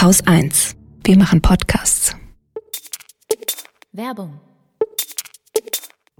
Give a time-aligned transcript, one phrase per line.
[0.00, 0.76] Haus 1.
[1.04, 2.16] Wir machen Podcasts.
[3.92, 4.40] Werbung.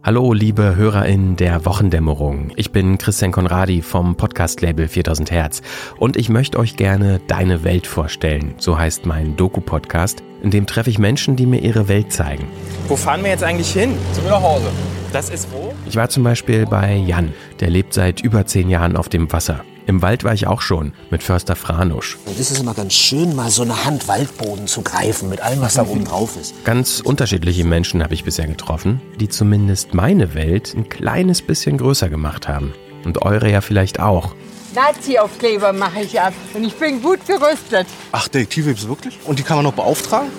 [0.03, 2.53] Hallo, liebe HörerInnen der Wochendämmerung.
[2.57, 5.63] Ich bin Christian Konradi vom Podcast-Label 4000 Hertz
[5.97, 8.55] und ich möchte euch gerne Deine Welt vorstellen.
[8.59, 10.23] So heißt mein Doku-Podcast.
[10.43, 12.49] In dem treffe ich Menschen, die mir ihre Welt zeigen.
[12.87, 13.95] Wo fahren wir jetzt eigentlich hin?
[14.13, 14.71] Zu mir nach Hause.
[15.11, 15.73] Das ist wo?
[15.89, 17.33] Ich war zum Beispiel bei Jan.
[17.61, 19.65] Der lebt seit über zehn Jahren auf dem Wasser.
[19.91, 22.17] Im Wald war ich auch schon mit Förster Franusch.
[22.25, 25.61] Und es ist immer ganz schön, mal so eine Hand Waldboden zu greifen mit allem,
[25.63, 26.65] was da oben drauf ist.
[26.65, 32.09] Ganz unterschiedliche Menschen habe ich bisher getroffen, die zumindest meine Welt ein kleines bisschen größer
[32.09, 32.73] gemacht haben.
[33.05, 34.37] Und eure ja vielleicht auch.
[34.77, 37.89] Nazi-Aufkleber mache ich ab und ich bin gut gerüstet.
[38.13, 39.19] Ach, Detektive gibt's wirklich?
[39.25, 40.31] Und die kann man noch beauftragen?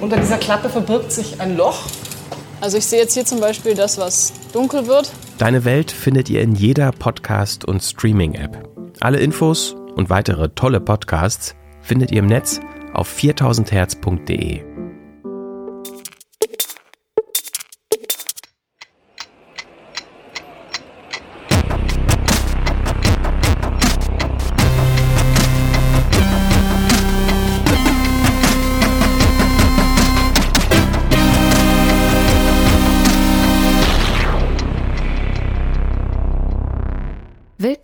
[0.00, 1.82] Unter dieser Klappe verbirgt sich ein Loch.
[2.64, 5.12] Also ich sehe jetzt hier zum Beispiel das, was dunkel wird.
[5.36, 8.66] Deine Welt findet ihr in jeder Podcast- und Streaming-App.
[9.00, 12.60] Alle Infos und weitere tolle Podcasts findet ihr im Netz
[12.94, 14.73] auf 4000herz.de.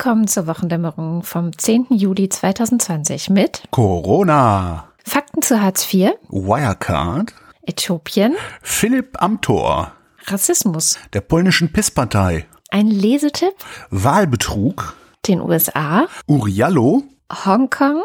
[0.03, 1.89] Willkommen zur Wochendämmerung vom 10.
[1.91, 7.34] Juli 2020 mit Corona, Fakten zu Hartz IV, Wirecard,
[7.67, 9.93] Äthiopien, Philipp Amthor,
[10.25, 13.53] Rassismus, der polnischen PIS-Partei, ein Lesetipp,
[13.91, 14.97] Wahlbetrug,
[15.28, 17.03] den USA, Uriallo,
[17.45, 18.03] Hongkong,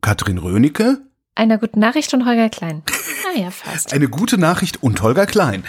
[0.00, 0.98] Katrin Rönecke,
[1.34, 2.84] einer guten Nachricht und Holger Klein.
[3.28, 3.92] Ah ja, fast.
[3.92, 5.64] eine gute Nachricht und Holger Klein.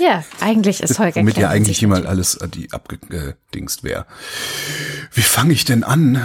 [0.00, 1.32] Ja, eigentlich ist Holger Klein.
[1.36, 4.06] ja eigentlich jemand alles äh, die abgedingst wäre.
[5.12, 6.20] Wie fange ich denn an?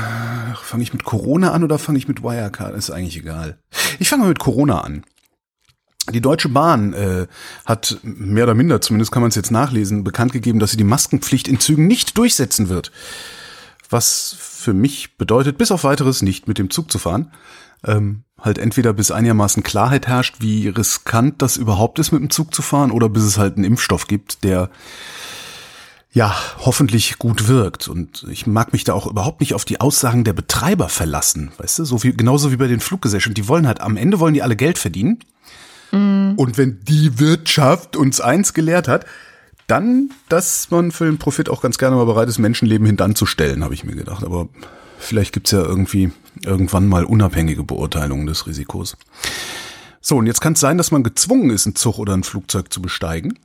[0.62, 2.76] Fange ich mit Corona an oder fange ich mit Wirecard?
[2.76, 3.58] Ist eigentlich egal.
[4.00, 5.04] Ich fange mal mit Corona an.
[6.12, 7.28] Die Deutsche Bahn äh,
[7.66, 10.84] hat mehr oder minder, zumindest kann man es jetzt nachlesen, bekannt gegeben, dass sie die
[10.84, 12.92] Maskenpflicht in Zügen nicht durchsetzen wird.
[13.90, 17.32] Was für mich bedeutet, bis auf weiteres nicht mit dem Zug zu fahren.
[17.86, 22.54] Ähm, halt entweder bis einigermaßen Klarheit herrscht, wie riskant das überhaupt ist, mit dem Zug
[22.54, 24.70] zu fahren, oder bis es halt einen Impfstoff gibt, der
[26.12, 27.88] ja hoffentlich gut wirkt.
[27.88, 31.80] Und ich mag mich da auch überhaupt nicht auf die Aussagen der Betreiber verlassen, weißt
[31.80, 33.34] du, so wie genauso wie bei den Fluggesellschaften.
[33.34, 35.20] Die wollen halt am Ende wollen die alle Geld verdienen.
[35.92, 39.06] Und wenn die Wirtschaft uns eins gelehrt hat,
[39.68, 43.76] dann, dass man für den Profit auch ganz gerne mal bereit ist, Menschenleben hintanzustellen, habe
[43.76, 44.24] ich mir gedacht.
[44.24, 44.50] Aber
[45.04, 46.12] vielleicht gibt's ja irgendwie
[46.44, 48.98] irgendwann mal unabhängige Beurteilungen des Risikos.
[50.02, 52.74] So, und jetzt kann es sein, dass man gezwungen ist, einen Zug oder ein Flugzeug
[52.74, 53.40] zu besteigen.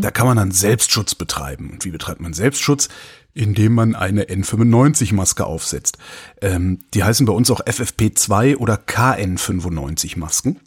[0.00, 1.70] Da kann man dann Selbstschutz betreiben.
[1.70, 2.88] Und wie betreibt man Selbstschutz?
[3.34, 5.98] Indem man eine N95-Maske aufsetzt.
[6.40, 10.58] Ähm, die heißen bei uns auch FFP2 oder KN95-Masken.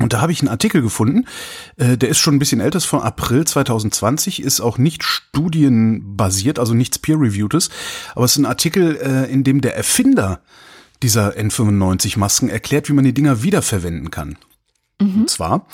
[0.00, 1.26] Und da habe ich einen Artikel gefunden,
[1.76, 6.58] äh, der ist schon ein bisschen älter, ist von April 2020, ist auch nicht studienbasiert,
[6.58, 7.68] also nichts peer-reviewtes,
[8.14, 10.40] aber es ist ein Artikel, äh, in dem der Erfinder
[11.02, 14.38] dieser N95-Masken erklärt, wie man die Dinger wiederverwenden kann.
[15.00, 15.66] Und zwar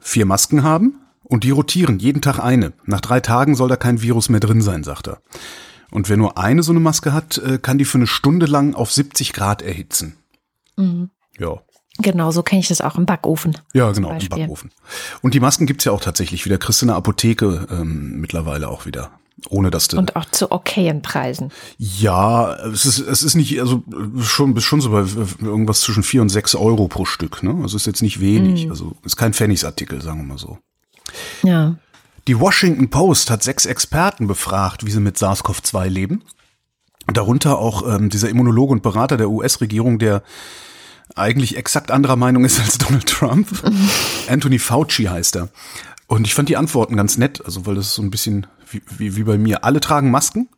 [0.00, 2.72] vier Masken haben und die rotieren, jeden Tag eine.
[2.84, 5.20] Nach drei Tagen soll da kein Virus mehr drin sein, sagt er.
[5.90, 8.74] Und wer nur eine so eine Maske hat, äh, kann die für eine Stunde lang
[8.74, 10.16] auf 70 Grad erhitzen.
[11.38, 11.60] Ja.
[12.02, 13.56] Genau, so kenne ich das auch im Backofen.
[13.72, 14.28] Ja, genau, im.
[14.28, 14.70] Backofen.
[15.22, 16.58] Und die Masken gibt's ja auch tatsächlich wieder.
[16.58, 19.10] Kriegst du in der Apotheke ähm, mittlerweile auch wieder.
[19.48, 19.96] Ohne dass du.
[19.96, 21.50] Und auch zu okayen Preisen.
[21.78, 23.82] ja, es ist, es ist nicht, also
[24.20, 25.06] schon, bist schon so bei
[25.40, 27.56] irgendwas zwischen vier und sechs Euro pro Stück, ne?
[27.62, 28.66] Also ist jetzt nicht wenig.
[28.66, 28.70] Mhm.
[28.70, 30.58] Also ist kein Pfennigsartikel, sagen wir mal so.
[31.42, 31.76] Ja.
[32.28, 36.22] Die Washington Post hat sechs Experten befragt, wie sie mit SARS-CoV-2 leben.
[37.06, 40.22] Darunter auch ähm, dieser Immunologe und Berater der US-Regierung, der
[41.16, 43.48] eigentlich exakt anderer Meinung ist als Donald Trump.
[44.28, 45.48] Anthony Fauci heißt er.
[46.06, 48.82] Und ich fand die Antworten ganz nett, also weil das ist so ein bisschen wie,
[48.98, 49.64] wie, wie bei mir.
[49.64, 50.48] Alle tragen Masken,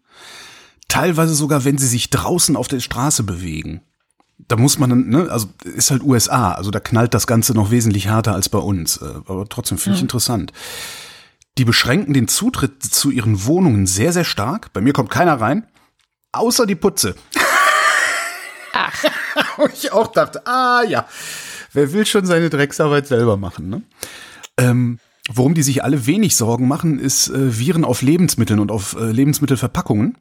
[0.88, 3.82] teilweise sogar, wenn sie sich draußen auf der Straße bewegen.
[4.48, 7.70] Da muss man dann, ne, also ist halt USA, also da knallt das Ganze noch
[7.70, 8.96] wesentlich härter als bei uns.
[8.96, 10.52] äh, Aber trotzdem finde ich interessant.
[11.58, 14.72] Die beschränken den Zutritt zu ihren Wohnungen sehr, sehr stark.
[14.72, 15.66] Bei mir kommt keiner rein,
[16.32, 17.14] außer die Putze.
[18.72, 19.04] Ach,
[19.56, 21.06] Wo ich auch dachte, ah ja,
[21.72, 23.82] wer will schon seine Drecksarbeit selber machen, ne?
[24.56, 24.98] Ähm,
[25.30, 29.10] worum die sich alle wenig Sorgen machen, ist äh, Viren auf Lebensmitteln und auf äh,
[29.10, 30.18] Lebensmittelverpackungen.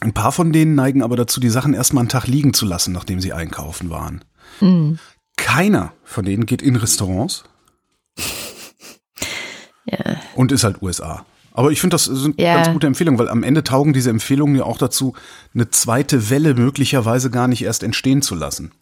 [0.00, 2.92] Ein paar von denen neigen aber dazu, die Sachen erstmal einen Tag liegen zu lassen,
[2.92, 4.24] nachdem sie einkaufen waren.
[5.36, 7.44] Keiner von denen geht in Restaurants
[9.84, 10.20] ja.
[10.34, 11.24] und ist halt USA.
[11.52, 12.54] Aber ich finde, das sind Ja.
[12.54, 15.14] ganz gute Empfehlungen, weil am Ende taugen diese Empfehlungen ja auch dazu,
[15.54, 18.72] eine zweite Welle möglicherweise gar nicht erst entstehen zu lassen.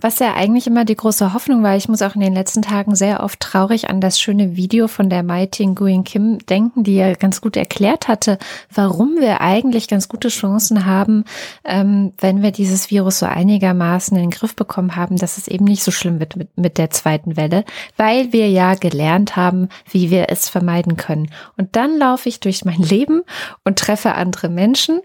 [0.00, 2.96] Was ja eigentlich immer die große Hoffnung war, ich muss auch in den letzten Tagen
[2.96, 7.14] sehr oft traurig an das schöne Video von der Mai Nguyen Kim denken, die ja
[7.14, 8.38] ganz gut erklärt hatte,
[8.74, 11.24] warum wir eigentlich ganz gute Chancen haben,
[11.64, 15.64] ähm, wenn wir dieses Virus so einigermaßen in den Griff bekommen haben, dass es eben
[15.64, 17.64] nicht so schlimm wird mit, mit der zweiten Welle,
[17.96, 21.30] weil wir ja gelernt haben, wie wir es vermeiden können.
[21.56, 23.22] Und dann laufe ich durch mein Leben
[23.64, 25.00] und treffe andere Menschen.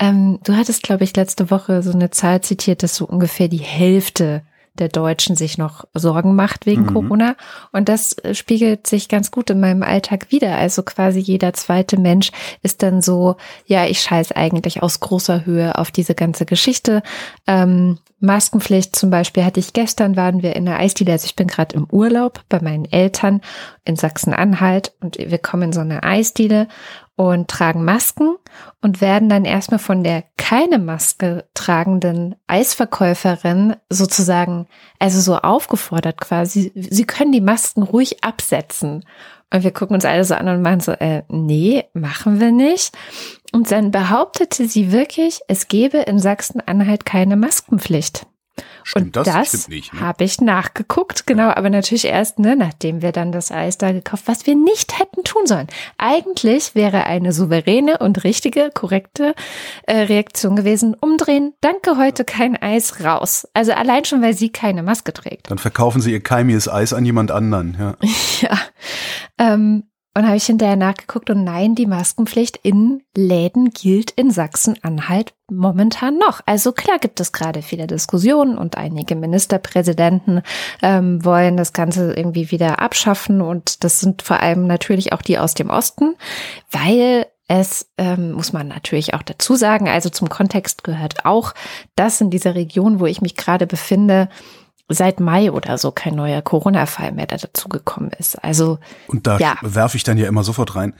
[0.00, 3.58] Ähm, du hattest, glaube ich, letzte Woche so eine Zahl zitiert, dass so ungefähr die
[3.58, 4.07] Hälfte
[4.78, 6.94] der Deutschen sich noch Sorgen macht wegen Mhm.
[6.94, 7.36] Corona.
[7.72, 10.56] Und das äh, spiegelt sich ganz gut in meinem Alltag wieder.
[10.56, 12.30] Also quasi jeder zweite Mensch
[12.62, 17.02] ist dann so, ja, ich scheiß eigentlich aus großer Höhe auf diese ganze Geschichte.
[17.46, 21.46] Ähm, Maskenpflicht zum Beispiel hatte ich gestern, waren wir in der Eisdiele, also ich bin
[21.46, 23.40] gerade im Urlaub bei meinen Eltern
[23.84, 26.66] in Sachsen-Anhalt und wir kommen in so eine Eisdiele
[27.18, 28.36] und tragen Masken
[28.80, 34.68] und werden dann erstmal von der keine Maske tragenden Eisverkäuferin sozusagen,
[35.00, 39.04] also so aufgefordert quasi, sie können die Masken ruhig absetzen.
[39.52, 42.96] Und wir gucken uns alle so an und meinen so, äh, nee, machen wir nicht.
[43.52, 48.26] Und dann behauptete sie wirklich, es gebe in Sachsen-Anhalt keine Maskenpflicht.
[48.84, 49.50] Stimmt und das?
[49.50, 49.82] das, ne?
[50.00, 54.24] habe ich nachgeguckt, genau, aber natürlich erst, ne, nachdem wir dann das Eis da gekauft,
[54.26, 55.66] was wir nicht hätten tun sollen.
[55.98, 59.34] Eigentlich wäre eine souveräne und richtige, korrekte
[59.86, 63.48] äh, Reaktion gewesen, umdrehen, danke, heute kein Eis, raus.
[63.54, 65.50] Also allein schon, weil sie keine Maske trägt.
[65.50, 67.76] Dann verkaufen sie ihr keimiges Eis an jemand anderen.
[67.78, 67.96] Ja.
[68.40, 68.56] Ja.
[69.38, 69.84] Ähm,
[70.18, 76.18] und habe ich hinterher nachgeguckt und nein, die Maskenpflicht in Läden gilt in Sachsen-Anhalt momentan
[76.18, 76.40] noch.
[76.44, 80.42] Also klar gibt es gerade viele Diskussionen und einige Ministerpräsidenten
[80.82, 85.38] ähm, wollen das Ganze irgendwie wieder abschaffen und das sind vor allem natürlich auch die
[85.38, 86.16] aus dem Osten,
[86.72, 91.54] weil es ähm, muss man natürlich auch dazu sagen, also zum Kontext gehört auch,
[91.94, 94.28] dass in dieser Region, wo ich mich gerade befinde,
[94.88, 98.42] seit Mai oder so kein neuer Corona-Fall mehr dazu gekommen ist.
[98.42, 99.56] Also Und da Ja.
[99.62, 100.94] werfe ich dann ja immer sofort rein,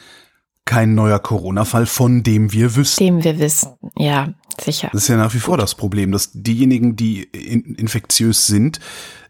[0.64, 3.02] kein neuer Corona-Fall, von dem wir wüssten.
[3.02, 4.29] dem wir wissen, ja,
[4.61, 4.90] sicher.
[4.93, 8.79] Das ist ja nach wie vor das Problem, dass diejenigen, die in, infektiös sind,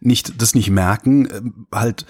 [0.00, 2.06] nicht das nicht merken, ähm, halt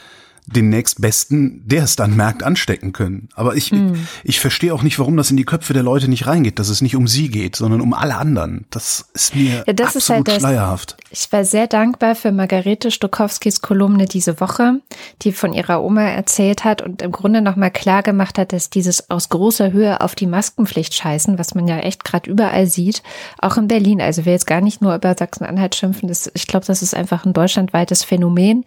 [0.49, 3.29] den nächstbesten, der es dann merkt, anstecken können.
[3.35, 4.07] Aber ich, Hm.
[4.25, 6.81] ich verstehe auch nicht, warum das in die Köpfe der Leute nicht reingeht, dass es
[6.83, 8.67] nicht um sie geht, sondern um alle anderen.
[8.71, 10.97] Das ist mir Ja, das ist absolut halt das- schleierhaft.
[11.11, 14.81] Ich war sehr dankbar für Margarete Stokowskis Kolumne diese Woche,
[15.23, 19.09] die von ihrer Oma erzählt hat und im Grunde nochmal klar gemacht hat, dass dieses
[19.11, 23.03] aus großer Höhe auf die Maskenpflicht scheißen, was man ja echt gerade überall sieht,
[23.39, 24.01] auch in Berlin.
[24.01, 27.25] Also wir jetzt gar nicht nur über Sachsen-Anhalt schimpfen, das, ich glaube, das ist einfach
[27.25, 28.65] ein deutschlandweites Phänomen,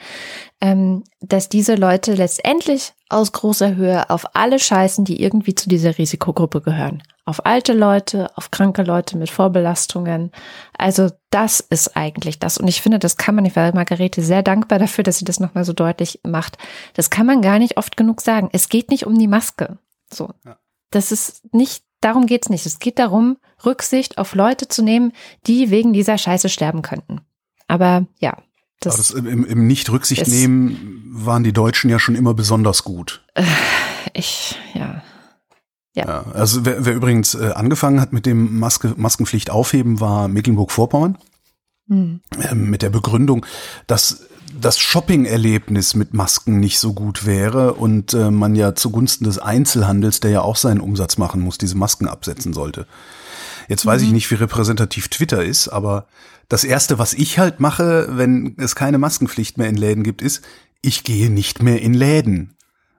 [0.62, 5.97] ähm, dass diese Leute letztendlich aus großer Höhe auf alle scheißen, die irgendwie zu dieser
[5.97, 7.03] Risikogruppe gehören.
[7.25, 10.31] Auf alte Leute, auf kranke Leute mit Vorbelastungen.
[10.77, 12.57] Also das ist eigentlich das.
[12.57, 15.39] Und ich finde, das kann man nicht, weil Margarete sehr dankbar dafür, dass sie das
[15.39, 16.57] nochmal so deutlich macht.
[16.94, 18.50] Das kann man gar nicht oft genug sagen.
[18.53, 19.77] Es geht nicht um die Maske.
[20.12, 20.29] So.
[20.89, 22.65] Das ist nicht, darum geht's nicht.
[22.65, 25.13] Es geht darum, Rücksicht auf Leute zu nehmen,
[25.47, 27.21] die wegen dieser Scheiße sterben könnten.
[27.68, 28.35] Aber ja,
[28.81, 33.24] das, das im, im Nicht-Rücksicht ist- nehmen waren die Deutschen ja schon immer besonders gut.
[34.13, 35.01] ich, ja.
[35.94, 41.18] Ja, also wer, wer übrigens äh, angefangen hat mit dem Maske, Maskenpflicht aufheben, war Mecklenburg-Vorpommern.
[41.89, 42.21] Hm.
[42.50, 43.45] Ähm, mit der Begründung,
[43.88, 44.21] dass
[44.59, 50.21] das Shopping-Erlebnis mit Masken nicht so gut wäre und äh, man ja zugunsten des Einzelhandels,
[50.21, 52.88] der ja auch seinen Umsatz machen muss, diese Masken absetzen sollte.
[53.68, 56.06] Jetzt weiß ich nicht, wie repräsentativ Twitter ist, aber
[56.51, 60.43] das erste, was ich halt mache, wenn es keine Maskenpflicht mehr in Läden gibt, ist,
[60.81, 62.55] ich gehe nicht mehr in Läden.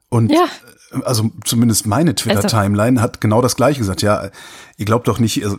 [0.08, 0.46] Und Ja.
[0.92, 4.00] äh, also zumindest meine Twitter-Timeline hat genau das gleiche gesagt.
[4.00, 4.30] Ja,
[4.78, 5.58] ihr glaubt doch nicht, also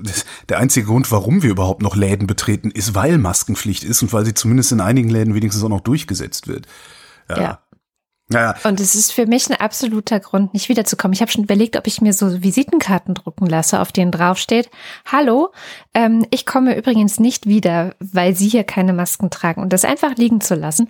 [0.50, 4.26] der einzige Grund, warum wir überhaupt noch Läden betreten, ist, weil Maskenpflicht ist und weil
[4.26, 6.66] sie zumindest in einigen Läden wenigstens auch noch durchgesetzt wird.
[7.30, 7.38] Ja.
[7.42, 7.60] Ja.
[8.34, 11.14] Naja, Und es ist für mich ein absoluter Grund, nicht wiederzukommen.
[11.14, 14.70] Ich habe schon überlegt, ob ich mir so Visitenkarten drucken lasse, auf denen draufsteht,
[15.06, 15.52] hallo,
[15.94, 20.16] ähm, ich komme übrigens nicht wieder, weil Sie hier keine Masken tragen und das einfach
[20.18, 20.90] liegen zu lassen.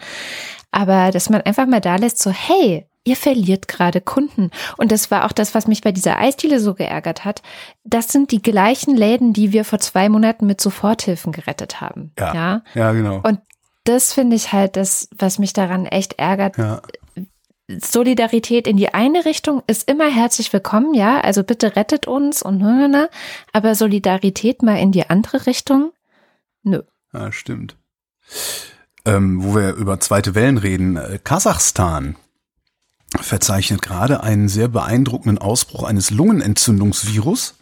[0.72, 4.50] Aber dass man einfach mal da lässt, so, hey, ihr verliert gerade Kunden.
[4.78, 7.42] Und das war auch das, was mich bei dieser Eisdiele so geärgert hat.
[7.84, 12.12] Das sind die gleichen Läden, die wir vor zwei Monaten mit Soforthilfen gerettet haben.
[12.18, 12.62] ja, ja?
[12.74, 13.20] ja, genau.
[13.24, 13.40] Und
[13.84, 16.58] das finde ich halt das, was mich daran echt ärgert.
[16.58, 16.82] ja.
[17.70, 22.58] Solidarität in die eine Richtung ist immer herzlich willkommen, ja, also bitte rettet uns und
[22.58, 23.10] ne, ne, ne.
[23.53, 25.93] aber Solidarität mal in die andere Richtung,
[26.63, 26.82] nö.
[27.13, 27.77] Ja, stimmt.
[29.05, 32.15] Ähm, wo wir über zweite Wellen reden, äh, Kasachstan
[33.22, 37.55] verzeichnet gerade einen sehr beeindruckenden Ausbruch eines Lungenentzündungsvirus.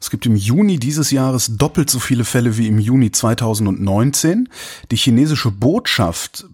[0.00, 4.48] Es gibt im Juni dieses Jahres doppelt so viele Fälle wie im Juni 2019.
[4.90, 6.46] Die chinesische Botschaft,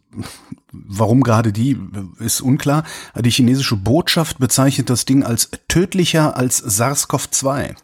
[0.86, 1.78] warum gerade die,
[2.18, 2.84] ist unklar.
[3.18, 7.74] Die chinesische Botschaft bezeichnet das Ding als tödlicher als SARS-CoV-2.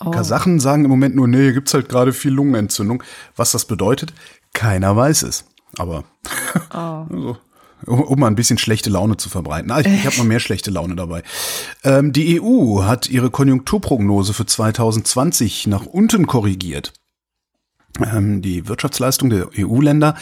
[0.00, 0.10] Oh.
[0.10, 3.02] Kasachen sagen im Moment nur, nee, hier gibt's halt gerade viel Lungenentzündung.
[3.36, 4.12] Was das bedeutet,
[4.52, 5.44] keiner weiß es.
[5.76, 6.04] Aber
[6.74, 6.76] oh.
[6.76, 7.36] also,
[7.86, 9.70] um, mal ein bisschen schlechte Laune zu verbreiten.
[9.70, 11.22] Ah, ich, ich habe noch mehr schlechte Laune dabei.
[11.84, 16.92] Ähm, die EU hat ihre Konjunkturprognose für 2020 nach unten korrigiert.
[18.00, 20.16] Ähm, die Wirtschaftsleistung der EU-Länder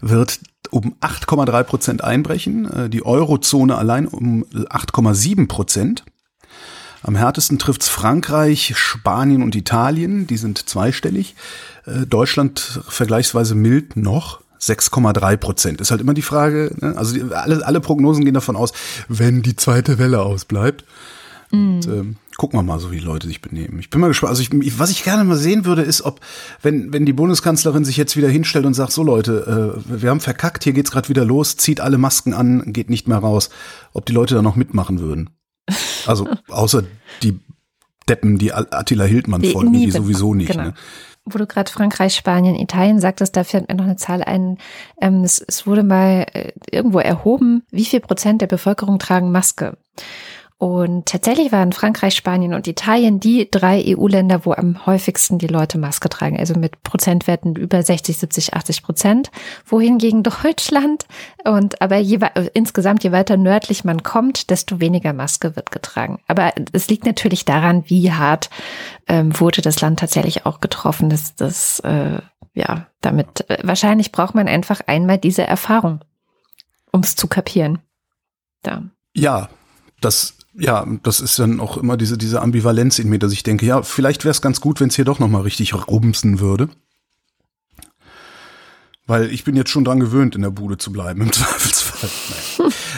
[0.00, 6.04] wird um 8,3 Prozent einbrechen, äh, die Eurozone allein um 8,7 Prozent.
[7.02, 11.36] Am härtesten trifft's Frankreich, Spanien und Italien, die sind zweistellig.
[11.86, 14.40] Äh, Deutschland vergleichsweise mild noch.
[14.58, 15.80] 6,3 Prozent.
[15.80, 16.94] Ist halt immer die Frage, ne?
[16.96, 18.72] also die, alle, alle Prognosen gehen davon aus,
[19.06, 20.84] wenn die zweite Welle ausbleibt.
[21.52, 21.74] Mhm.
[21.74, 23.78] Und, ähm, gucken wir mal, so wie die Leute sich benehmen.
[23.78, 24.30] Ich bin mal gespannt.
[24.30, 26.20] Also ich, was ich gerne mal sehen würde, ist, ob,
[26.62, 30.20] wenn, wenn die Bundeskanzlerin sich jetzt wieder hinstellt und sagt, so Leute, äh, wir haben
[30.20, 33.50] verkackt, hier geht's gerade wieder los, zieht alle Masken an, geht nicht mehr raus,
[33.92, 35.30] ob die Leute da noch mitmachen würden.
[36.06, 36.84] Also außer
[37.22, 37.40] die
[38.08, 40.52] Deppen, die Attila Hildmann die folgen, die sowieso nicht.
[40.52, 40.64] Genau.
[40.64, 40.74] Ne?
[41.26, 44.58] wo du gerade Frankreich, Spanien, Italien sagtest, da fällt mir noch eine Zahl ein.
[45.00, 49.76] Ähm, es, es wurde mal äh, irgendwo erhoben, wie viel Prozent der Bevölkerung tragen Maske.
[50.58, 55.76] Und tatsächlich waren Frankreich, Spanien und Italien die drei EU-Länder, wo am häufigsten die Leute
[55.76, 59.30] Maske tragen, also mit Prozentwerten über 60, 70, 80 Prozent.
[59.66, 61.04] Wohingegen Deutschland
[61.44, 62.20] und aber je,
[62.54, 66.20] insgesamt je weiter nördlich man kommt, desto weniger Maske wird getragen.
[66.26, 68.48] Aber es liegt natürlich daran, wie hart
[69.08, 71.10] ähm, wurde das Land tatsächlich auch getroffen.
[71.10, 72.20] Das, das äh,
[72.54, 76.00] ja, damit äh, wahrscheinlich braucht man einfach einmal diese Erfahrung,
[76.92, 77.80] um es zu kapieren.
[78.62, 78.84] Da.
[79.14, 79.50] Ja,
[80.00, 83.66] das ja, das ist dann auch immer diese, diese Ambivalenz in mir, dass ich denke,
[83.66, 86.68] ja, vielleicht wäre es ganz gut, wenn es hier doch nochmal richtig rumsen würde.
[89.06, 91.85] Weil ich bin jetzt schon dran gewöhnt, in der Bude zu bleiben, im Zweifelsfall.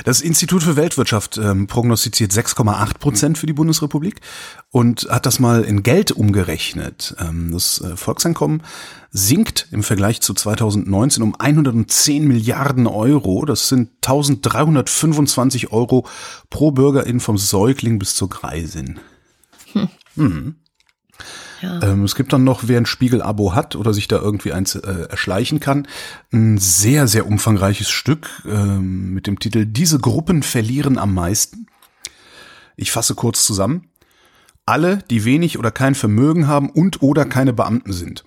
[0.05, 4.21] Das Institut für Weltwirtschaft ähm, prognostiziert 6,8 Prozent für die Bundesrepublik
[4.71, 7.15] und hat das mal in Geld umgerechnet.
[7.19, 8.63] Ähm, das äh, Volkseinkommen
[9.11, 13.45] sinkt im Vergleich zu 2019 um 110 Milliarden Euro.
[13.45, 16.07] Das sind 1325 Euro
[16.51, 19.01] pro Bürgerin vom Säugling bis zur Greisin.
[19.73, 19.89] Hm.
[20.17, 20.55] Mhm.
[21.63, 25.07] Ähm, es gibt dann noch, wer ein Spiegel-Abo hat oder sich da irgendwie eins äh,
[25.09, 25.89] erschleichen kann,
[26.33, 31.67] ein sehr, sehr umfangreiches Stück ähm, mit dem Titel Diese Gruppen verlieren am meisten.
[32.77, 33.89] Ich fasse kurz zusammen.
[34.67, 38.25] Alle, die wenig oder kein Vermögen haben und oder keine Beamten sind.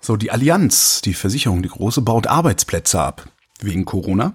[0.00, 3.28] So, die Allianz, die Versicherung, die große, baut Arbeitsplätze ab
[3.60, 4.34] wegen Corona.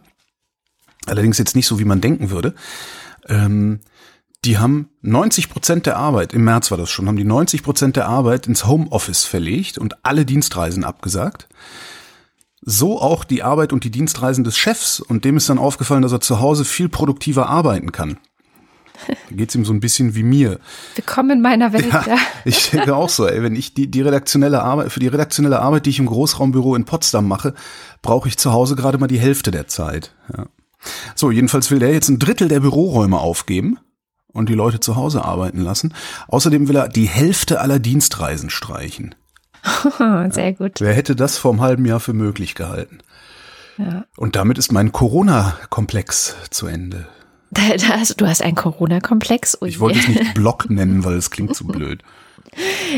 [1.06, 2.56] Allerdings jetzt nicht so, wie man denken würde.
[3.28, 3.80] Ähm,
[4.46, 7.96] die haben 90 Prozent der Arbeit, im März war das schon, haben die 90 Prozent
[7.96, 11.48] der Arbeit ins Homeoffice verlegt und alle Dienstreisen abgesagt.
[12.62, 16.12] So auch die Arbeit und die Dienstreisen des Chefs und dem ist dann aufgefallen, dass
[16.12, 18.18] er zu Hause viel produktiver arbeiten kann.
[19.08, 20.60] Da geht's ihm so ein bisschen wie mir.
[20.96, 21.92] Willkommen in meiner Welt.
[21.92, 22.18] Ja, ja.
[22.46, 25.86] Ich denke auch so, ey, wenn ich die, die redaktionelle Arbeit, für die redaktionelle Arbeit,
[25.86, 27.54] die ich im Großraumbüro in Potsdam mache,
[28.02, 30.16] brauche ich zu Hause gerade mal die Hälfte der Zeit.
[30.38, 30.46] Ja.
[31.16, 33.80] So, jedenfalls will der jetzt ein Drittel der Büroräume aufgeben
[34.34, 35.94] und die Leute zu Hause arbeiten lassen.
[36.28, 39.16] Außerdem will er die Hälfte aller Dienstreisen streichen.
[40.32, 40.82] Sehr gut.
[40.82, 43.00] Wer hätte das vor einem halben Jahr für möglich gehalten?
[43.78, 44.06] Ja.
[44.18, 47.08] Und damit ist mein Corona-Komplex zu Ende.
[47.52, 49.58] du hast einen Corona-Komplex?
[49.62, 52.04] Oh ich wollte es nicht Block nennen, weil es klingt zu blöd.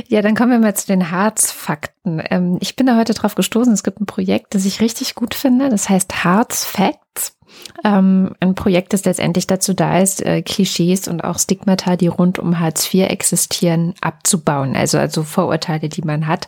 [0.07, 2.21] Ja, dann kommen wir mal zu den Harzfakten.
[2.29, 3.73] Ähm, ich bin da heute drauf gestoßen.
[3.73, 5.69] Es gibt ein Projekt, das ich richtig gut finde.
[5.69, 7.35] Das heißt Harz Facts.
[7.83, 12.39] Ähm, ein Projekt, das letztendlich dazu da ist, äh, Klischees und auch Stigmata, die rund
[12.39, 14.75] um Hartz IV existieren, abzubauen.
[14.75, 16.47] Also, also Vorurteile, die man hat.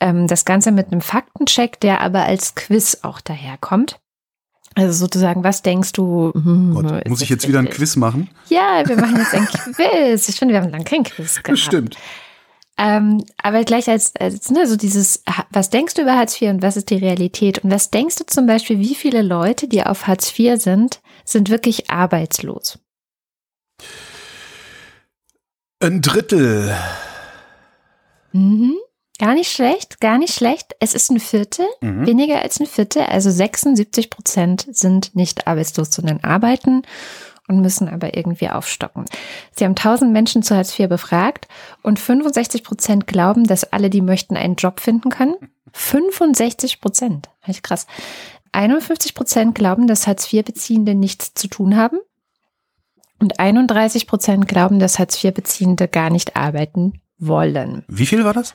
[0.00, 4.00] Ähm, das Ganze mit einem Faktencheck, der aber als Quiz auch daherkommt.
[4.76, 6.32] Also sozusagen, was denkst du?
[6.32, 8.30] Hm, Gott, muss ich jetzt wieder ein Quiz machen?
[8.48, 10.28] Ja, wir machen jetzt ein Quiz.
[10.28, 11.58] Ich finde, wir haben lange kein Quiz gehabt.
[11.58, 11.96] Stimmt.
[12.82, 16.62] Ähm, aber gleich als, als ne, so dieses, was denkst du über Hartz IV und
[16.62, 17.58] was ist die Realität?
[17.58, 21.50] Und was denkst du zum Beispiel, wie viele Leute, die auf Hartz IV sind, sind
[21.50, 22.78] wirklich arbeitslos?
[25.78, 26.74] Ein Drittel.
[28.32, 28.76] Mhm.
[29.18, 30.74] Gar nicht schlecht, gar nicht schlecht.
[30.80, 32.06] Es ist ein Viertel, mhm.
[32.06, 33.02] weniger als ein Viertel.
[33.02, 36.80] Also 76 Prozent sind nicht arbeitslos, sondern arbeiten
[37.50, 39.04] und müssen aber irgendwie aufstocken.
[39.54, 41.48] Sie haben 1000 Menschen zu Hartz IV befragt
[41.82, 45.34] und 65 Prozent glauben, dass alle, die möchten, einen Job finden können.
[45.72, 47.28] 65 Prozent.
[47.62, 47.86] Krass.
[48.52, 51.98] 51 Prozent glauben, dass Hartz IV-Beziehende nichts zu tun haben.
[53.18, 57.84] Und 31 Prozent glauben, dass Hartz-IV-Beziehende gar nicht arbeiten wollen.
[57.86, 58.54] Wie viel war das?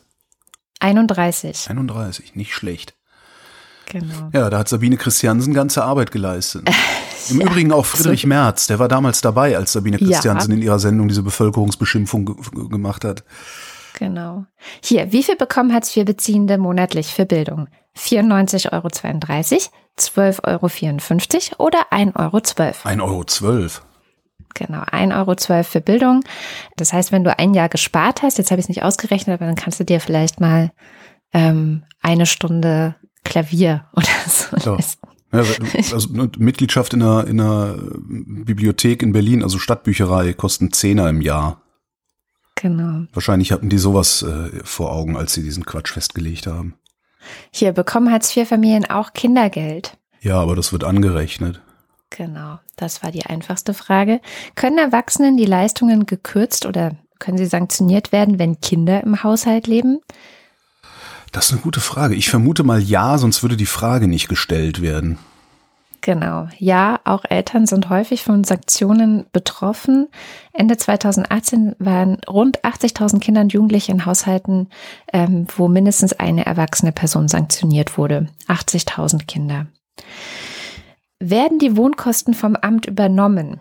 [0.80, 1.70] 31.
[1.70, 2.96] 31, nicht schlecht.
[3.86, 4.30] Genau.
[4.34, 6.68] Ja, da hat Sabine Christiansen ganze Arbeit geleistet.
[7.30, 10.08] Im Übrigen auch Friedrich Merz, der war damals dabei, als Sabine Ja.
[10.08, 12.36] Christiansen in ihrer Sendung diese Bevölkerungsbeschimpfung ge
[12.70, 13.24] gemacht hat.
[13.98, 14.46] Genau.
[14.84, 17.68] Hier, wie viel bekommen Hartz-IV-Beziehende monatlich für Bildung?
[17.98, 18.88] 94,32 Euro,
[19.98, 23.22] 12,54 Euro oder 1,12 Euro?
[23.22, 23.70] 1,12 Euro.
[24.54, 26.22] Genau, 1,12 Euro für Bildung.
[26.78, 29.46] Das heißt, wenn du ein Jahr gespart hast, jetzt habe ich es nicht ausgerechnet, aber
[29.46, 30.72] dann kannst du dir vielleicht mal
[31.34, 34.76] ähm, eine Stunde Klavier oder so Ja.
[34.76, 35.08] leisten.
[35.44, 41.10] Ja, also ne, Mitgliedschaft in einer, in einer Bibliothek in Berlin, also Stadtbücherei, kosten Zehner
[41.10, 41.62] im Jahr.
[42.56, 43.06] Genau.
[43.14, 46.76] Wahrscheinlich hatten die sowas äh, vor Augen, als sie diesen Quatsch festgelegt haben.
[47.52, 49.98] Hier bekommen Hartz-IV-Familien auch Kindergeld.
[50.22, 51.62] Ja, aber das wird angerechnet.
[52.10, 54.22] Genau, das war die einfachste Frage.
[54.56, 60.00] Können Erwachsenen die Leistungen gekürzt oder können sie sanktioniert werden, wenn Kinder im Haushalt leben?
[61.36, 62.16] Das ist eine gute Frage.
[62.16, 65.18] Ich vermute mal ja, sonst würde die Frage nicht gestellt werden.
[66.00, 66.48] Genau.
[66.60, 70.08] Ja, auch Eltern sind häufig von Sanktionen betroffen.
[70.54, 74.70] Ende 2018 waren rund 80.000 Kinder und Jugendliche in Haushalten,
[75.12, 78.30] ähm, wo mindestens eine erwachsene Person sanktioniert wurde.
[78.48, 79.68] 80.000 Kinder.
[81.20, 83.60] Werden die Wohnkosten vom Amt übernommen?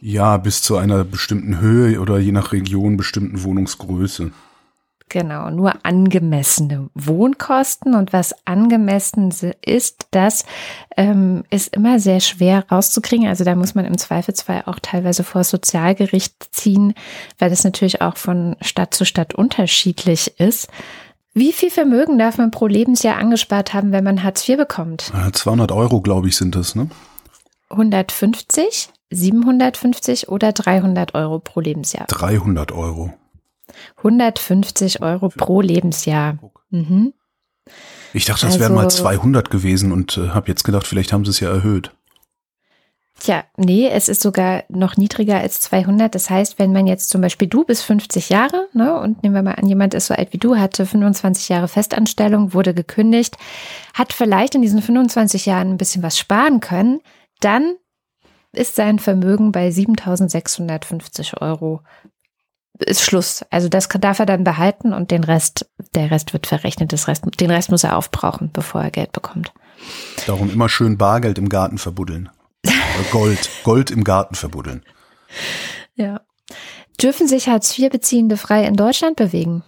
[0.00, 4.30] Ja, bis zu einer bestimmten Höhe oder je nach Region bestimmten Wohnungsgröße.
[5.08, 7.94] Genau, nur angemessene Wohnkosten.
[7.94, 9.32] Und was angemessen
[9.64, 10.44] ist, das
[10.96, 13.26] ähm, ist immer sehr schwer rauszukriegen.
[13.26, 16.94] Also da muss man im Zweifelsfall auch teilweise vor Sozialgericht ziehen,
[17.38, 20.68] weil das natürlich auch von Stadt zu Stadt unterschiedlich ist.
[21.34, 25.12] Wie viel Vermögen darf man pro Lebensjahr angespart haben, wenn man Hartz IV bekommt?
[25.14, 26.88] Äh, 200 Euro, glaube ich, sind das, ne?
[27.70, 32.06] 150, 750 oder 300 Euro pro Lebensjahr?
[32.08, 33.12] 300 Euro.
[33.98, 36.38] 150 Euro pro Lebensjahr.
[36.70, 37.12] Mhm.
[38.12, 41.24] Ich dachte, das wären mal Also- 200 gewesen und äh, habe jetzt gedacht, vielleicht haben
[41.24, 41.92] sie es ja erhöht.
[43.20, 46.14] Tja, nee, es ist sogar noch niedriger als 200.
[46.14, 49.42] Das heißt, wenn man jetzt zum Beispiel du bist 50 Jahre, ne, und nehmen wir
[49.42, 53.36] mal an, jemand ist so alt wie du, hatte 25 Jahre Festanstellung, wurde gekündigt,
[53.92, 57.00] hat vielleicht in diesen 25 Jahren ein bisschen was sparen können,
[57.40, 57.74] dann
[58.52, 61.80] ist sein Vermögen bei 7.650 Euro.
[62.78, 63.44] Ist Schluss.
[63.50, 66.92] Also das darf er dann behalten und den Rest, der Rest wird verrechnet.
[66.92, 69.52] Das Rest, den Rest muss er aufbrauchen, bevor er Geld bekommt.
[70.26, 72.28] Darum immer schön Bargeld im Garten verbuddeln.
[73.10, 74.84] Gold, Gold im Garten verbuddeln.
[75.94, 76.20] Ja.
[77.00, 79.62] Dürfen sich Hartz-IV-Beziehende frei in Deutschland bewegen?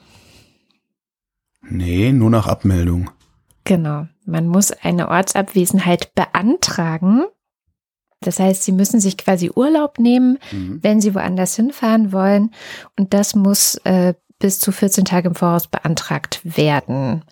[1.62, 3.10] Nee, nur nach Abmeldung.
[3.64, 4.06] Genau.
[4.24, 7.24] Man muss eine Ortsabwesenheit beantragen.
[8.22, 12.54] Das heißt, sie müssen sich quasi Urlaub nehmen, wenn sie woanders hinfahren wollen.
[12.98, 17.24] Und das muss äh, bis zu 14 Tage im Voraus beantragt werden,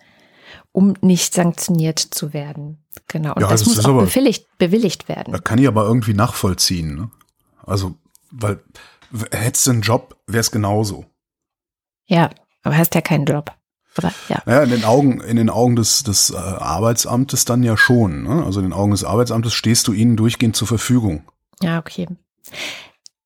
[0.71, 2.83] um nicht sanktioniert zu werden.
[3.07, 3.33] Genau.
[3.35, 5.43] Und Ja, das das muss auch aber- bewilligt, bewilligt Da werden.
[5.43, 6.95] kann ich aber irgendwie nachvollziehen.
[6.95, 7.11] Ne?
[7.63, 7.93] Also,
[8.31, 8.59] weil
[9.31, 11.05] hättest du einen Job, wäre es genauso.
[12.07, 12.31] Ja,
[12.63, 13.51] aber hast ja keinen Job.
[13.99, 14.41] Oder ja.
[14.45, 18.23] Naja, in den Augen, in den Augen des, des äh, Arbeitsamtes dann ja schon.
[18.23, 18.43] Ne?
[18.43, 21.23] Also in den Augen des Arbeitsamtes stehst du ihnen durchgehend zur Verfügung.
[21.61, 22.07] Ja, okay.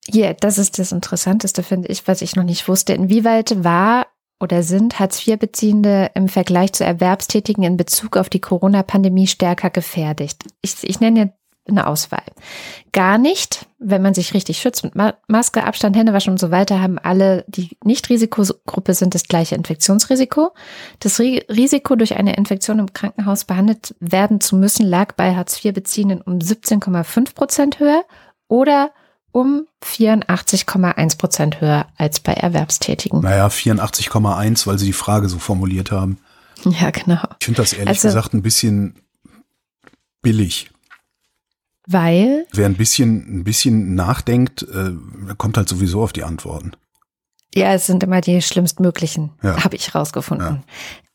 [0.06, 2.94] Hier, das ist das Interessanteste, finde ich, was ich noch nicht wusste.
[2.94, 4.08] Inwieweit war
[4.40, 10.36] oder sind Hartz-IV-Beziehende im Vergleich zu Erwerbstätigen in Bezug auf die Corona-Pandemie stärker gefährdet?
[10.62, 11.34] Ich, ich nenne
[11.67, 12.23] eine Auswahl.
[12.91, 16.82] Gar nicht, wenn man sich richtig schützt mit Ma Maske, Abstand, Händewaschen und so weiter,
[16.82, 20.54] haben alle, die nicht Risikogruppe sind, das gleiche Infektionsrisiko.
[20.99, 26.21] Das Ri Risiko, durch eine Infektion im Krankenhaus behandelt werden zu müssen, lag bei Hartz-IV-Beziehenden
[26.21, 28.04] um 17,5 Prozent höher
[28.49, 28.91] oder
[29.32, 33.21] um 84,1 Prozent höher als bei Erwerbstätigen.
[33.21, 36.19] Naja, 84,1, weil sie die Frage so formuliert haben.
[36.65, 37.23] Ja, genau.
[37.39, 38.95] Ich finde das ehrlich Also- gesagt ein bisschen
[40.21, 40.69] billig.
[41.88, 44.91] Weil, Wer ein bisschen, ein bisschen nachdenkt, äh,
[45.38, 46.72] kommt halt sowieso auf die Antworten.
[47.56, 49.63] ja, es sind immer die schlimmstmöglichen, Ja.
[49.63, 50.63] habe ich rausgefunden.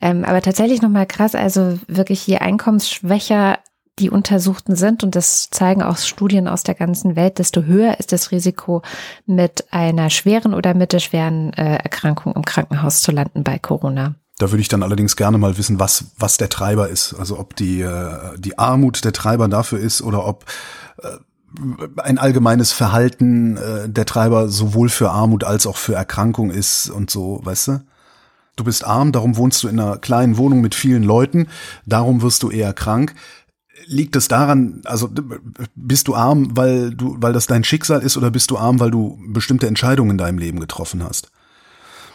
[0.00, 3.58] Ähm, aber tatsächlich nochmal krass, also wirklich je einkommensschwächer
[3.98, 8.12] die Untersuchten sind, und das zeigen auch Studien aus der ganzen Welt, desto höher ist
[8.12, 8.82] das Risiko,
[9.26, 14.14] mit einer schweren oder mittelschweren äh, Erkrankung im Krankenhaus zu landen bei Corona.
[14.38, 17.14] Da würde ich dann allerdings gerne mal wissen, was, was der Treiber ist.
[17.14, 20.44] Also ob die, äh, die Armut der Treiber dafür ist oder ob
[21.02, 21.18] äh,
[21.96, 27.10] ein allgemeines Verhalten äh, der Treiber sowohl für Armut als auch für Erkrankung ist und
[27.10, 27.80] so, weißt du?
[28.54, 31.46] Du bist arm, darum wohnst du in einer kleinen Wohnung mit vielen Leuten,
[31.86, 33.14] darum wirst du eher krank.
[33.86, 35.08] liegt es daran, also
[35.76, 38.90] bist du arm, weil du, weil das dein Schicksal ist, oder bist du arm, weil
[38.90, 41.30] du bestimmte Entscheidungen in deinem Leben getroffen hast?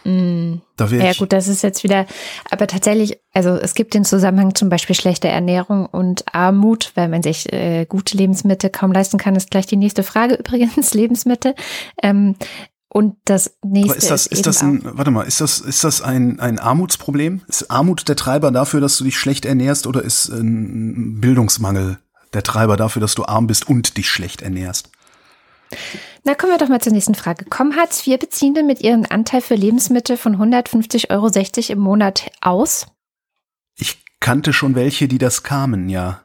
[0.04, 0.62] Mm.
[0.76, 2.06] Da Ja gut, das ist jetzt wieder,
[2.50, 7.24] aber tatsächlich, also es gibt den Zusammenhang zum Beispiel schlechte Ernährung und Armut, weil man
[7.24, 11.56] sich äh, gute Lebensmittel kaum leisten kann, ist gleich die nächste Frage übrigens, Lebensmittel.
[12.02, 12.36] Ähm,
[12.90, 15.84] und das nächste aber ist das, ist eben das ein, warte mal, ist das, ist
[15.84, 17.42] das ein, ein Armutsproblem?
[17.48, 21.98] Ist Armut der Treiber dafür, dass du dich schlecht ernährst, oder ist ein Bildungsmangel
[22.34, 24.92] der Treiber dafür, dass du arm bist und dich schlecht ernährst?
[26.24, 27.46] Na, kommen wir doch mal zur nächsten Frage.
[27.46, 32.88] Kommen Hartz-IV-Beziehende mit ihrem Anteil für Lebensmittel von 150,60 Euro im Monat aus?
[33.76, 36.22] Ich kannte schon welche, die das kamen, ja.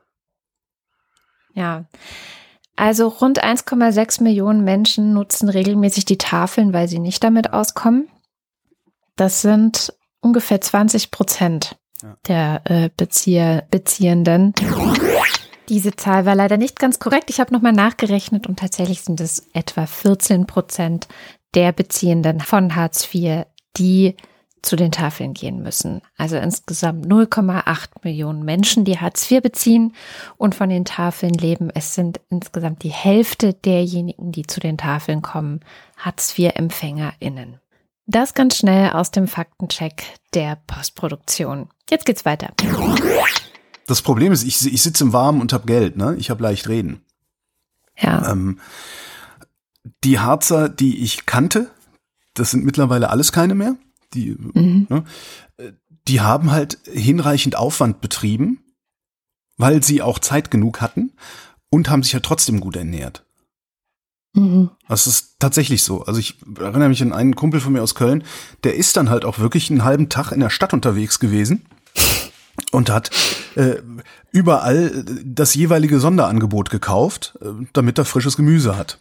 [1.53, 1.87] Ja.
[2.77, 8.09] Also rund 1,6 Millionen Menschen nutzen regelmäßig die Tafeln, weil sie nicht damit auskommen.
[9.17, 11.77] Das sind ungefähr 20 Prozent
[12.29, 14.55] der äh, Bezieher, Beziehenden.
[15.69, 17.29] Diese Zahl war leider nicht ganz korrekt.
[17.31, 21.09] Ich habe nochmal nachgerechnet und tatsächlich sind es etwa 14 Prozent
[21.55, 23.45] der Beziehenden von Hartz IV,
[23.77, 24.17] die
[24.63, 26.03] zu den Tafeln gehen müssen.
[26.17, 29.95] Also insgesamt 0,8 Millionen Menschen, die Hartz IV beziehen
[30.37, 31.71] und von den Tafeln leben.
[31.75, 35.61] Es sind insgesamt die Hälfte derjenigen, die zu den Tafeln kommen,
[35.97, 37.61] Hartz IV-EmpfängerInnen.
[38.07, 40.03] Das ganz schnell aus dem Faktencheck
[40.33, 41.69] der Postproduktion.
[41.91, 42.55] Jetzt geht's weiter.
[43.89, 46.15] Das Problem ist, ich, ich sitze im Warmen und habe Geld, ne?
[46.19, 47.01] Ich habe leicht reden.
[47.99, 48.31] Ja.
[48.31, 48.61] Ähm,
[50.05, 51.71] die Harzer, die ich kannte,
[52.35, 53.77] das sind mittlerweile alles keine mehr.
[54.13, 55.05] Die, ne,
[55.57, 55.73] äh,
[56.07, 58.61] die haben halt hinreichend Aufwand betrieben,
[59.57, 61.13] weil sie auch Zeit genug hatten
[61.71, 63.25] und haben sich ja trotzdem gut ernährt.
[64.35, 64.69] Mhm.
[64.87, 66.05] Das ist tatsächlich so.
[66.05, 68.23] Also ich erinnere mich an einen Kumpel von mir aus Köln,
[68.65, 71.65] der ist dann halt auch wirklich einen halben Tag in der Stadt unterwegs gewesen
[72.73, 73.11] und hat
[73.57, 73.77] äh,
[74.31, 78.99] überall das jeweilige Sonderangebot gekauft, äh, damit er frisches Gemüse hat.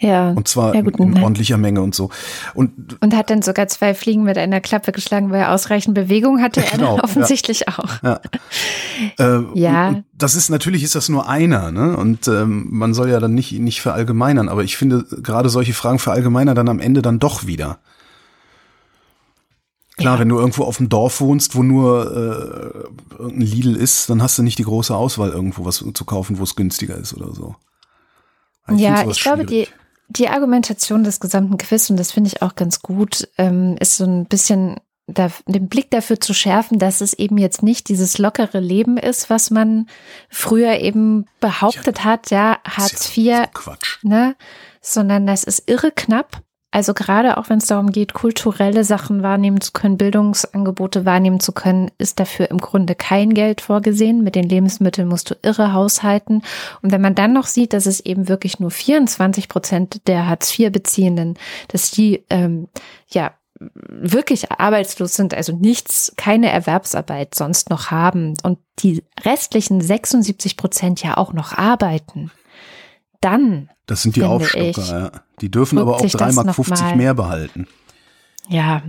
[0.00, 0.30] Ja.
[0.30, 1.22] Und zwar ja, gut, in nein.
[1.22, 2.10] ordentlicher Menge und so.
[2.52, 6.42] Und Und hat dann sogar zwei Fliegen mit einer Klappe geschlagen, weil er ausreichend Bewegung
[6.42, 6.60] hatte.
[6.64, 7.04] Er Genau, dann ja.
[7.04, 8.02] offensichtlich auch.
[8.02, 8.20] ja,
[9.18, 9.88] äh, Ja.
[9.88, 11.96] Und, und das ist natürlich ist das nur einer, ne?
[11.96, 15.98] Und ähm, man soll ja dann nicht nicht verallgemeinern, aber ich finde gerade solche Fragen
[15.98, 17.78] verallgemeinern dann am Ende dann doch wieder.
[19.96, 20.20] Klar, Ja.
[20.20, 24.36] wenn du irgendwo auf dem Dorf wohnst, wo nur äh, irgendein Lidl ist, dann hast
[24.38, 27.54] du nicht die große Auswahl, irgendwo was zu kaufen, wo es günstiger ist oder so.
[28.66, 29.74] find ja, ich glaube, die, schwierig.
[30.08, 34.04] die Argumentation des gesamten Quiz, und das finde ich auch ganz gut, ähm, ist so
[34.04, 38.58] ein bisschen da, den Blick dafür zu schärfen, dass es eben jetzt nicht dieses lockere
[38.60, 39.86] Leben ist, was man
[40.30, 43.98] früher eben behauptet hat, ja, Hartz ja IV, so Quatsch.
[44.02, 44.34] ne,
[44.80, 46.42] sondern das ist irre knapp.
[46.74, 51.52] Also gerade auch wenn es darum geht, kulturelle Sachen wahrnehmen zu können, Bildungsangebote wahrnehmen zu
[51.52, 54.24] können, ist dafür im Grunde kein Geld vorgesehen.
[54.24, 56.42] Mit den Lebensmitteln musst du irre haushalten.
[56.82, 61.38] Und wenn man dann noch sieht, dass es eben wirklich nur 24 Prozent der Hartz-IV-Beziehenden,
[61.68, 62.66] dass die ähm,
[63.06, 70.56] ja wirklich arbeitslos sind, also nichts, keine Erwerbsarbeit sonst noch haben und die restlichen 76
[70.56, 72.32] Prozent ja auch noch arbeiten,
[73.24, 75.10] dann Das sind die Aufstocker, ich, ja.
[75.40, 77.66] Die dürfen aber auch sich das 3,50 Mark noch 50 mal- mehr behalten.
[78.48, 78.82] Ja,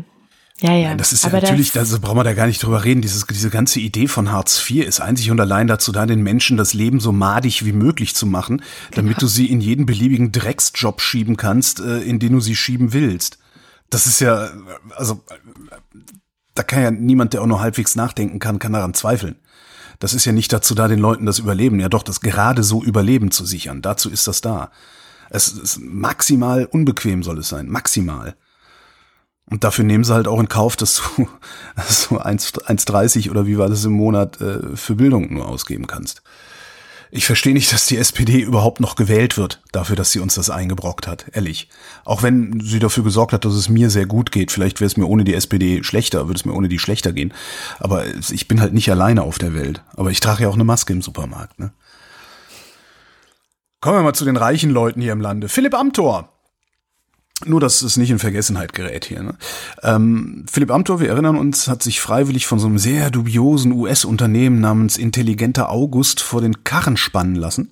[0.61, 0.87] ja, ja.
[0.89, 3.01] Nein, das ist ja Aber natürlich, das, da brauchen wir da gar nicht drüber reden.
[3.01, 6.55] Dieses, diese ganze Idee von Hartz IV ist einzig und allein dazu da, den Menschen
[6.55, 9.19] das Leben so madig wie möglich zu machen, damit Genau.
[9.21, 13.37] du sie in jeden beliebigen Drecksjob schieben kannst, äh, in den du sie schieben willst.
[13.89, 14.49] Das ist ja,
[14.95, 15.21] also,
[16.53, 19.35] da kann ja niemand, der auch nur halbwegs nachdenken kann, kann daran zweifeln.
[19.99, 22.83] Das ist ja nicht dazu da, den Leuten das Überleben, ja doch, das gerade so
[22.83, 23.81] Überleben zu sichern.
[23.81, 24.71] Dazu ist das da.
[25.29, 27.67] Es ist maximal unbequem soll es sein.
[27.69, 28.35] Maximal.
[29.49, 31.27] Und dafür nehmen sie halt auch in Kauf, dass du
[31.87, 36.23] so 1 1,30 oder wie war das im Monat äh, für Bildung nur ausgeben kannst.
[37.11, 40.49] Ich verstehe nicht, dass die SPD überhaupt noch gewählt wird, dafür, dass sie uns das
[40.49, 41.69] eingebrockt hat, ehrlich.
[42.03, 44.51] Auch wenn sie dafür gesorgt hat, dass es mir sehr gut geht.
[44.51, 47.33] Vielleicht wäre es mir ohne die SPD schlechter, würde es mir ohne die schlechter gehen.
[47.79, 49.81] Aber ich bin halt nicht alleine auf der Welt.
[49.95, 51.59] Aber ich trage ja auch eine Maske im Supermarkt.
[51.59, 51.71] Ne?
[53.81, 55.47] Kommen wir mal zu den reichen Leuten hier im Lande.
[55.47, 56.34] Philipp Amthor.
[57.43, 59.21] Nur, dass es nicht in Vergessenheit gerät hier.
[59.21, 59.35] Ne?
[59.83, 64.61] Ähm, Philipp Amthor, wir erinnern uns, hat sich freiwillig von so einem sehr dubiosen US-Unternehmen
[64.61, 67.71] namens Intelligenter August vor den Karren spannen lassen.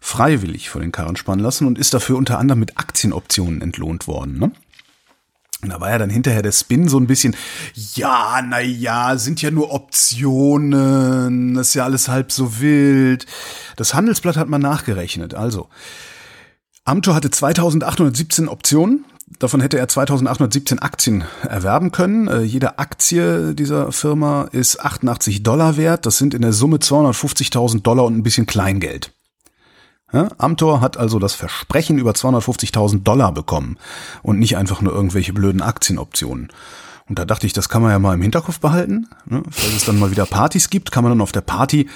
[0.00, 4.38] Freiwillig vor den Karren spannen lassen und ist dafür unter anderem mit Aktienoptionen entlohnt worden.
[4.38, 4.50] Ne?
[5.62, 7.34] Und da war ja dann hinterher der Spin so ein bisschen,
[7.94, 13.24] ja, na ja, sind ja nur Optionen, das ist ja alles halb so wild.
[13.76, 15.34] Das Handelsblatt hat mal nachgerechnet.
[15.34, 15.68] Also,
[16.86, 19.04] Amthor hatte 2817 Optionen,
[19.40, 22.28] davon hätte er 2817 Aktien erwerben können.
[22.28, 26.06] Äh, jede Aktie dieser Firma ist 88 Dollar wert.
[26.06, 29.12] Das sind in der Summe 250.000 Dollar und ein bisschen Kleingeld.
[30.12, 33.78] Ja, Amtor hat also das Versprechen über 250.000 Dollar bekommen
[34.22, 36.52] und nicht einfach nur irgendwelche blöden Aktienoptionen.
[37.08, 39.08] Und da dachte ich, das kann man ja mal im Hinterkopf behalten.
[39.26, 39.42] Ne?
[39.50, 41.88] Falls es dann mal wieder Partys gibt, kann man dann auf der Party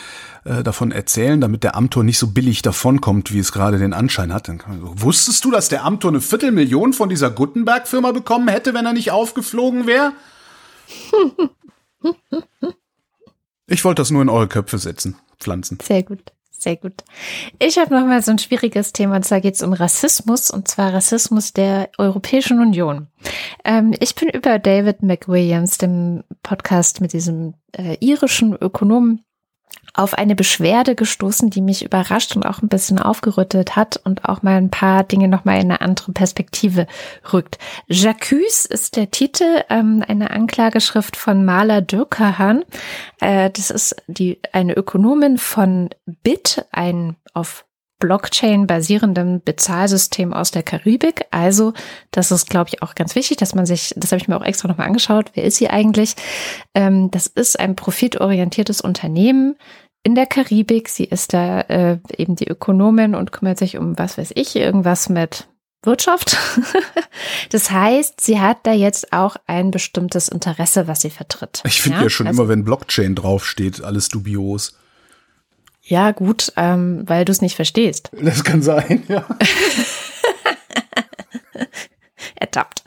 [0.44, 4.32] äh, davon erzählen, damit der Amtor nicht so billig davonkommt, wie es gerade den Anschein
[4.32, 4.48] hat.
[4.48, 8.86] Dann man Wusstest du, dass der Amtor eine Viertelmillion von dieser Gutenberg-Firma bekommen hätte, wenn
[8.86, 10.12] er nicht aufgeflogen wäre?
[13.72, 15.78] Ich wollte das nur in eure Köpfe setzen, pflanzen.
[15.80, 16.32] Sehr gut.
[16.62, 16.92] Sehr gut.
[17.58, 20.68] Ich habe noch mal so ein schwieriges Thema, und zwar geht es um Rassismus, und
[20.68, 23.06] zwar Rassismus der Europäischen Union.
[23.64, 29.24] Ähm, ich bin über David McWilliams, dem Podcast mit diesem äh, irischen Ökonomen,
[30.00, 34.42] auf eine Beschwerde gestoßen, die mich überrascht und auch ein bisschen aufgerüttelt hat und auch
[34.42, 36.86] mal ein paar Dinge nochmal in eine andere Perspektive
[37.32, 37.58] rückt.
[37.90, 42.64] J'accuse ist der Titel, ähm, eine Anklageschrift von Maler Dürkerhan.
[43.20, 47.66] Äh, das ist die, eine Ökonomin von BIT, ein auf
[48.00, 51.26] Blockchain basierendem Bezahlsystem aus der Karibik.
[51.30, 51.74] Also,
[52.10, 54.44] das ist, glaube ich, auch ganz wichtig, dass man sich, das habe ich mir auch
[54.44, 56.16] extra nochmal angeschaut, wer ist sie eigentlich?
[56.74, 59.56] Ähm, das ist ein profitorientiertes Unternehmen
[60.02, 60.88] in der Karibik.
[60.88, 65.08] Sie ist da äh, eben die Ökonomin und kümmert sich um, was weiß ich, irgendwas
[65.08, 65.48] mit
[65.82, 66.36] Wirtschaft.
[67.50, 71.62] das heißt, sie hat da jetzt auch ein bestimmtes Interesse, was sie vertritt.
[71.64, 72.04] Ich finde ja?
[72.04, 74.76] ja, schon also, immer, wenn Blockchain draufsteht, alles dubios.
[75.82, 78.10] Ja, gut, ähm, weil du es nicht verstehst.
[78.12, 79.26] Das kann sein, ja.
[82.40, 82.82] Ertappt.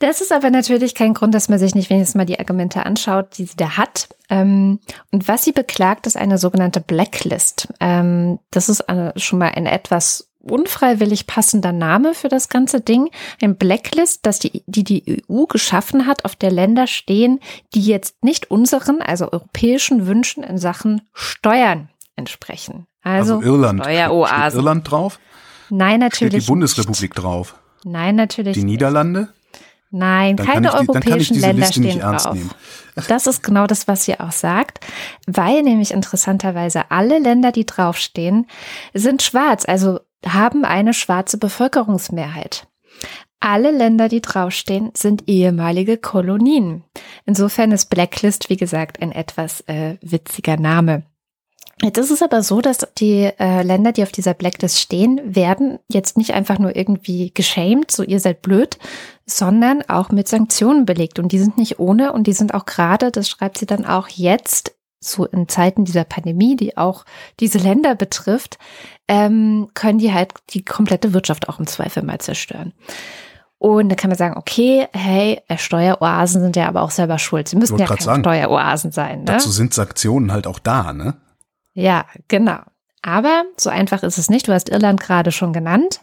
[0.00, 3.38] Das ist aber natürlich kein Grund, dass man sich nicht wenigstens mal die Argumente anschaut,
[3.38, 4.08] die sie da hat.
[4.28, 7.68] Ähm, und was sie beklagt, ist eine sogenannte Blacklist.
[7.80, 8.84] Ähm, das ist
[9.16, 13.10] schon mal ein etwas unfreiwillig passender Name für das ganze Ding.
[13.42, 17.40] Ein Blacklist, das die, die die EU geschaffen hat, auf der Länder stehen,
[17.74, 22.86] die jetzt nicht unseren, also europäischen Wünschen in Sachen Steuern entsprechen.
[23.02, 23.80] Also, also Irland.
[23.80, 24.36] Steueroasen.
[24.36, 25.20] Steht Irland drauf?
[25.68, 26.34] Nein, natürlich.
[26.34, 27.22] Steht die Bundesrepublik nicht.
[27.22, 27.54] drauf?
[27.86, 28.54] Nein, natürlich.
[28.54, 29.28] Die Niederlande?
[29.90, 32.32] Nein, dann keine die, europäischen Länder Liste stehen drauf.
[32.32, 32.50] Nehmen.
[33.08, 34.80] Das ist genau das, was sie auch sagt,
[35.26, 38.46] weil nämlich interessanterweise alle Länder, die draufstehen,
[38.94, 42.66] sind schwarz, also haben eine schwarze Bevölkerungsmehrheit.
[43.38, 46.84] Alle Länder, die draufstehen, sind ehemalige Kolonien.
[47.26, 51.02] Insofern ist Blacklist, wie gesagt, ein etwas äh, witziger Name.
[51.82, 55.78] Jetzt ist es aber so, dass die äh, Länder, die auf dieser Blacklist stehen, werden
[55.88, 58.78] jetzt nicht einfach nur irgendwie geschämt, so ihr seid blöd,
[59.26, 61.18] sondern auch mit Sanktionen belegt.
[61.18, 64.08] Und die sind nicht ohne und die sind auch gerade, das schreibt sie dann auch
[64.08, 67.04] jetzt, so in Zeiten dieser Pandemie, die auch
[67.38, 68.58] diese Länder betrifft,
[69.06, 72.72] ähm, können die halt die komplette Wirtschaft auch im Zweifel mal zerstören.
[73.58, 77.48] Und da kann man sagen, okay, hey, Steueroasen sind ja aber auch selber schuld.
[77.48, 79.20] Sie müssen ja keine sagen, Steueroasen sein.
[79.20, 79.24] Ne?
[79.26, 81.14] Dazu sind Sanktionen halt auch da, ne?
[81.76, 82.58] Ja, genau.
[83.02, 84.48] Aber so einfach ist es nicht.
[84.48, 86.00] Du hast Irland gerade schon genannt.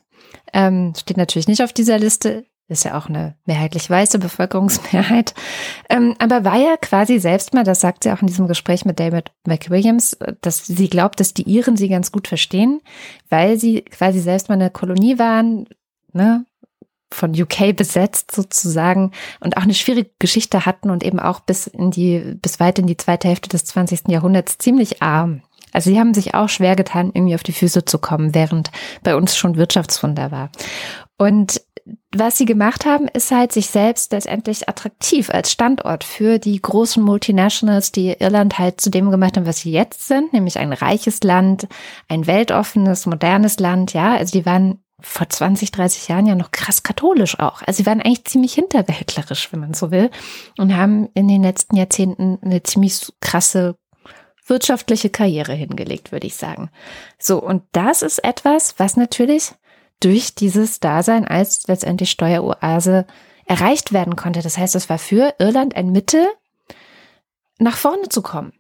[0.54, 2.46] Ähm, steht natürlich nicht auf dieser Liste.
[2.70, 5.34] Ist ja auch eine mehrheitlich weiße Bevölkerungsmehrheit.
[5.90, 9.00] Ähm, aber war ja quasi selbst mal, das sagt sie auch in diesem Gespräch mit
[9.00, 12.82] David McWilliams, dass sie glaubt, dass die Iren sie ganz gut verstehen,
[13.30, 15.68] weil sie quasi selbst mal eine Kolonie waren,
[16.14, 16.46] ne,
[17.12, 21.92] von UK besetzt sozusagen und auch eine schwierige Geschichte hatten und eben auch bis in
[21.92, 24.08] die, bis weit in die zweite Hälfte des 20.
[24.08, 25.42] Jahrhunderts ziemlich arm
[25.74, 28.72] also sie haben sich auch schwer getan, irgendwie auf die Füße zu kommen, während
[29.04, 30.50] bei uns schon Wirtschaftswunder war.
[31.18, 31.62] Und
[32.16, 37.04] was sie gemacht haben, ist halt sich selbst letztendlich attraktiv als Standort für die großen
[37.04, 41.22] Multinationals, die Irland halt zu dem gemacht haben, was sie jetzt sind, nämlich ein reiches
[41.24, 41.68] Land,
[42.08, 44.16] ein weltoffenes, modernes Land, ja.
[44.16, 47.62] Also die waren vor 20, 30 Jahren ja noch krass katholisch auch.
[47.64, 50.10] Also sie waren eigentlich ziemlich hinterwäldlerisch, wenn man so will,
[50.58, 53.76] und haben in den letzten Jahrzehnten eine ziemlich krasse
[54.46, 56.70] wirtschaftliche Karriere hingelegt, würde ich sagen.
[57.18, 59.54] So, und das ist etwas, was natürlich
[60.00, 63.06] durch dieses Dasein als letztendlich Steueroase
[63.46, 64.42] erreicht werden konnte.
[64.42, 66.28] Das heißt, es war für Irland ein Mittel,
[67.60, 68.54] nach vorne zu kommen.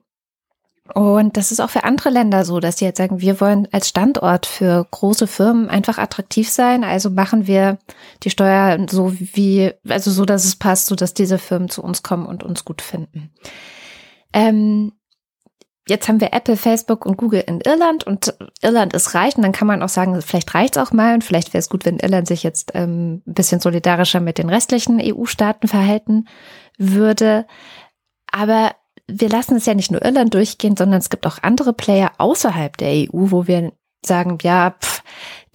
[0.93, 3.87] Und das ist auch für andere Länder so, dass sie jetzt sagen, wir wollen als
[3.87, 6.83] Standort für große Firmen einfach attraktiv sein.
[6.83, 7.77] Also machen wir
[8.23, 12.03] die Steuer so wie, also so, dass es passt, so dass diese Firmen zu uns
[12.03, 13.31] kommen und uns gut finden.
[14.33, 14.91] Ähm,
[15.87, 19.51] jetzt haben wir Apple, Facebook und Google in Irland und Irland ist reich und dann
[19.51, 22.27] kann man auch sagen, vielleicht reicht's auch mal und vielleicht wäre es gut, wenn Irland
[22.27, 26.27] sich jetzt ähm, ein bisschen solidarischer mit den restlichen EU-Staaten verhalten
[26.77, 27.45] würde.
[28.31, 28.75] Aber
[29.07, 32.77] wir lassen es ja nicht nur Irland durchgehen, sondern es gibt auch andere Player außerhalb
[32.77, 33.73] der EU, wo wir
[34.05, 35.03] sagen, ja, pff,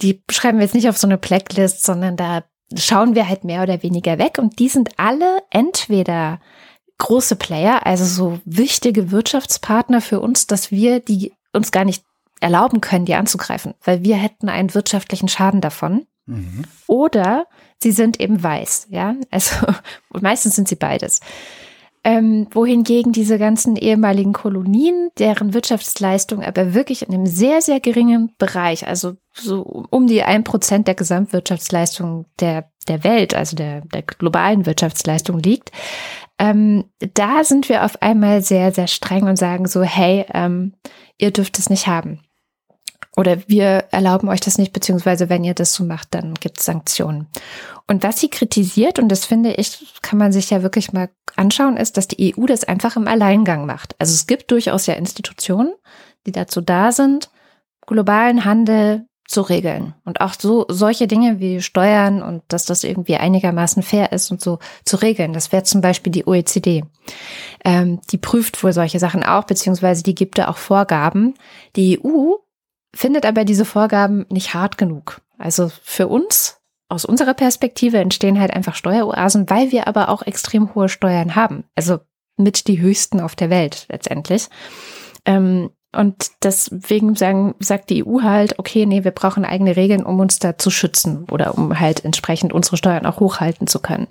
[0.01, 2.43] die schreiben wir jetzt nicht auf so eine Blacklist, sondern da
[2.77, 4.37] schauen wir halt mehr oder weniger weg.
[4.37, 6.39] Und die sind alle entweder
[6.99, 12.03] große Player, also so wichtige Wirtschaftspartner für uns, dass wir die uns gar nicht
[12.39, 16.05] erlauben können, die anzugreifen, weil wir hätten einen wirtschaftlichen Schaden davon.
[16.25, 16.63] Mhm.
[16.87, 17.47] Oder
[17.81, 19.15] sie sind eben weiß, ja.
[19.31, 19.55] Also
[20.21, 21.21] meistens sind sie beides.
[22.01, 28.33] Ähm, wohingegen diese ganzen ehemaligen Kolonien, deren Wirtschaftsleistung aber wirklich in einem sehr, sehr geringen
[28.37, 34.03] Bereich, also so um die ein Prozent der Gesamtwirtschaftsleistung der, der Welt, also der, der
[34.03, 35.71] globalen Wirtschaftsleistung liegt,
[36.39, 40.73] ähm, da sind wir auf einmal sehr, sehr streng und sagen so, hey, ähm,
[41.17, 42.21] ihr dürft es nicht haben.
[43.17, 46.65] Oder wir erlauben euch das nicht, beziehungsweise wenn ihr das so macht, dann gibt es
[46.65, 47.27] Sanktionen.
[47.85, 51.75] Und was sie kritisiert, und das finde ich, kann man sich ja wirklich mal anschauen,
[51.75, 53.95] ist, dass die EU das einfach im Alleingang macht.
[53.99, 55.73] Also es gibt durchaus ja Institutionen,
[56.25, 57.29] die dazu da sind,
[57.85, 63.15] globalen Handel zu regeln und auch so solche Dinge wie Steuern und dass das irgendwie
[63.17, 65.33] einigermaßen fair ist und so zu regeln.
[65.33, 66.83] Das wäre zum Beispiel die OECD.
[67.63, 71.35] Ähm, die prüft wohl solche Sachen auch, beziehungsweise die gibt da auch Vorgaben.
[71.75, 72.37] Die EU
[72.95, 75.21] findet aber diese Vorgaben nicht hart genug.
[75.37, 80.73] Also für uns aus unserer Perspektive entstehen halt einfach Steueroasen, weil wir aber auch extrem
[80.73, 81.65] hohe Steuern haben.
[81.75, 81.99] Also
[82.35, 84.47] mit die höchsten auf der Welt letztendlich.
[85.25, 90.19] Ähm, und deswegen sagen, sagt die EU halt, okay, nee, wir brauchen eigene Regeln, um
[90.19, 94.07] uns da zu schützen oder um halt entsprechend unsere Steuern auch hochhalten zu können.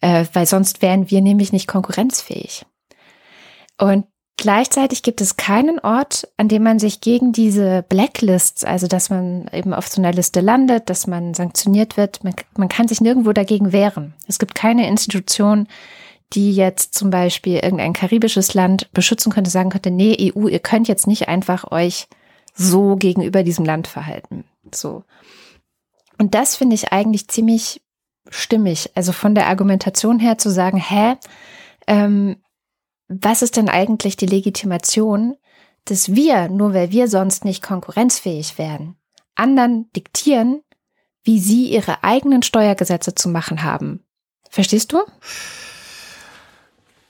[0.00, 2.64] Äh, weil sonst wären wir nämlich nicht konkurrenzfähig.
[3.78, 9.10] Und gleichzeitig gibt es keinen Ort, an dem man sich gegen diese Blacklists, also dass
[9.10, 13.00] man eben auf so einer Liste landet, dass man sanktioniert wird, man, man kann sich
[13.00, 14.14] nirgendwo dagegen wehren.
[14.28, 15.66] Es gibt keine Institution,
[16.32, 20.88] die jetzt zum Beispiel irgendein karibisches Land beschützen könnte, sagen könnte, nee, EU, ihr könnt
[20.88, 22.08] jetzt nicht einfach euch
[22.54, 24.44] so gegenüber diesem Land verhalten.
[24.74, 25.04] So.
[26.18, 27.82] Und das finde ich eigentlich ziemlich
[28.28, 28.90] stimmig.
[28.94, 31.16] Also von der Argumentation her zu sagen, hä,
[31.86, 32.36] ähm,
[33.08, 35.36] was ist denn eigentlich die Legitimation,
[35.84, 38.96] dass wir, nur weil wir sonst nicht konkurrenzfähig werden,
[39.34, 40.62] anderen diktieren,
[41.24, 44.04] wie sie ihre eigenen Steuergesetze zu machen haben.
[44.48, 45.00] Verstehst du?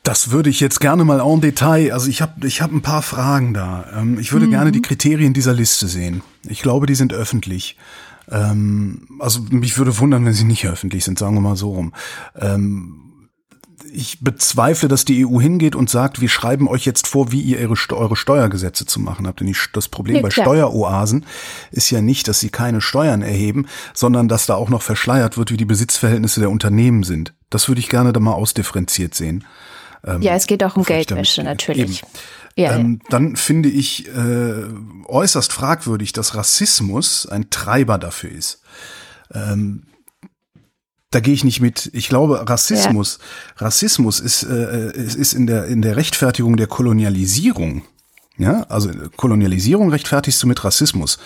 [0.02, 3.02] Das würde ich jetzt gerne mal en Detail, also ich habe ich hab ein paar
[3.02, 3.86] Fragen da.
[3.96, 4.50] Ähm, ich würde mhm.
[4.50, 6.22] gerne die Kriterien dieser Liste sehen.
[6.48, 7.76] Ich glaube, die sind öffentlich.
[8.28, 11.92] Ähm, also mich würde wundern, wenn sie nicht öffentlich sind, sagen wir mal so rum.
[12.36, 13.02] Ähm,
[13.92, 17.58] ich bezweifle, dass die EU hingeht und sagt, wir schreiben euch jetzt vor, wie ihr
[17.58, 19.40] eure, Steuergesetze zu machen habt.
[19.40, 20.30] Denn das Problem nee, bei.
[20.30, 21.26] Steueroasen
[21.70, 25.50] ist ja nicht, dass sie keine Steuern erheben, sondern dass da auch noch verschleiert wird,
[25.50, 27.34] wie die Besitzverhältnisse der Unternehmen sind.
[27.50, 29.44] Das würde ich gerne da mal ausdifferenziert sehen.
[30.04, 32.02] Ähm, ja, es geht auch um Geldwäsche natürlich.
[32.56, 34.64] Ja, ähm, dann finde ich äh,
[35.06, 38.60] äußerst fragwürdig, dass Rassismus ein Treiber dafür ist.
[39.32, 39.84] Ähm,
[41.10, 41.90] da gehe ich nicht mit.
[41.92, 43.66] Ich glaube, Rassismus, ja.
[43.66, 47.82] Rassismus ist, äh, ist in der in der Rechtfertigung der Kolonialisierung.
[48.38, 51.18] Ja, also Kolonialisierung rechtfertigst du mit Rassismus.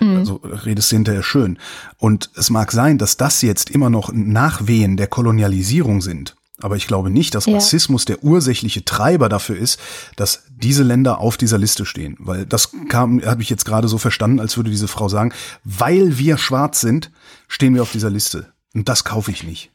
[0.00, 0.16] Mhm.
[0.16, 1.58] Also redest du hinterher schön.
[1.98, 6.36] Und es mag sein, dass das jetzt immer noch Nachwehen der Kolonialisierung sind.
[6.62, 7.54] Aber ich glaube nicht, dass ja.
[7.54, 9.78] Rassismus der ursächliche Treiber dafür ist,
[10.16, 12.16] dass diese Länder auf dieser Liste stehen.
[12.18, 15.32] Weil das kam, habe ich jetzt gerade so verstanden, als würde diese Frau sagen,
[15.64, 17.10] weil wir schwarz sind,
[17.48, 18.52] stehen wir auf dieser Liste.
[18.74, 19.70] Und das kaufe ich nicht.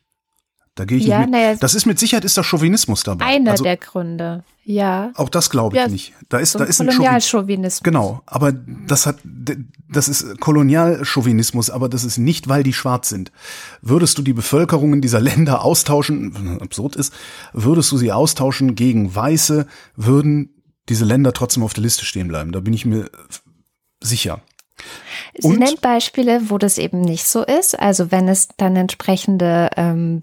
[0.78, 1.40] Da gehe ich ja, nicht mit.
[1.40, 3.26] Ja, das ist mit Sicherheit ist da Chauvinismus dabei.
[3.26, 5.12] Einer also, der Gründe, ja.
[5.16, 6.13] Auch das glaube ich ja, nicht.
[6.30, 7.84] Da ist, so da ist ein Kolonialchauvinismus.
[7.84, 9.18] Genau, aber das hat,
[9.90, 13.32] das ist Kolonialchauvinismus, aber das ist nicht, weil die schwarz sind.
[13.82, 17.13] Würdest du die Bevölkerungen dieser Länder austauschen, absurd ist,
[17.54, 20.54] würdest du sie austauschen gegen Weiße, würden
[20.90, 22.52] diese Länder trotzdem auf der Liste stehen bleiben.
[22.52, 23.10] Da bin ich mir
[24.02, 24.42] sicher.
[25.40, 25.60] Sie und?
[25.60, 27.80] nennt Beispiele, wo das eben nicht so ist.
[27.80, 30.22] Also wenn es dann entsprechende ähm,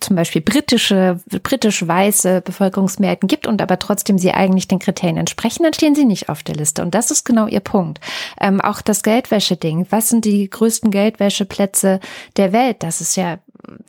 [0.00, 5.72] zum Beispiel britische, britisch-weiße Bevölkerungsmehrheiten gibt und aber trotzdem sie eigentlich den Kriterien entsprechen, dann
[5.72, 6.82] stehen sie nicht auf der Liste.
[6.82, 8.00] Und das ist genau ihr Punkt.
[8.40, 9.86] Ähm, auch das Geldwäsche-Ding.
[9.90, 12.00] Was sind die größten Geldwäscheplätze
[12.36, 12.82] der Welt?
[12.82, 13.38] Das ist ja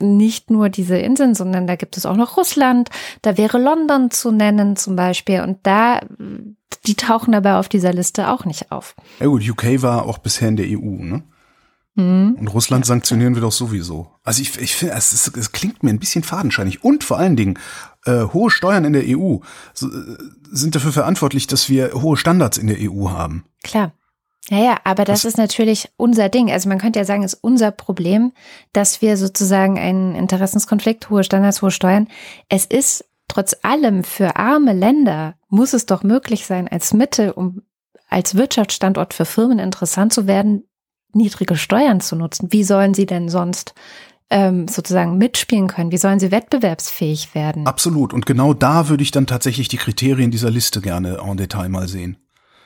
[0.00, 2.90] nicht nur diese Inseln, sondern da gibt es auch noch Russland.
[3.22, 5.42] Da wäre London zu nennen zum Beispiel.
[5.42, 6.00] Und da
[6.86, 8.94] die tauchen aber auf dieser Liste auch nicht auf.
[9.20, 11.22] Ja gut, UK war auch bisher in der EU, ne?
[11.98, 12.36] Mhm.
[12.38, 14.08] Und Russland ja, sanktionieren wir doch sowieso.
[14.22, 16.84] Also ich, ich finde, es, es, es, klingt mir ein bisschen fadenscheinig.
[16.84, 17.58] Und vor allen Dingen,
[18.06, 19.38] äh, hohe Steuern in der EU
[19.74, 20.16] so, äh,
[20.52, 23.44] sind dafür verantwortlich, dass wir hohe Standards in der EU haben.
[23.64, 23.92] Klar.
[24.48, 26.52] Ja, ja, aber das, das ist natürlich unser Ding.
[26.52, 28.32] Also man könnte ja sagen, es ist unser Problem,
[28.72, 32.06] dass wir sozusagen einen Interessenskonflikt, hohe Standards, hohe Steuern.
[32.48, 37.62] Es ist trotz allem für arme Länder muss es doch möglich sein, als Mittel, um
[38.08, 40.64] als Wirtschaftsstandort für Firmen interessant zu werden,
[41.18, 42.48] niedrige Steuern zu nutzen.
[42.50, 43.74] Wie sollen sie denn sonst
[44.30, 45.92] ähm, sozusagen mitspielen können?
[45.92, 47.66] Wie sollen sie wettbewerbsfähig werden?
[47.66, 48.12] Absolut.
[48.12, 51.88] Und genau da würde ich dann tatsächlich die Kriterien dieser Liste gerne en Detail mal
[51.88, 52.16] sehen.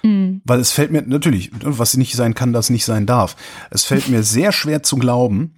[0.03, 0.43] Mhm.
[0.45, 3.37] Weil es fällt mir, natürlich, was nicht sein kann, das nicht sein darf.
[3.71, 5.57] Es fällt mir sehr schwer zu glauben,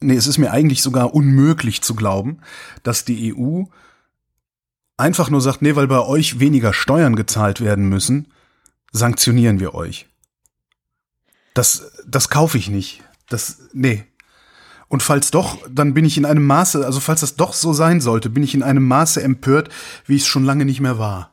[0.00, 2.40] nee, es ist mir eigentlich sogar unmöglich zu glauben,
[2.82, 3.64] dass die EU
[4.96, 8.28] einfach nur sagt, nee, weil bei euch weniger Steuern gezahlt werden müssen,
[8.92, 10.06] sanktionieren wir euch.
[11.54, 13.02] Das, das kaufe ich nicht.
[13.28, 14.04] Das, nee.
[14.88, 18.00] Und falls doch, dann bin ich in einem Maße, also falls das doch so sein
[18.00, 19.70] sollte, bin ich in einem Maße empört,
[20.06, 21.30] wie es schon lange nicht mehr war.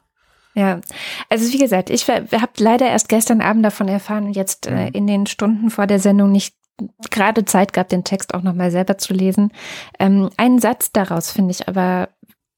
[0.53, 0.81] Ja,
[1.29, 4.93] also wie gesagt, ich habe leider erst gestern Abend davon erfahren und jetzt äh, mhm.
[4.93, 6.55] in den Stunden vor der Sendung nicht
[7.09, 9.51] gerade Zeit gehabt, den Text auch nochmal selber zu lesen.
[9.99, 12.09] Ähm, einen Satz daraus finde ich aber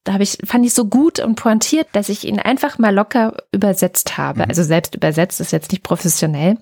[0.04, 3.38] da habe ich, fand ich so gut und pointiert, dass ich ihn einfach mal locker
[3.54, 4.40] übersetzt habe.
[4.40, 4.46] Mhm.
[4.50, 6.58] Also selbst übersetzt ist jetzt nicht professionell.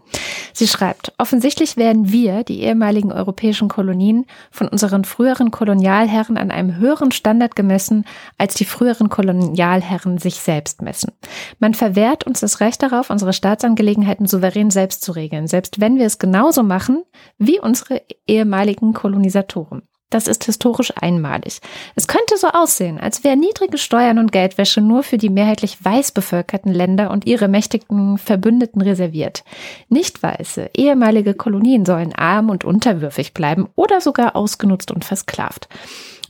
[0.54, 6.78] Sie schreibt, offensichtlich werden wir, die ehemaligen europäischen Kolonien, von unseren früheren Kolonialherren an einem
[6.78, 8.06] höheren Standard gemessen,
[8.38, 11.12] als die früheren Kolonialherren sich selbst messen.
[11.60, 16.06] Man verwehrt uns das Recht darauf, unsere Staatsangelegenheiten souverän selbst zu regeln, selbst wenn wir
[16.06, 17.04] es genauso machen
[17.40, 19.82] wie unsere ehemaligen Kolonisatoren.
[20.12, 21.62] Das ist historisch einmalig.
[21.96, 26.12] Es könnte so aussehen, als wären niedrige Steuern und Geldwäsche nur für die mehrheitlich weiß
[26.12, 29.46] bevölkerten Länder und ihre mächtigen Verbündeten reserviert.
[29.88, 35.70] Nicht weiße, ehemalige Kolonien sollen arm und unterwürfig bleiben oder sogar ausgenutzt und versklavt.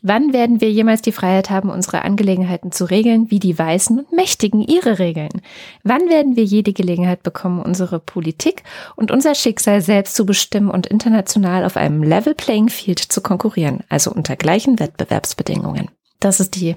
[0.03, 4.11] Wann werden wir jemals die Freiheit haben, unsere Angelegenheiten zu regeln, wie die Weißen und
[4.11, 5.41] Mächtigen ihre Regeln?
[5.83, 8.63] Wann werden wir je die Gelegenheit bekommen, unsere Politik
[8.95, 13.83] und unser Schicksal selbst zu bestimmen und international auf einem Level Playing Field zu konkurrieren,
[13.89, 15.89] also unter gleichen Wettbewerbsbedingungen?
[16.19, 16.75] Das ist die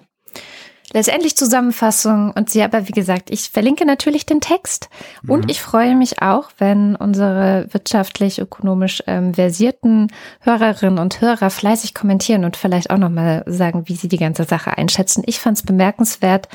[0.95, 4.89] letztendlich Zusammenfassung und sie aber, wie gesagt, ich verlinke natürlich den Text
[5.27, 5.51] und mhm.
[5.51, 12.45] ich freue mich auch, wenn unsere wirtschaftlich, ökonomisch ähm, versierten Hörerinnen und Hörer fleißig kommentieren
[12.45, 15.25] und vielleicht auch nochmal sagen, wie sie die ganze Sache einschätzen.
[15.27, 16.49] Ich fand es bemerkenswert,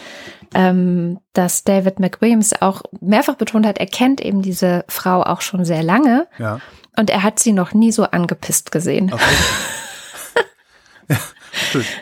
[0.56, 5.66] ähm, dass David McWilliams auch mehrfach betont hat, er kennt eben diese Frau auch schon
[5.66, 6.62] sehr lange ja.
[6.96, 9.12] und er hat sie noch nie so angepisst gesehen.
[9.14, 9.24] Okay.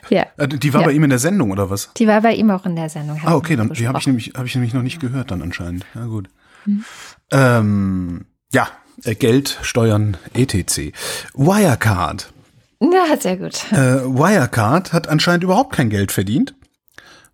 [0.10, 0.26] Ja.
[0.38, 0.88] Äh, die war ja.
[0.88, 1.92] bei ihm in der Sendung oder was?
[1.98, 3.20] Die war bei ihm auch in der Sendung.
[3.24, 5.86] Ah, okay, dann die habe ich nämlich habe ich nämlich noch nicht gehört dann anscheinend.
[5.96, 6.30] Ja gut.
[6.66, 6.86] Mhm.
[7.32, 8.68] Ähm, ja,
[9.04, 10.94] äh, Geld, Steuern, etc.
[11.34, 12.32] Wirecard.
[12.80, 13.72] Ja, sehr gut.
[13.72, 16.54] Äh, Wirecard hat anscheinend überhaupt kein Geld verdient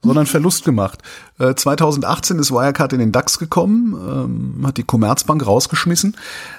[0.03, 0.99] sondern Verlust gemacht.
[1.39, 6.15] Äh, 2018 ist Wirecard in den DAX gekommen, ähm, hat die Commerzbank rausgeschmissen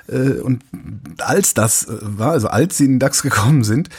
[0.09, 0.63] äh, und
[1.19, 3.91] als das äh, war, also als sie in den DAX gekommen sind,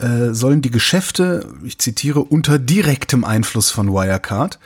[0.00, 4.58] äh, sollen die Geschäfte, ich zitiere, unter direktem Einfluss von Wirecard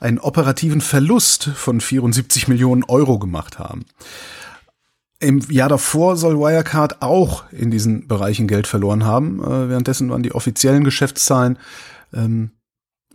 [0.00, 3.86] einen operativen Verlust von 74 Millionen Euro gemacht haben.
[5.20, 9.42] Im Jahr davor soll Wirecard auch in diesen Bereichen Geld verloren haben.
[9.42, 11.58] Äh, währenddessen waren die offiziellen Geschäftszahlen
[12.12, 12.50] ähm,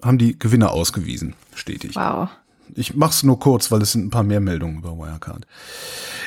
[0.01, 1.95] haben die Gewinne ausgewiesen, stetig.
[1.95, 2.29] Wow.
[2.75, 5.45] Ich mach's nur kurz, weil es sind ein paar mehr Meldungen über Wirecard.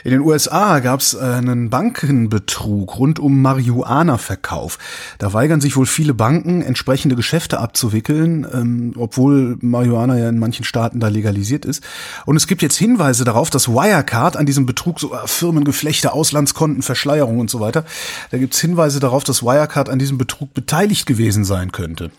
[0.04, 4.78] In den USA gab's einen Bankenbetrug rund um Marihuana-Verkauf.
[5.18, 10.64] Da weigern sich wohl viele Banken, entsprechende Geschäfte abzuwickeln, ähm, obwohl Marihuana ja in manchen
[10.64, 11.84] Staaten da legalisiert ist.
[12.26, 16.82] Und es gibt jetzt Hinweise darauf, dass Wirecard an diesem Betrug so äh, Firmengeflechte, Auslandskonten,
[16.82, 17.84] Verschleierung und so weiter,
[18.32, 22.10] da gibt's Hinweise darauf, dass Wirecard an diesem Betrug beteiligt gewesen sein könnte.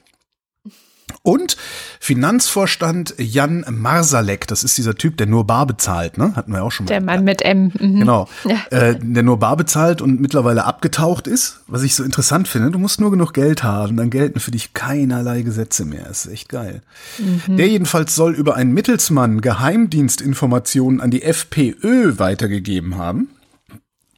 [1.26, 1.56] Und
[2.02, 6.36] Finanzvorstand Jan Marsalek, das ist dieser Typ, der nur bar bezahlt, ne?
[6.36, 6.90] Hatten wir auch schon mal.
[6.90, 7.72] Der Mann mit M.
[7.80, 8.00] Mhm.
[8.00, 8.28] Genau.
[8.44, 8.66] Ja.
[8.78, 11.62] Äh, der nur bar bezahlt und mittlerweile abgetaucht ist.
[11.68, 14.74] Was ich so interessant finde, du musst nur genug Geld haben, dann gelten für dich
[14.74, 16.04] keinerlei Gesetze mehr.
[16.04, 16.82] Das ist echt geil.
[17.18, 17.56] Mhm.
[17.56, 23.30] Der jedenfalls soll über einen Mittelsmann Geheimdienstinformationen an die FPÖ weitergegeben haben.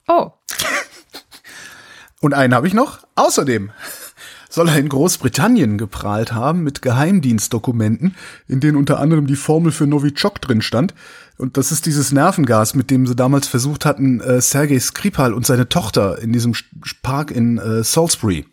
[0.08, 0.32] Oh.
[2.20, 3.00] Und einen habe ich noch.
[3.14, 3.70] Außerdem
[4.56, 8.16] soll er in Großbritannien geprahlt haben mit Geheimdienstdokumenten,
[8.48, 10.94] in denen unter anderem die Formel für Novichok drin stand.
[11.38, 15.46] Und das ist dieses Nervengas, mit dem sie damals versucht hatten, äh, Sergei Skripal und
[15.46, 16.56] seine Tochter in diesem
[17.04, 18.46] Park in äh, Salisbury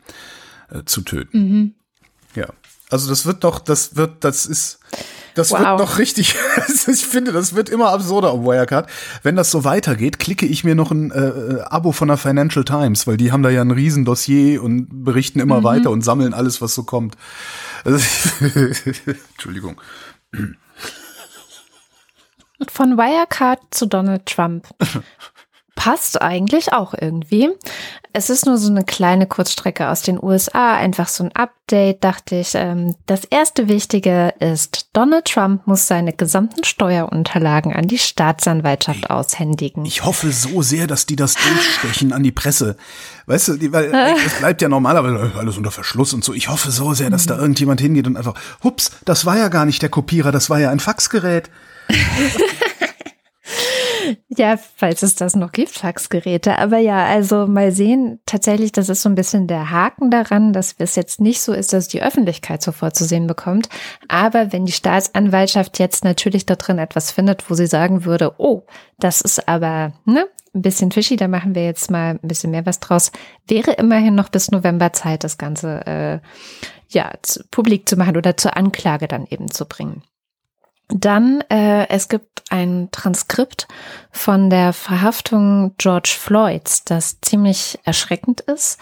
[0.71, 1.39] äh, zu töten.
[1.39, 1.75] Mhm.
[2.35, 2.49] Ja.
[2.91, 4.81] Also das wird doch, das wird, das ist,
[5.35, 5.61] das wow.
[5.61, 6.35] wird noch richtig,
[6.87, 8.89] ich finde, das wird immer absurder um Wirecard.
[9.23, 12.65] Wenn das so weitergeht, klicke ich mir noch ein äh, äh, Abo von der Financial
[12.65, 15.65] Times, weil die haben da ja ein riesen Dossier und berichten immer mhm.
[15.65, 17.17] weiter und sammeln alles, was so kommt.
[17.85, 17.99] Also,
[19.33, 19.81] Entschuldigung.
[22.69, 24.69] Von Wirecard zu Donald Trump.
[25.75, 27.51] passt eigentlich auch irgendwie.
[28.13, 32.37] Es ist nur so eine kleine Kurzstrecke aus den USA, einfach so ein Update, dachte
[32.37, 32.51] ich.
[32.55, 39.87] Ähm, das erste Wichtige ist, Donald Trump muss seine gesamten Steuerunterlagen an die Staatsanwaltschaft aushändigen.
[39.87, 42.77] Ich hoffe so sehr, dass die das durchstechen an die Presse.
[43.27, 43.93] Weißt du, weil
[44.27, 46.35] es bleibt ja normalerweise alles unter Verschluss und so.
[46.35, 49.65] Ich hoffe so sehr, dass da irgendjemand hingeht und einfach, hups, das war ja gar
[49.65, 51.51] nicht der Kopierer, das war ja ein Faxgerät.
[54.29, 56.59] Ja, falls es das noch gibt, Faxgeräte.
[56.59, 60.75] Aber ja, also mal sehen, tatsächlich, das ist so ein bisschen der Haken daran, dass
[60.79, 63.69] es jetzt nicht so ist, dass die Öffentlichkeit sofort zu sehen bekommt.
[64.09, 68.65] Aber wenn die Staatsanwaltschaft jetzt natürlich da drin etwas findet, wo sie sagen würde, oh,
[68.99, 72.67] das ist aber, ne, ein bisschen fishy, da machen wir jetzt mal ein bisschen mehr
[72.67, 73.11] was draus,
[73.47, 76.19] wäre immerhin noch bis November Zeit, das Ganze äh,
[76.89, 80.03] ja zu, publik zu machen oder zur Anklage dann eben zu bringen.
[80.89, 83.67] Dann, äh, es gibt ein Transkript
[84.11, 88.79] von der Verhaftung George Floyds, das ziemlich erschreckend ist.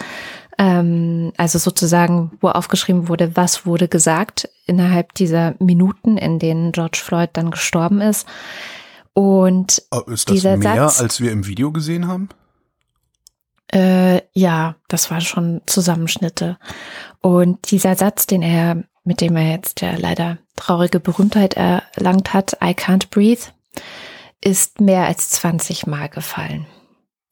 [0.59, 7.01] Ähm, also sozusagen, wo aufgeschrieben wurde, was wurde gesagt innerhalb dieser Minuten, in denen George
[7.03, 8.27] Floyd dann gestorben ist.
[9.13, 12.29] Und Oh, Ist das dieser mehr, Satz, als wir im Video gesehen haben?
[13.73, 16.59] Äh, ja, das war schon Zusammenschnitte.
[17.21, 22.57] Und dieser Satz, den er, mit dem er jetzt ja leider traurige Berühmtheit erlangt hat,
[22.63, 23.43] I can't breathe,
[24.41, 26.67] ist mehr als 20 Mal gefallen.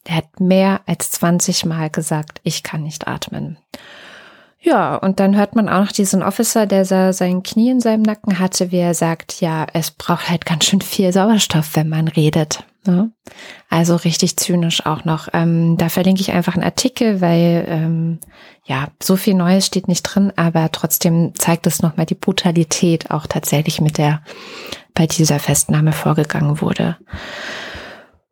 [0.05, 3.59] Er hat mehr als 20 Mal gesagt, ich kann nicht atmen.
[4.69, 8.39] Ja, und dann hört man auch noch diesen Officer, der sein Knie in seinem Nacken
[8.39, 12.65] hatte, wie er sagt, ja, es braucht halt ganz schön viel Sauerstoff, wenn man redet.
[12.85, 13.11] Ne?
[13.71, 15.29] Also richtig zynisch auch noch.
[15.33, 18.19] Ähm, da verlinke ich einfach einen Artikel, weil ähm,
[18.67, 23.27] ja, so viel Neues steht nicht drin, aber trotzdem zeigt es nochmal die Brutalität auch
[23.27, 24.21] tatsächlich mit der
[24.93, 26.99] bei dieser Festnahme vorgegangen wurde.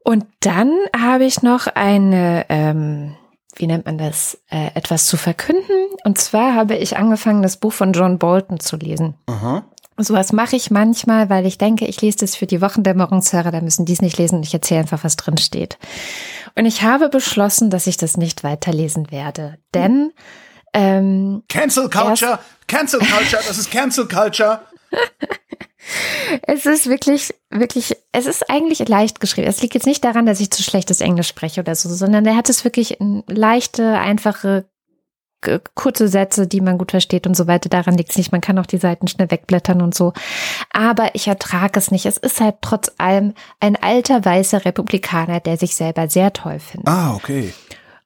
[0.04, 3.16] Und dann habe ich noch eine, ähm,
[3.56, 5.88] wie nennt man das, äh, etwas zu verkünden.
[6.04, 9.14] Und zwar habe ich angefangen, das Buch von John Bolton zu lesen.
[9.26, 9.64] Aha.
[9.98, 13.86] Sowas mache ich manchmal, weil ich denke, ich lese das für die Wochendämmerungshörer, da müssen
[13.86, 15.78] die es nicht lesen und ich erzähle einfach, was drin steht.
[16.54, 19.56] Und ich habe beschlossen, dass ich das nicht weiterlesen werde.
[19.74, 20.12] Denn
[20.74, 24.60] ähm, Cancel Culture, Cancel Culture, das ist Cancel Culture.
[26.42, 29.48] es ist wirklich, wirklich, es ist eigentlich leicht geschrieben.
[29.48, 32.36] Es liegt jetzt nicht daran, dass ich zu schlechtes Englisch spreche oder so, sondern er
[32.36, 34.66] hat es wirklich in leichte, einfache,
[35.74, 37.68] kurze Sätze, die man gut versteht und so weiter.
[37.68, 38.32] Daran liegt es nicht.
[38.32, 40.12] Man kann auch die Seiten schnell wegblättern und so.
[40.72, 42.06] Aber ich ertrage es nicht.
[42.06, 46.88] Es ist halt trotz allem ein alter weißer Republikaner, der sich selber sehr toll findet.
[46.88, 47.52] Ah, okay.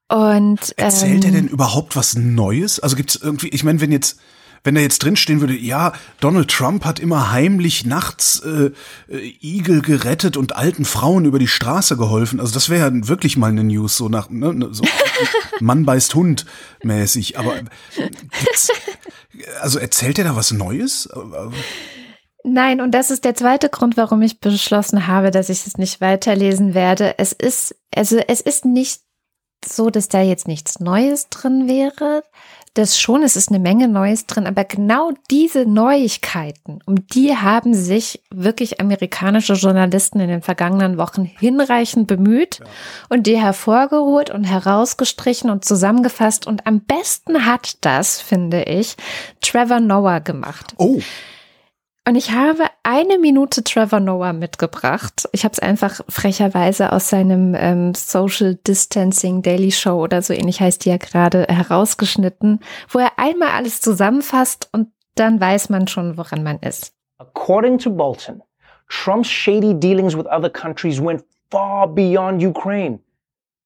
[0.09, 2.81] Und Erzählt er ähm, denn überhaupt was Neues?
[2.81, 4.19] Also gibt's irgendwie, ich meine, wenn jetzt,
[4.65, 8.71] wenn da jetzt drin stehen würde, ja, Donald Trump hat immer heimlich nachts äh,
[9.09, 12.41] äh, Igel gerettet und alten Frauen über die Straße geholfen.
[12.41, 14.85] Also das wäre ja wirklich mal eine News, so nach, ne, ne, so
[15.61, 16.47] Mann beißt Hund
[16.83, 17.39] mäßig.
[17.39, 17.55] Aber
[19.61, 21.09] also erzählt er da was Neues?
[22.43, 26.01] Nein, und das ist der zweite Grund, warum ich beschlossen habe, dass ich es nicht
[26.01, 27.19] weiterlesen werde.
[27.19, 29.03] Es ist, also es ist nicht
[29.65, 32.23] so, dass da jetzt nichts Neues drin wäre.
[32.75, 37.75] Das schon, es ist eine Menge Neues drin, aber genau diese Neuigkeiten, um die haben
[37.75, 42.61] sich wirklich amerikanische Journalisten in den vergangenen Wochen hinreichend bemüht
[43.09, 46.47] und die hervorgeholt und herausgestrichen und zusammengefasst.
[46.47, 48.97] Und am besten hat das, finde ich,
[49.41, 50.75] Trevor Noah gemacht.
[50.77, 51.01] Oh,
[52.11, 55.29] Und ich habe eine Minute Trevor Noah mitgebracht.
[55.31, 60.61] Ich habe es einfach frecherweise aus seinem ähm, Social Distancing Daily Show oder so ähnlich
[60.61, 62.59] heißt die ja gerade herausgeschnitten,
[62.89, 66.93] wo er einmal alles zusammenfasst und dann weiß man schon, woran man ist.
[67.19, 68.43] According to Bolton,
[68.89, 72.99] Trump's shady dealings with other countries went far beyond Ukraine.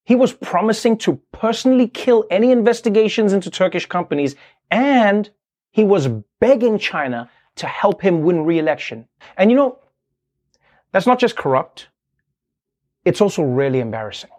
[0.06, 4.36] He was promising to personally kill any investigations into Turkish companies,
[4.68, 5.32] and
[5.70, 9.06] he was begging China to help him win re-election.
[9.36, 9.78] And you know,
[10.92, 11.88] that's not just corrupt,
[13.04, 14.30] it's also really embarrassing.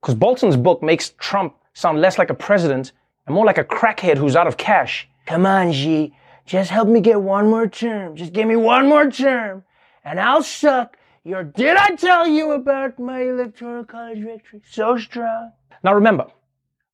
[0.00, 2.92] Because Bolton's book makes Trump sound less like a president
[3.26, 5.08] and more like a crackhead who's out of cash.
[5.26, 6.14] Come on, Xi.
[6.44, 8.14] Just help me get one more term.
[8.14, 9.64] Just give me one more term.
[10.04, 14.62] And I'll suck your did I tell you about my electoral college victory?
[14.70, 15.50] So strong.
[15.82, 16.26] Now remember,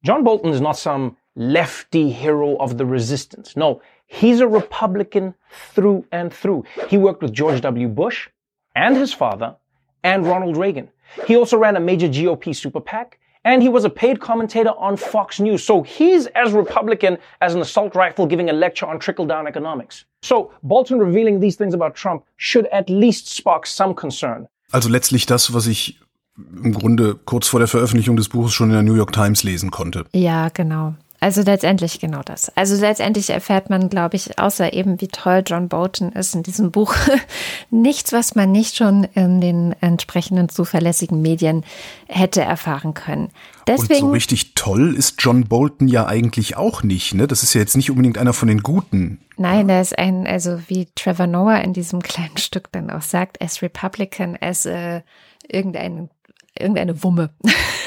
[0.05, 3.57] John Bolton is not some lefty hero of the resistance.
[3.57, 3.83] No,
[4.21, 5.35] he's a Republican
[5.75, 6.65] through and through.
[6.89, 7.89] He worked with George W.
[7.89, 8.29] Bush
[8.75, 9.57] and his father
[10.03, 10.89] and Ronald Reagan.
[11.27, 14.97] He also ran a major GOP super PAC and he was a paid commentator on
[14.97, 15.65] Fox News.
[15.65, 20.05] So he's as Republican as an assault rifle giving a lecture on trickle down economics.
[20.23, 24.49] So Bolton revealing these things about Trump should at least spark some concern.
[24.73, 26.01] also letztlich das, was ich
[26.37, 29.71] im Grunde kurz vor der Veröffentlichung des Buches schon in der New York Times lesen
[29.71, 30.07] konnte.
[30.15, 30.95] Ja, genau.
[31.23, 32.51] Also letztendlich genau das.
[32.57, 36.73] Also letztendlich erfährt man, glaube ich, außer eben wie toll John Bolton ist in diesem
[36.73, 36.97] Buch,
[37.71, 41.63] nichts, was man nicht schon in den entsprechenden zuverlässigen Medien
[42.09, 43.31] hätte erfahren können.
[43.69, 47.15] Deswegen, Und so richtig toll ist John Bolton ja eigentlich auch nicht.
[47.15, 47.29] Ne?
[47.29, 49.21] Das ist ja jetzt nicht unbedingt einer von den Guten.
[49.37, 53.41] Nein, er ist ein, also wie Trevor Noah in diesem kleinen Stück dann auch sagt,
[53.41, 55.03] as Republican, as äh,
[55.47, 56.11] irgendein,
[56.59, 57.31] irgendeine Wumme.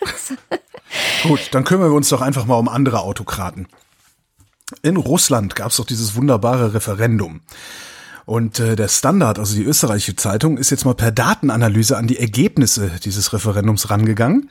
[1.22, 3.68] Gut, dann kümmern wir uns doch einfach mal um andere Autokraten.
[4.82, 7.40] In Russland gab es doch dieses wunderbare Referendum.
[8.26, 12.18] Und äh, der Standard, also die österreichische Zeitung, ist jetzt mal per Datenanalyse an die
[12.18, 14.50] Ergebnisse dieses Referendums rangegangen.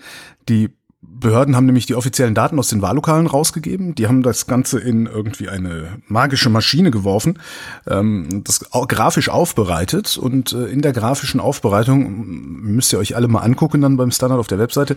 [0.49, 0.69] Die
[1.01, 3.93] Behörden haben nämlich die offiziellen Daten aus den Wahllokalen rausgegeben.
[3.93, 7.39] Die haben das Ganze in irgendwie eine magische Maschine geworfen,
[7.85, 13.41] ähm, das grafisch aufbereitet und äh, in der grafischen Aufbereitung müsst ihr euch alle mal
[13.41, 14.95] angucken dann beim Standard auf der Webseite.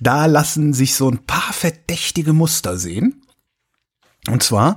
[0.00, 3.22] Da lassen sich so ein paar verdächtige Muster sehen.
[4.28, 4.76] Und zwar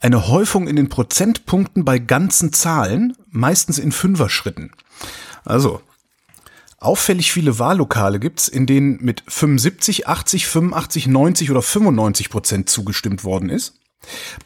[0.00, 4.72] eine Häufung in den Prozentpunkten bei ganzen Zahlen, meistens in Fünfer-Schritten.
[5.44, 5.80] Also
[6.80, 13.22] Auffällig viele Wahllokale gibt's, in denen mit 75, 80, 85, 90 oder 95 Prozent zugestimmt
[13.22, 13.74] worden ist.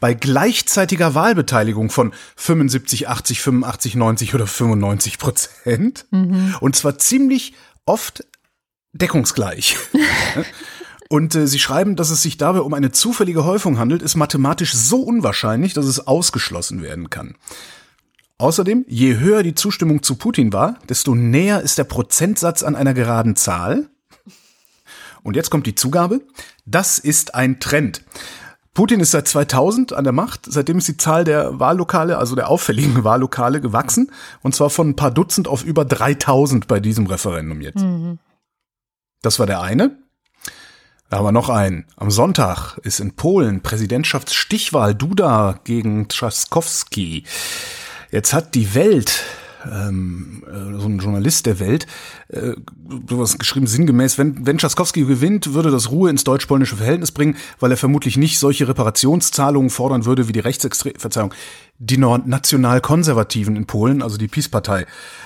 [0.01, 6.05] Bei gleichzeitiger Wahlbeteiligung von 75, 80, 85, 90 oder 95 Prozent.
[6.11, 6.55] Mhm.
[6.59, 7.53] Und zwar ziemlich
[7.85, 8.25] oft
[8.91, 9.77] deckungsgleich.
[11.07, 14.73] Und äh, sie schreiben, dass es sich dabei um eine zufällige Häufung handelt, ist mathematisch
[14.73, 17.35] so unwahrscheinlich, dass es ausgeschlossen werden kann.
[18.37, 22.93] Außerdem, je höher die Zustimmung zu Putin war, desto näher ist der Prozentsatz an einer
[22.93, 23.89] geraden Zahl.
[25.23, 26.21] Und jetzt kommt die Zugabe.
[26.65, 28.03] Das ist ein Trend.
[28.73, 30.41] Putin ist seit 2000 an der Macht.
[30.47, 34.11] Seitdem ist die Zahl der Wahllokale, also der auffälligen Wahllokale, gewachsen.
[34.43, 37.81] Und zwar von ein paar Dutzend auf über 3000 bei diesem Referendum jetzt.
[37.81, 38.19] Mhm.
[39.21, 39.97] Das war der eine.
[41.09, 41.85] Da haben wir noch einen.
[41.95, 47.23] Am Sonntag ist in Polen Präsidentschaftsstichwahl Duda gegen Trzaskowski.
[48.15, 49.25] Jetzt hat die Welt
[49.69, 51.85] ähm, äh, so ein Journalist der Welt,
[52.29, 52.53] äh,
[53.09, 57.71] sowas geschrieben sinngemäß, wenn, wenn Schaskowski gewinnt, würde das Ruhe ins deutsch-polnische Verhältnis bringen, weil
[57.71, 61.33] er vermutlich nicht solche Reparationszahlungen fordern würde wie die Rechtsextrem, Verzeihung,
[61.77, 64.85] die national-konservativen in Polen, also die PiS-Partei,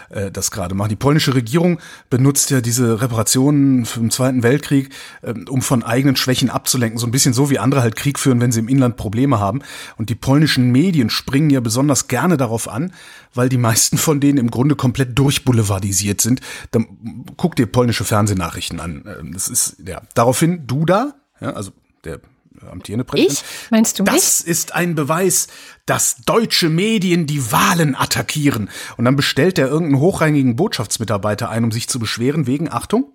[0.09, 0.89] äh, das gerade macht.
[0.89, 1.79] Die polnische Regierung
[2.09, 4.89] benutzt ja diese Reparationen im Zweiten Weltkrieg,
[5.21, 6.97] äh, um von eigenen Schwächen abzulenken.
[6.97, 9.61] So ein bisschen so, wie andere halt Krieg führen, wenn sie im Inland Probleme haben.
[9.97, 12.93] Und die polnischen Medien springen ja besonders gerne darauf an,
[13.33, 16.41] weil die meisten von denen im Grunde komplett durchboulevardisiert sind.
[16.71, 19.05] Dann guck dir polnische Fernsehnachrichten an.
[19.19, 21.71] Ähm, das ist, ja, daraufhin Duda, ja, also
[22.03, 22.19] der
[22.67, 23.31] amtierende Präsident.
[23.31, 23.71] Ich?
[23.71, 24.13] Meinst du mich?
[24.13, 25.47] Das ist ein Beweis,
[25.85, 28.69] dass deutsche Medien die Wahlen attackieren.
[28.97, 33.13] Und dann bestellt er irgendeinen hochrangigen Botschaftsmitarbeiter ein, um sich zu beschweren wegen, Achtung,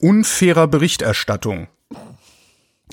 [0.00, 1.68] unfairer Berichterstattung.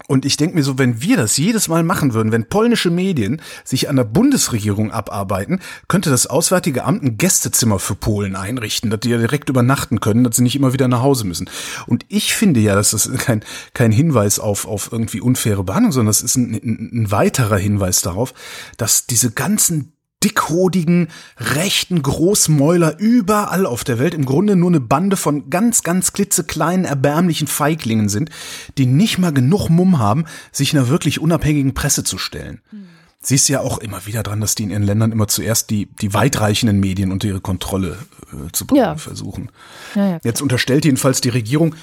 [0.07, 3.41] Und ich denke mir so, wenn wir das jedes Mal machen würden, wenn polnische Medien
[3.63, 9.01] sich an der Bundesregierung abarbeiten, könnte das Auswärtige Amt ein Gästezimmer für Polen einrichten, dass
[9.01, 11.47] die ja direkt übernachten können, dass sie nicht immer wieder nach Hause müssen.
[11.85, 16.09] Und ich finde ja, dass das kein, kein Hinweis auf, auf irgendwie unfaire Behandlung, sondern
[16.09, 18.33] das ist ein, ein, ein weiterer Hinweis darauf,
[18.77, 19.92] dass diese ganzen
[20.23, 26.13] dickhodigen, rechten Großmäuler überall auf der Welt im Grunde nur eine Bande von ganz, ganz
[26.13, 28.29] klitzekleinen, erbärmlichen Feiglingen sind,
[28.77, 32.61] die nicht mal genug Mumm haben, sich einer wirklich unabhängigen Presse zu stellen.
[32.71, 32.87] Mhm.
[33.25, 36.13] Siehst ja auch immer wieder dran, dass die in ihren Ländern immer zuerst die, die
[36.13, 37.97] weitreichenden Medien unter ihre Kontrolle
[38.33, 38.95] äh, zu bringen ja.
[38.97, 39.49] versuchen.
[39.95, 41.73] Ja, ja, Jetzt unterstellt jedenfalls die Regierung,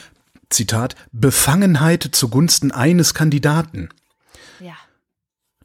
[0.51, 3.89] Zitat, Befangenheit zugunsten eines Kandidaten.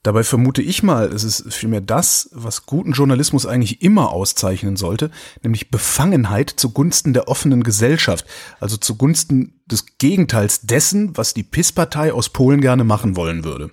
[0.05, 5.09] Dabei vermute ich mal, es ist vielmehr das, was guten Journalismus eigentlich immer auszeichnen sollte,
[5.41, 8.23] nämlich Befangenheit zugunsten der offenen Gesellschaft,
[8.59, 13.71] also zugunsten des Gegenteils dessen, was die PIS-Partei aus Polen gerne machen wollen würde.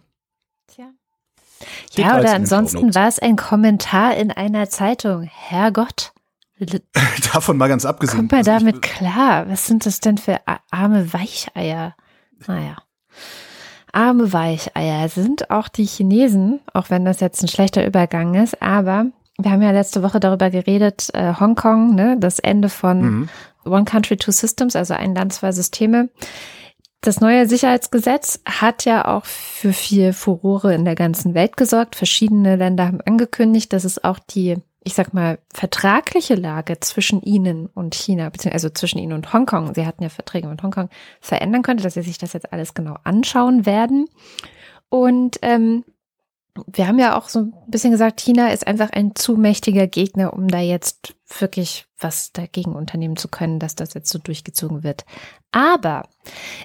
[0.69, 0.87] Tja.
[1.97, 5.25] Ja, oder ansonsten war es ein Kommentar in einer Zeitung.
[5.25, 6.15] Herrgott.
[7.35, 8.21] Davon mal ganz abgesehen.
[8.21, 9.51] Kommt man damit klar?
[9.51, 11.95] Was sind das denn für arme Weicheier?
[12.47, 12.79] Naja
[13.93, 19.07] arme Weicheier sind auch die Chinesen, auch wenn das jetzt ein schlechter Übergang ist, aber
[19.39, 23.29] wir haben ja letzte Woche darüber geredet, äh, Hongkong, ne, das Ende von mhm.
[23.65, 26.09] One Country, Two Systems, also ein Land, zwei Systeme.
[27.01, 31.97] Das neue Sicherheitsgesetz hat ja auch für viel Furore in der ganzen Welt gesorgt.
[31.97, 37.67] Verschiedene Länder haben angekündigt, dass es auch die ich sag mal, vertragliche Lage zwischen ihnen
[37.67, 40.89] und China, beziehungsweise also zwischen ihnen und Hongkong, sie hatten ja Verträge mit Hongkong,
[41.21, 44.07] verändern könnte, dass sie sich das jetzt alles genau anschauen werden.
[44.89, 45.85] Und ähm,
[46.67, 50.35] wir haben ja auch so ein bisschen gesagt, China ist einfach ein zu mächtiger Gegner,
[50.35, 55.05] um da jetzt wirklich was dagegen unternehmen zu können, dass das jetzt so durchgezogen wird.
[55.51, 56.03] Aber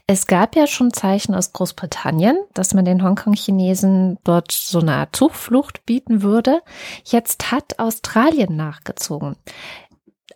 [0.05, 5.15] es gab ja schon Zeichen aus Großbritannien, dass man den Hongkong-Chinesen dort so eine Art
[5.15, 6.61] Zuflucht bieten würde.
[7.05, 9.37] Jetzt hat Australien nachgezogen.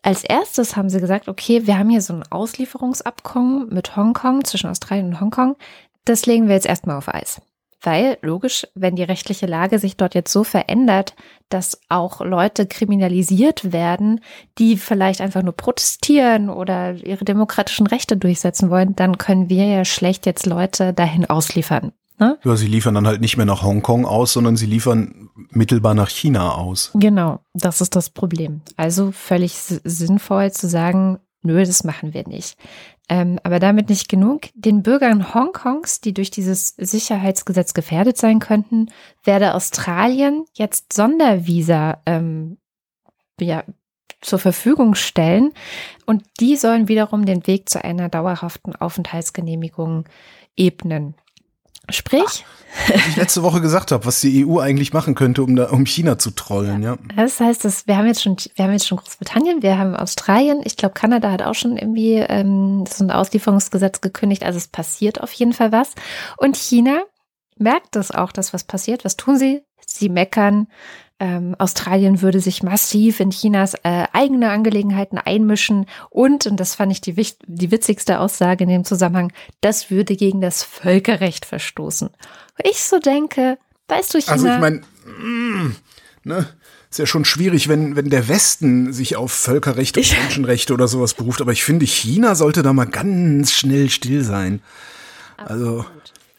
[0.01, 4.69] Als erstes haben sie gesagt, okay, wir haben hier so ein Auslieferungsabkommen mit Hongkong, zwischen
[4.69, 5.57] Australien und Hongkong.
[6.05, 7.41] Das legen wir jetzt erstmal auf Eis.
[7.83, 11.15] Weil, logisch, wenn die rechtliche Lage sich dort jetzt so verändert,
[11.49, 14.21] dass auch Leute kriminalisiert werden,
[14.59, 19.85] die vielleicht einfach nur protestieren oder ihre demokratischen Rechte durchsetzen wollen, dann können wir ja
[19.85, 21.91] schlecht jetzt Leute dahin ausliefern.
[22.19, 22.37] Ne?
[22.43, 26.09] Ja, sie liefern dann halt nicht mehr nach Hongkong aus, sondern sie liefern mittelbar nach
[26.09, 26.91] China aus.
[26.93, 28.61] Genau, das ist das Problem.
[28.77, 32.57] Also völlig sinnvoll zu sagen, nö, das machen wir nicht.
[33.09, 34.43] Ähm, aber damit nicht genug.
[34.53, 38.87] Den Bürgern Hongkongs, die durch dieses Sicherheitsgesetz gefährdet sein könnten,
[39.23, 42.57] werde Australien jetzt Sondervisa ähm,
[43.39, 43.63] ja,
[44.21, 45.51] zur Verfügung stellen.
[46.05, 50.05] Und die sollen wiederum den Weg zu einer dauerhaften Aufenthaltsgenehmigung
[50.55, 51.15] ebnen.
[51.89, 52.45] Sprich.
[52.87, 55.85] Was ich letzte Woche gesagt habe, was die EU eigentlich machen könnte, um da, um
[55.85, 56.97] China zu trollen, ja.
[57.17, 60.61] Das heißt, dass wir haben jetzt schon, wir haben jetzt schon Großbritannien, wir haben Australien,
[60.63, 65.19] ich glaube, Kanada hat auch schon irgendwie ähm, so ein Auslieferungsgesetz gekündigt, also es passiert
[65.19, 65.95] auf jeden Fall was.
[66.37, 67.01] Und China
[67.57, 69.05] merkt das auch, dass was passiert.
[69.05, 69.61] Was tun sie?
[69.85, 70.67] Sie meckern,
[71.21, 76.91] ähm, Australien würde sich massiv in Chinas äh, eigene Angelegenheiten einmischen und, und das fand
[76.91, 77.13] ich die,
[77.45, 82.09] die witzigste Aussage in dem Zusammenhang, das würde gegen das Völkerrecht verstoßen.
[82.09, 84.31] Wo ich so denke, weißt du, China.
[84.31, 85.75] Also ich meine, mm,
[86.23, 86.47] ne?
[86.89, 91.13] Ist ja schon schwierig, wenn, wenn der Westen sich auf Völkerrecht und Menschenrechte oder sowas
[91.13, 94.61] beruft, aber ich finde, China sollte da mal ganz schnell still sein.
[95.37, 95.85] Also.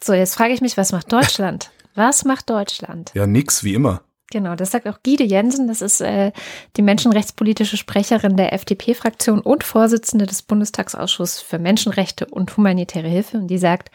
[0.05, 1.71] So, jetzt frage ich mich, was macht Deutschland?
[1.95, 3.13] Was macht Deutschland?
[3.15, 4.03] Ja, nix, wie immer.
[4.33, 6.33] Genau, das sagt auch Gide Jensen, das ist äh,
[6.79, 13.37] die menschenrechtspolitische Sprecherin der FDP-Fraktion und Vorsitzende des Bundestagsausschusses für Menschenrechte und humanitäre Hilfe.
[13.37, 13.91] Und die sagt,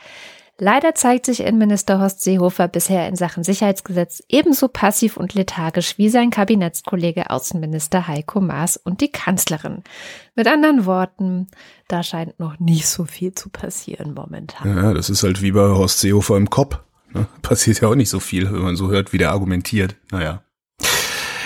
[0.59, 6.09] leider zeigt sich Innenminister Horst Seehofer bisher in Sachen Sicherheitsgesetz ebenso passiv und lethargisch wie
[6.09, 9.81] sein Kabinettskollege Außenminister Heiko Maas und die Kanzlerin.
[10.35, 11.47] Mit anderen Worten,
[11.87, 14.77] da scheint noch nicht so viel zu passieren momentan.
[14.77, 16.77] Ja, das ist halt wie bei Horst Seehofer im Kopf.
[17.13, 17.27] Ne?
[17.41, 19.95] Passiert ja auch nicht so viel, wenn man so hört, wie der argumentiert.
[20.11, 20.41] Naja.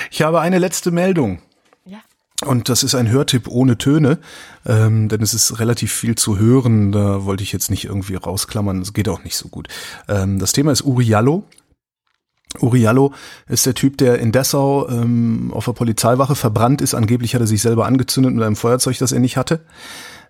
[0.09, 1.41] Ich habe eine letzte Meldung.
[1.85, 1.99] Ja.
[2.45, 4.19] Und das ist ein Hörtipp ohne Töne,
[4.65, 6.91] ähm, denn es ist relativ viel zu hören.
[6.91, 8.81] Da wollte ich jetzt nicht irgendwie rausklammern.
[8.81, 9.67] Es geht auch nicht so gut.
[10.07, 11.45] Ähm, das Thema ist Uriallo.
[12.59, 13.13] Uriallo
[13.47, 16.93] ist der Typ, der in Dessau ähm, auf der Polizeiwache verbrannt ist.
[16.93, 19.61] Angeblich hat er sich selber angezündet mit einem Feuerzeug, das er nicht hatte.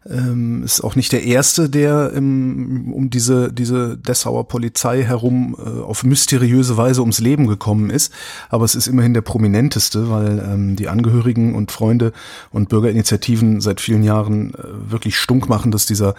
[0.10, 5.82] Ähm, ist auch nicht der erste, der ähm, um diese, diese Dessauer Polizei herum äh,
[5.82, 8.12] auf mysteriöse Weise ums Leben gekommen ist.
[8.49, 12.14] Aber es ist immerhin der prominenteste, weil ähm, die Angehörigen und Freunde
[12.52, 16.16] und Bürgerinitiativen seit vielen Jahren äh, wirklich stunk machen, dass dieser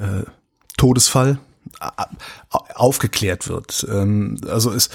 [0.00, 0.24] äh,
[0.76, 1.38] Todesfall
[2.74, 3.86] aufgeklärt wird.
[3.90, 4.90] Ähm, also es,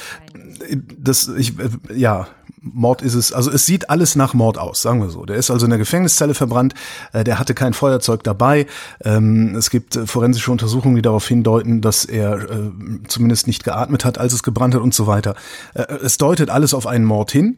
[0.97, 2.27] das, ich, äh, ja,
[2.74, 5.26] Mord ist es, also es sieht alles nach Mord aus, sagen wir so.
[5.26, 6.74] Der ist also in der Gefängniszelle verbrannt,
[7.13, 8.66] äh, der hatte kein Feuerzeug dabei.
[9.03, 12.72] Ähm, es gibt äh, forensische Untersuchungen, die darauf hindeuten, dass er äh,
[13.07, 15.36] zumindest nicht geatmet hat, als es gebrannt hat und so weiter.
[15.74, 17.57] Äh, es deutet alles auf einen Mord hin.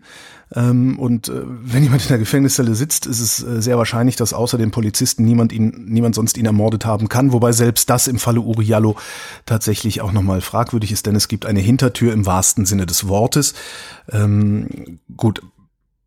[0.55, 4.33] Ähm, und äh, wenn jemand in der Gefängniszelle sitzt, ist es äh, sehr wahrscheinlich, dass
[4.33, 7.33] außer den Polizisten niemand ihn, niemand sonst ihn ermordet haben kann.
[7.33, 8.95] Wobei selbst das im Falle Uriallo
[9.45, 13.55] tatsächlich auch nochmal fragwürdig ist, denn es gibt eine Hintertür im wahrsten Sinne des Wortes.
[14.09, 15.41] Ähm, gut,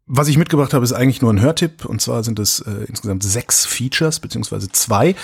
[0.06, 1.84] was ich mitgebracht habe, ist eigentlich nur ein Hörtipp.
[1.84, 5.14] Und zwar sind es äh, insgesamt sechs Features, beziehungsweise zwei.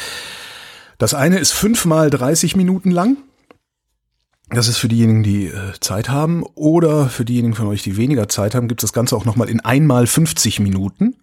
[0.98, 3.16] Das eine ist fünfmal 30 Minuten lang.
[4.50, 6.44] Das ist für diejenigen, die äh, Zeit haben.
[6.54, 9.48] Oder für diejenigen von euch, die weniger Zeit haben, gibt es das Ganze auch nochmal
[9.48, 11.16] in einmal 50 Minuten.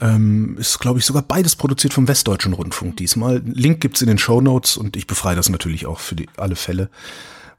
[0.00, 3.42] Ähm, ist, glaube ich, sogar beides produziert vom Westdeutschen Rundfunk diesmal.
[3.44, 6.56] Link gibt's in den Show Notes und ich befreie das natürlich auch für die, alle
[6.56, 6.88] Fälle.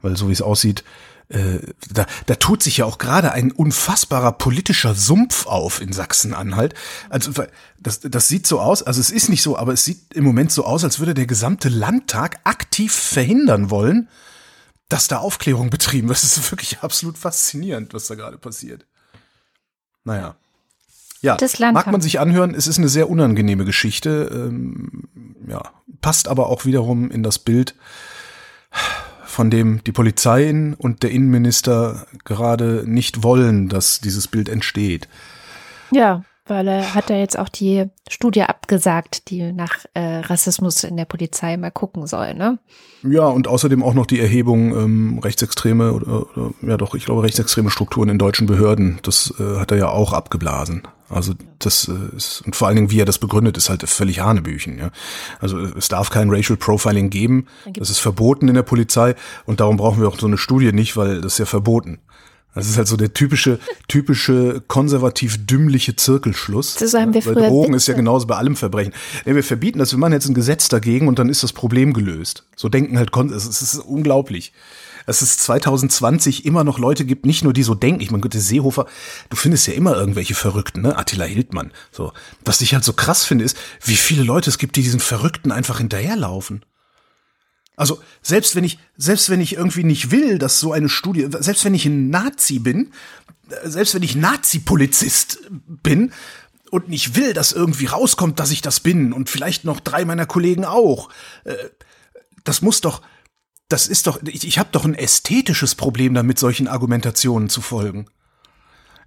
[0.02, 0.84] Weil so wie es aussieht,
[1.30, 6.74] äh, da, da tut sich ja auch gerade ein unfassbarer politischer Sumpf auf in Sachsen-Anhalt.
[7.08, 7.32] Also
[7.78, 10.50] das, das sieht so aus, also es ist nicht so, aber es sieht im Moment
[10.50, 14.08] so aus, als würde der gesamte Landtag aktiv verhindern wollen,
[14.90, 16.22] dass da Aufklärung betrieben wird.
[16.22, 18.84] Das ist wirklich absolut faszinierend, was da gerade passiert.
[20.04, 20.36] Naja.
[21.22, 21.36] Ja,
[21.72, 24.30] mag man sich anhören, es ist eine sehr unangenehme Geschichte.
[24.32, 25.60] Ähm, ja,
[26.00, 27.74] passt aber auch wiederum in das Bild,
[29.26, 35.08] von dem die Polizei und der Innenminister gerade nicht wollen, dass dieses Bild entsteht.
[35.90, 40.96] Ja, weil er hat ja jetzt auch die Studie abgesagt, die nach äh, Rassismus in
[40.96, 42.58] der Polizei mal gucken soll, ne?
[43.02, 47.22] Ja, und außerdem auch noch die Erhebung ähm, rechtsextreme oder, oder ja doch, ich glaube
[47.22, 48.98] rechtsextreme Strukturen in deutschen Behörden.
[49.02, 50.82] Das äh, hat er ja auch abgeblasen.
[51.08, 54.20] Also das äh, ist und vor allen Dingen, wie er das begründet, ist halt völlig
[54.20, 54.78] Hanebüchen.
[54.78, 54.90] Ja?
[55.40, 57.46] Also es darf kein Racial Profiling geben.
[57.74, 59.14] Das ist verboten in der Polizei
[59.46, 62.00] und darum brauchen wir auch so eine Studie nicht, weil das ist ja verboten.
[62.54, 66.74] Das ist halt so der typische, typische konservativ dümmliche Zirkelschluss.
[66.74, 67.76] So haben wir Weil früher Drogen Witze.
[67.76, 68.92] ist ja genauso bei allem Verbrechen.
[69.24, 71.92] Ja, wir verbieten das, wir machen jetzt ein Gesetz dagegen und dann ist das Problem
[71.92, 72.44] gelöst.
[72.56, 74.52] So denken halt, es ist unglaublich.
[75.06, 78.00] Dass es 2020 immer noch Leute gibt, nicht nur die so denken.
[78.00, 78.86] Ich meine, Gott, der Seehofer,
[79.28, 80.96] du findest ja immer irgendwelche Verrückten, ne?
[80.96, 81.72] Attila Hildmann.
[81.90, 82.12] So.
[82.44, 85.50] Was ich halt so krass finde, ist, wie viele Leute es gibt, die diesen Verrückten
[85.50, 86.64] einfach hinterherlaufen.
[87.80, 91.64] Also selbst wenn ich, selbst wenn ich irgendwie nicht will, dass so eine Studie, selbst
[91.64, 92.92] wenn ich ein Nazi bin,
[93.48, 96.12] äh, selbst wenn ich Nazi-Polizist bin
[96.70, 100.26] und nicht will, dass irgendwie rauskommt, dass ich das bin und vielleicht noch drei meiner
[100.26, 101.08] Kollegen auch,
[101.44, 101.54] äh,
[102.44, 103.00] das muss doch,
[103.70, 108.10] das ist doch, ich, ich habe doch ein ästhetisches Problem damit, solchen Argumentationen zu folgen.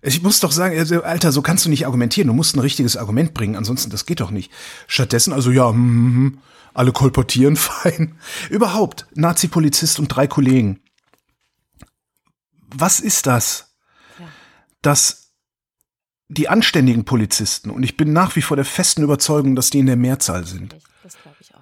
[0.01, 2.27] Ich muss doch sagen, also, Alter, so kannst du nicht argumentieren.
[2.27, 4.51] Du musst ein richtiges Argument bringen, ansonsten das geht doch nicht.
[4.87, 6.39] Stattdessen, also ja, hm, hm, hm,
[6.73, 8.17] alle kolportieren, fein.
[8.49, 10.79] Überhaupt, Nazi-Polizist und drei Kollegen.
[12.75, 13.75] Was ist das?
[14.81, 15.31] Dass
[16.27, 19.85] die anständigen Polizisten, und ich bin nach wie vor der festen Überzeugung, dass die in
[19.85, 21.61] der Mehrzahl sind, Das glaube ich auch.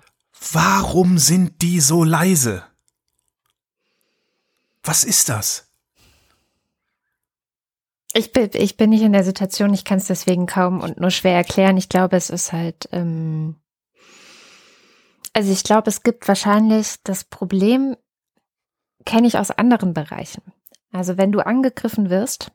[0.53, 2.64] warum sind die so leise?
[4.84, 5.68] Was ist das?
[8.14, 11.12] Ich bin, ich bin nicht in der Situation, ich kann es deswegen kaum und nur
[11.12, 11.78] schwer erklären.
[11.78, 13.55] Ich glaube, es ist halt, ähm,
[15.34, 17.95] also ich glaube, es gibt wahrscheinlich das Problem,
[19.05, 20.43] kenne ich aus anderen Bereichen.
[20.91, 22.51] Also wenn du angegriffen wirst,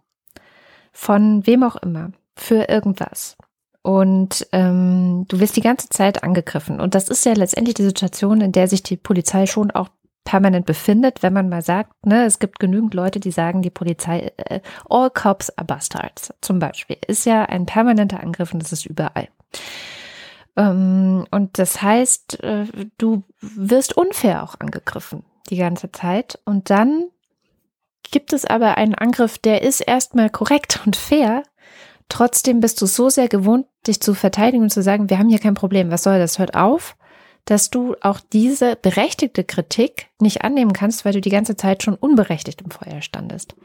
[0.92, 3.36] von wem auch immer, für irgendwas.
[3.82, 6.80] Und ähm, du wirst die ganze Zeit angegriffen.
[6.80, 9.88] Und das ist ja letztendlich die Situation, in der sich die Polizei schon auch
[10.24, 14.32] permanent befindet, wenn man mal sagt, ne, es gibt genügend Leute, die sagen, die Polizei,
[14.36, 14.60] äh,
[14.90, 19.28] all cops are bastards, zum Beispiel, ist ja ein permanenter Angriff und das ist überall.
[20.56, 22.66] Ähm, und das heißt, äh,
[22.98, 27.04] du wirst unfair auch angegriffen die ganze Zeit und dann
[28.10, 31.42] gibt es aber einen Angriff, der ist erstmal korrekt und fair.
[32.08, 35.40] Trotzdem bist du so sehr gewohnt, dich zu verteidigen und zu sagen, wir haben hier
[35.40, 36.96] kein Problem, was soll das, hört auf,
[37.46, 41.94] dass du auch diese berechtigte Kritik nicht annehmen kannst, weil du die ganze Zeit schon
[41.94, 43.56] unberechtigt im Feuer standest.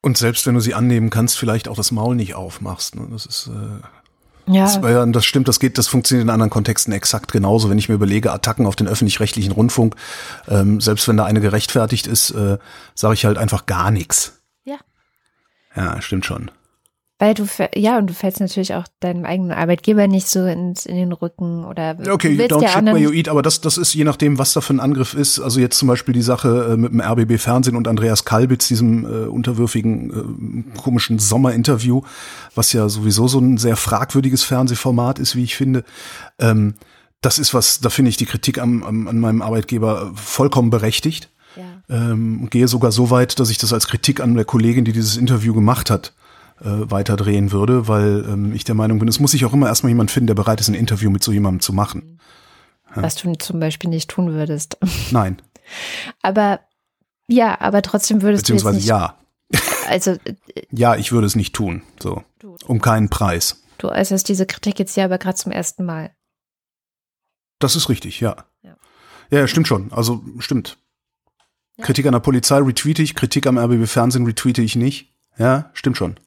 [0.00, 2.94] Und selbst wenn du sie annehmen kannst, vielleicht auch das Maul nicht aufmachst.
[2.94, 3.08] Ne?
[3.10, 3.80] Das ist äh,
[4.48, 7.70] Ja, Das, das stimmt, das geht, das funktioniert in anderen Kontexten exakt genauso.
[7.70, 9.94] Wenn ich mir überlege, Attacken auf den öffentlich-rechtlichen Rundfunk,
[10.48, 12.58] ähm, selbst wenn da eine gerechtfertigt ist, äh,
[12.94, 14.40] sage ich halt einfach gar nichts.
[14.64, 14.78] Ja.
[15.76, 16.50] Ja, stimmt schon.
[17.20, 20.94] Weil du, ja, und du fällst natürlich auch deinem eigenen Arbeitgeber nicht so ins, in
[20.94, 23.92] den Rücken oder Okay, you don't ja anderen where you eat, aber das, das ist
[23.92, 25.40] je nachdem, was da für ein Angriff ist.
[25.40, 29.04] Also jetzt zum Beispiel die Sache äh, mit dem RBB Fernsehen und Andreas Kalbitz, diesem
[29.04, 32.02] äh, unterwürfigen, äh, komischen Sommerinterview,
[32.54, 35.82] was ja sowieso so ein sehr fragwürdiges Fernsehformat ist, wie ich finde.
[36.38, 36.74] Ähm,
[37.20, 41.30] das ist was, da finde ich die Kritik am, am, an meinem Arbeitgeber vollkommen berechtigt.
[41.56, 41.64] Ja.
[42.12, 45.16] Ähm, gehe sogar so weit, dass ich das als Kritik an der Kollegin, die dieses
[45.16, 46.12] Interview gemacht hat,
[46.60, 49.90] äh, weiterdrehen würde, weil ähm, ich der Meinung bin, es muss sich auch immer erstmal
[49.90, 52.18] jemand finden, der bereit ist, ein Interview mit so jemandem zu machen.
[52.94, 54.78] was du zum Beispiel nicht tun würdest.
[55.10, 55.40] Nein,
[56.22, 56.60] Aber
[57.28, 59.88] ja, aber trotzdem würdest du beziehungsweise jetzt nicht, ja.
[59.88, 60.34] also äh,
[60.70, 61.82] Ja, ich würde es nicht tun.
[62.02, 62.24] So.
[62.66, 63.62] Um keinen Preis.
[63.78, 66.10] du äußerst diese Kritik jetzt ja aber gerade zum ersten Mal.
[67.58, 68.44] Das ist richtig, ja.
[68.62, 68.76] Ja.
[69.30, 69.92] Ja, ja stimmt schon.
[69.92, 70.78] Also stimmt.
[71.80, 75.14] Kritik an der Polizei retweete ich, Kritik am RBB Fernsehen retweete ich nicht.
[75.38, 76.18] Ja, stimmt schon.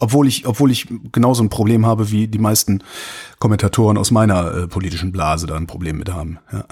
[0.00, 2.82] Obwohl ich, obwohl ich genauso ein Problem habe, wie die meisten
[3.38, 6.38] Kommentatoren aus meiner äh, politischen Blase da ein Problem mit haben.
[6.50, 6.64] Ja.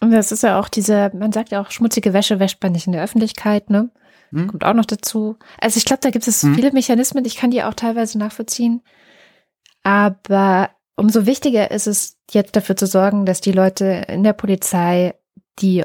[0.00, 2.86] Und das ist ja auch diese, man sagt ja auch, schmutzige Wäsche wäscht man nicht
[2.86, 3.90] in der Öffentlichkeit, ne?
[4.30, 4.48] Hm.
[4.48, 5.36] Kommt auch noch dazu.
[5.60, 6.54] Also ich glaube, da gibt es Hm.
[6.54, 8.82] viele Mechanismen, ich kann die auch teilweise nachvollziehen.
[9.84, 15.14] Aber umso wichtiger ist es, jetzt dafür zu sorgen, dass die Leute in der Polizei,
[15.58, 15.84] die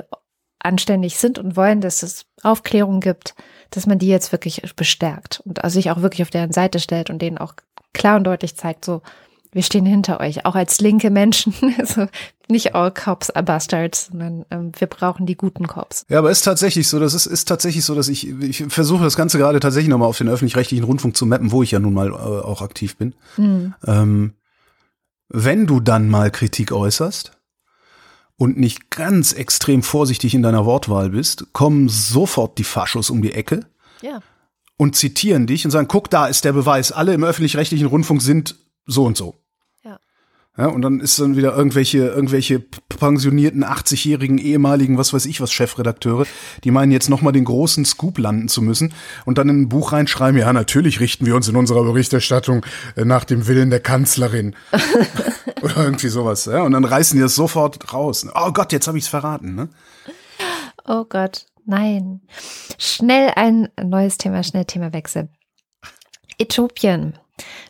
[0.68, 3.36] anständig sind und wollen, dass es Aufklärung gibt,
[3.72, 7.22] dass man die jetzt wirklich bestärkt und sich auch wirklich auf deren Seite stellt und
[7.22, 7.54] denen auch
[7.94, 9.02] klar und deutlich zeigt, so,
[9.52, 11.54] wir stehen hinter euch, auch als linke Menschen.
[11.80, 12.08] Also
[12.50, 16.06] nicht all cops are bastards, sondern ähm, wir brauchen die guten Cops.
[16.10, 19.16] Ja, aber ist tatsächlich so, das ist, ist tatsächlich so, dass ich, ich versuche das
[19.16, 22.10] Ganze gerade tatsächlich nochmal auf den öffentlich-rechtlichen Rundfunk zu mappen, wo ich ja nun mal
[22.10, 23.16] äh, auch aktiv bin.
[23.36, 23.74] Hm.
[23.86, 24.34] Ähm,
[25.30, 27.37] wenn du dann mal Kritik äußerst
[28.38, 33.34] und nicht ganz extrem vorsichtig in deiner Wortwahl bist, kommen sofort die Faschos um die
[33.34, 33.66] Ecke
[34.02, 34.22] Ja.
[34.78, 38.56] und zitieren dich und sagen, guck, da ist der Beweis, alle im öffentlich-rechtlichen Rundfunk sind
[38.86, 39.36] so und so.
[40.58, 40.68] Ja.
[40.68, 46.26] Und dann ist dann wieder irgendwelche, irgendwelche pensionierten 80-jährigen ehemaligen, was weiß ich was, Chefredakteure,
[46.64, 48.94] die meinen jetzt nochmal den großen Scoop landen zu müssen
[49.26, 53.06] und dann in ein Buch reinschreiben, ja, natürlich richten wir uns in unserer Berichterstattung äh,
[53.06, 54.56] nach dem Willen der Kanzlerin.
[55.62, 56.64] Oder irgendwie sowas, ja.
[56.64, 58.26] Und dann reißen die das sofort raus.
[58.36, 59.70] Oh Gott, jetzt habe ich's verraten, ne?
[60.86, 62.22] Oh Gott, nein.
[62.78, 65.30] Schnell ein neues Thema, schnell Themawechsel.
[66.38, 67.18] Äthiopien.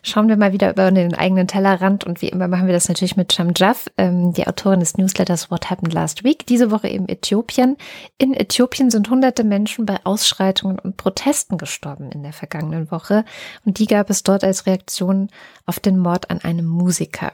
[0.02, 3.16] Schauen wir mal wieder über den eigenen Tellerrand und wie immer machen wir das natürlich
[3.16, 6.46] mit Cham Jaff, ähm, die Autorin des Newsletters What Happened Last Week.
[6.46, 7.76] Diese Woche eben Äthiopien.
[8.16, 13.24] In Äthiopien sind hunderte Menschen bei Ausschreitungen und Protesten gestorben in der vergangenen Woche
[13.64, 15.28] und die gab es dort als Reaktion
[15.68, 17.32] auf den Mord an einem Musiker.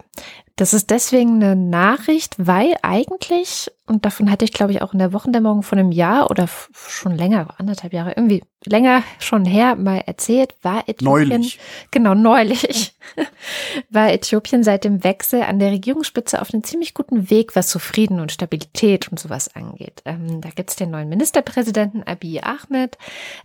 [0.56, 5.00] Das ist deswegen eine Nachricht, weil eigentlich, und davon hatte ich glaube ich auch in
[5.00, 10.02] der Wochendämmerung von einem Jahr oder schon länger, anderthalb Jahre, irgendwie länger schon her mal
[10.06, 11.28] erzählt, war Äthiopien.
[11.28, 11.58] Neulich.
[11.90, 12.94] Genau, neulich.
[13.90, 17.78] war Äthiopien seit dem Wechsel an der Regierungsspitze auf einem ziemlich guten Weg, was so
[17.78, 20.02] Frieden und Stabilität und sowas angeht.
[20.04, 22.96] Ähm, da gibt's den neuen Ministerpräsidenten Abiy Ahmed.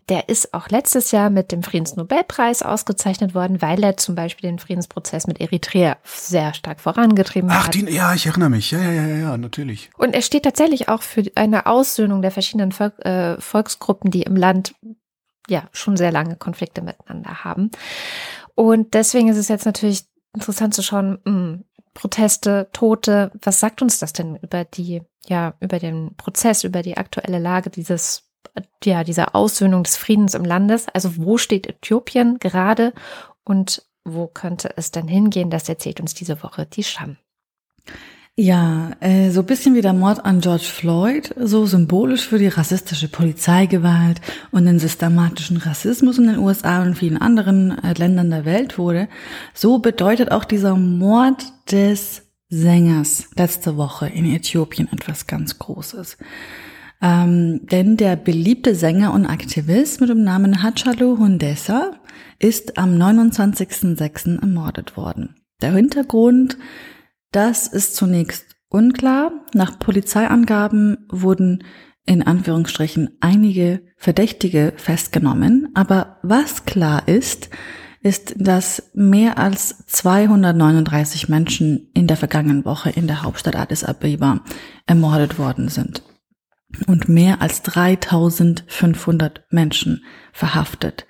[0.09, 4.59] Der ist auch letztes Jahr mit dem Friedensnobelpreis ausgezeichnet worden, weil er zum Beispiel den
[4.79, 7.75] Friedensprozess mit Eritrea sehr stark vorangetrieben Ach, hat.
[7.75, 8.71] die, ja, ich erinnere mich.
[8.71, 9.89] Ja, ja, ja, ja, ja, natürlich.
[9.97, 14.35] Und er steht tatsächlich auch für eine Aussöhnung der verschiedenen Volk, äh, Volksgruppen, die im
[14.35, 14.75] Land
[15.47, 17.71] ja schon sehr lange Konflikte miteinander haben.
[18.55, 20.03] Und deswegen ist es jetzt natürlich
[20.33, 21.59] interessant zu schauen, mh,
[21.93, 26.97] Proteste, Tote, was sagt uns das denn über die, ja, über den Prozess, über die
[26.97, 28.29] aktuelle Lage dieses,
[28.83, 30.87] ja, dieser Aussöhnung des Friedens im Landes?
[30.87, 32.93] Also wo steht Äthiopien gerade
[33.43, 35.49] und wo könnte es denn hingehen?
[35.49, 37.17] Das erzählt uns diese Woche die Scham.
[38.41, 43.09] Ja, äh, so bisschen wie der Mord an George Floyd, so symbolisch für die rassistische
[43.09, 44.21] Polizeigewalt
[44.51, 49.09] und den systematischen Rassismus in den USA und vielen anderen äh, Ländern der Welt wurde,
[49.53, 56.17] so bedeutet auch dieser Mord des Sängers letzte Woche in Äthiopien etwas ganz Großes.
[57.01, 61.91] Ähm, denn der beliebte Sänger und Aktivist mit dem Namen Hachalu Hundessa
[62.39, 64.41] ist am 29.06.
[64.41, 65.35] ermordet worden.
[65.61, 66.57] Der Hintergrund
[67.31, 69.31] das ist zunächst unklar.
[69.53, 71.63] Nach Polizeiangaben wurden
[72.05, 75.69] in Anführungsstrichen einige Verdächtige festgenommen.
[75.75, 77.49] Aber was klar ist,
[78.01, 84.41] ist, dass mehr als 239 Menschen in der vergangenen Woche in der Hauptstadt Addis Abeba
[84.87, 86.01] ermordet worden sind
[86.87, 91.05] und mehr als 3500 Menschen verhaftet.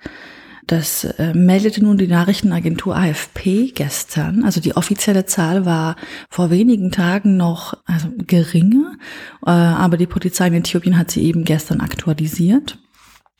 [0.66, 4.44] Das äh, meldete nun die Nachrichtenagentur AFP gestern.
[4.44, 5.96] Also die offizielle Zahl war
[6.28, 8.96] vor wenigen Tagen noch also geringer,
[9.44, 12.78] äh, aber die Polizei in Äthiopien hat sie eben gestern aktualisiert.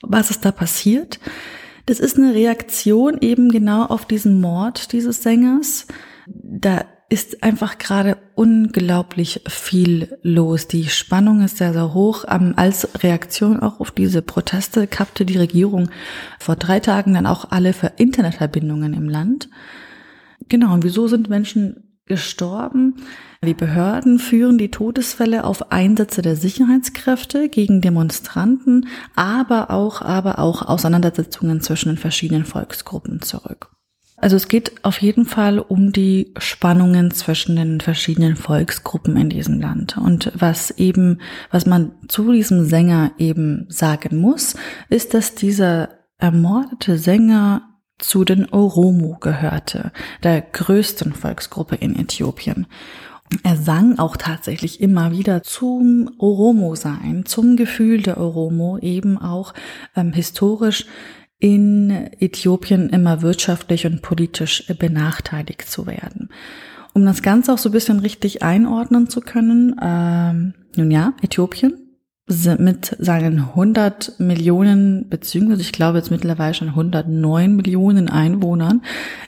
[0.01, 1.19] Was ist da passiert?
[1.85, 5.87] Das ist eine Reaktion eben genau auf diesen Mord dieses Sängers.
[6.27, 10.69] Da ist einfach gerade unglaublich viel los.
[10.69, 12.23] Die Spannung ist sehr, sehr hoch.
[12.23, 15.89] als Reaktion auch auf diese Proteste kappte die Regierung
[16.39, 19.49] vor drei Tagen dann auch alle für Internetverbindungen im Land.
[20.47, 22.95] Genau, und wieso sind Menschen gestorben?
[23.43, 28.87] Die Behörden führen die Todesfälle auf Einsätze der Sicherheitskräfte gegen Demonstranten,
[29.17, 33.69] aber auch, aber auch Auseinandersetzungen zwischen den verschiedenen Volksgruppen zurück.
[34.21, 39.59] Also es geht auf jeden Fall um die Spannungen zwischen den verschiedenen Volksgruppen in diesem
[39.59, 39.97] Land.
[39.97, 41.19] Und was eben,
[41.49, 44.55] was man zu diesem Sänger eben sagen muss,
[44.89, 47.63] ist, dass dieser ermordete Sänger
[47.97, 49.91] zu den Oromo gehörte,
[50.21, 52.67] der größten Volksgruppe in Äthiopien.
[53.43, 59.53] Er sang auch tatsächlich immer wieder zum Oromo-Sein, zum Gefühl der Oromo, eben auch
[59.95, 60.85] ähm, historisch
[61.41, 61.89] in
[62.19, 66.29] Äthiopien immer wirtschaftlich und politisch benachteiligt zu werden.
[66.93, 71.77] Um das Ganze auch so ein bisschen richtig einordnen zu können, ähm, nun ja, Äthiopien
[72.59, 78.83] mit seinen 100 Millionen, beziehungsweise ich glaube jetzt mittlerweile schon 109 Millionen Einwohnern,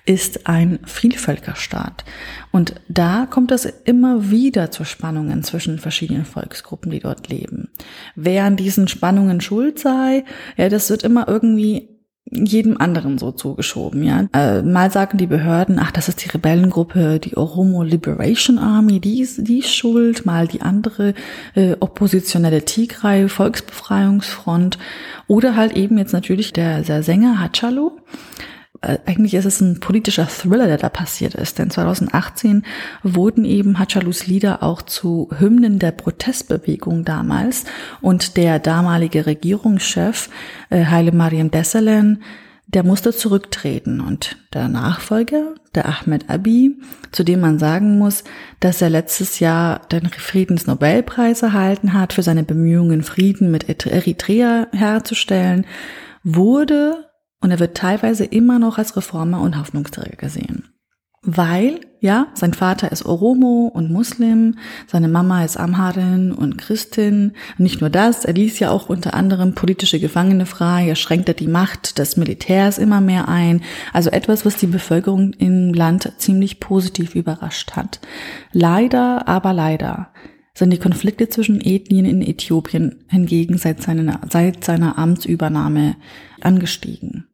[0.06, 2.06] ist ein Vielvölkerstaat.
[2.52, 7.70] Und da kommt es immer wieder zu Spannungen zwischen verschiedenen Volksgruppen, die dort leben.
[8.16, 10.24] Wer an diesen Spannungen schuld sei,
[10.56, 11.93] ja, das wird immer irgendwie
[12.34, 14.28] jedem anderen so zugeschoben, ja.
[14.34, 19.22] Äh, mal sagen die Behörden, ach, das ist die Rebellengruppe, die Oromo Liberation Army, die
[19.22, 21.14] ist, die ist schuld, mal die andere
[21.56, 24.78] äh, oppositionelle Tigray, Volksbefreiungsfront
[25.28, 27.92] oder halt eben jetzt natürlich der, der Sänger Hachalu.
[28.84, 31.58] Äh, eigentlich ist es ein politischer Thriller, der da passiert ist.
[31.60, 32.64] Denn 2018
[33.02, 37.66] wurden eben Hacalus Lieder auch zu Hymnen der Protestbewegung damals.
[38.02, 40.30] Und der damalige Regierungschef
[40.70, 42.20] äh, Haile Mariam Desalegn
[42.68, 46.78] der musste zurücktreten und der Nachfolger, der Ahmed Abi,
[47.12, 48.24] zu dem man sagen muss,
[48.60, 55.68] dass er letztes Jahr den Friedensnobelpreis erhalten hat für seine Bemühungen, Frieden mit Eritrea herzustellen,
[56.24, 57.06] wurde
[57.44, 60.70] und er wird teilweise immer noch als Reformer und Hoffnungsträger gesehen.
[61.26, 67.34] Weil, ja, sein Vater ist Oromo und Muslim, seine Mama ist Amharin und Christin.
[67.58, 71.34] Und nicht nur das, er ließ ja auch unter anderem politische Gefangene frei, er schränkte
[71.34, 73.62] die Macht des Militärs immer mehr ein.
[73.94, 78.02] Also etwas, was die Bevölkerung im Land ziemlich positiv überrascht hat.
[78.52, 80.10] Leider, aber leider
[80.54, 85.96] sind die Konflikte zwischen Ethnien in Äthiopien hingegen seit seiner, seit seiner Amtsübernahme
[86.42, 87.28] angestiegen.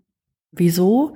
[0.52, 1.14] Wieso?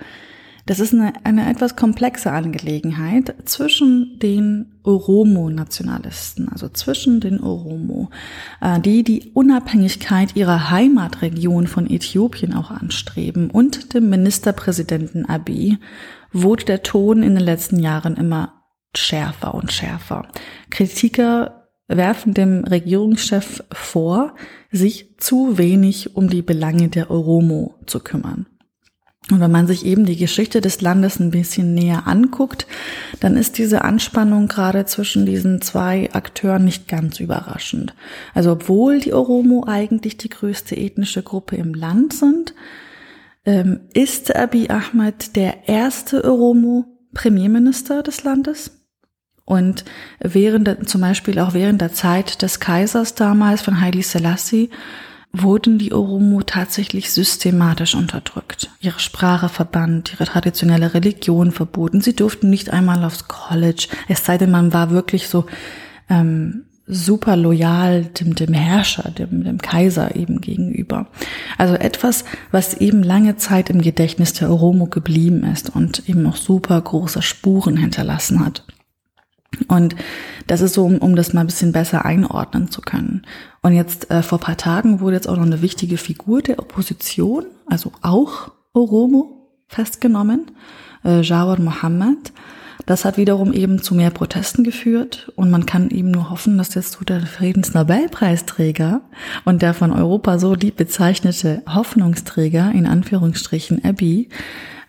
[0.65, 8.09] Das ist eine, eine etwas komplexe Angelegenheit zwischen den Oromo-Nationalisten, also zwischen den Oromo,
[8.61, 15.79] äh, die die Unabhängigkeit ihrer Heimatregion von Äthiopien auch anstreben, und dem Ministerpräsidenten Abiy,
[16.31, 18.63] wurde der Ton in den letzten Jahren immer
[18.95, 20.27] schärfer und schärfer.
[20.69, 24.35] Kritiker werfen dem Regierungschef vor,
[24.71, 28.45] sich zu wenig um die Belange der Oromo zu kümmern.
[29.31, 32.67] Und wenn man sich eben die Geschichte des Landes ein bisschen näher anguckt,
[33.21, 37.95] dann ist diese Anspannung gerade zwischen diesen zwei Akteuren nicht ganz überraschend.
[38.33, 42.53] Also obwohl die Oromo eigentlich die größte ethnische Gruppe im Land sind,
[43.45, 48.71] ähm, ist Abiy Ahmed der erste Oromo Premierminister des Landes.
[49.45, 49.85] Und
[50.19, 54.69] während, zum Beispiel auch während der Zeit des Kaisers damals von Haile Selassie,
[55.35, 58.69] wurden die Oromo tatsächlich systematisch unterdrückt.
[58.79, 62.01] Ihre Sprache verbannt, ihre traditionelle Religion verboten.
[62.01, 65.45] Sie durften nicht einmal aufs College, es sei denn, man war wirklich so
[66.07, 71.07] ähm, super loyal dem, dem Herrscher, dem, dem Kaiser eben gegenüber.
[71.57, 76.35] Also etwas, was eben lange Zeit im Gedächtnis der Oromo geblieben ist und eben auch
[76.35, 78.65] super große Spuren hinterlassen hat.
[79.67, 79.95] Und
[80.47, 83.23] das ist so, um, um das mal ein bisschen besser einordnen zu können.
[83.61, 87.45] Und jetzt äh, vor paar Tagen wurde jetzt auch noch eine wichtige Figur der Opposition,
[87.65, 90.51] also auch Oromo, festgenommen,
[91.03, 92.33] äh, Jawar Mohammed.
[92.85, 96.73] Das hat wiederum eben zu mehr Protesten geführt und man kann eben nur hoffen, dass
[96.73, 99.01] jetzt so der Friedensnobelpreisträger
[99.45, 104.27] und der von Europa so lieb bezeichnete Hoffnungsträger, in Anführungsstrichen Abbey,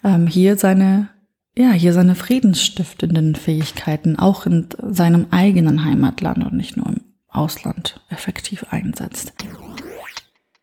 [0.03, 1.09] ähm, hier seine
[1.57, 8.01] ja, hier seine friedensstiftenden Fähigkeiten auch in seinem eigenen Heimatland und nicht nur im Ausland
[8.09, 9.33] effektiv einsetzt.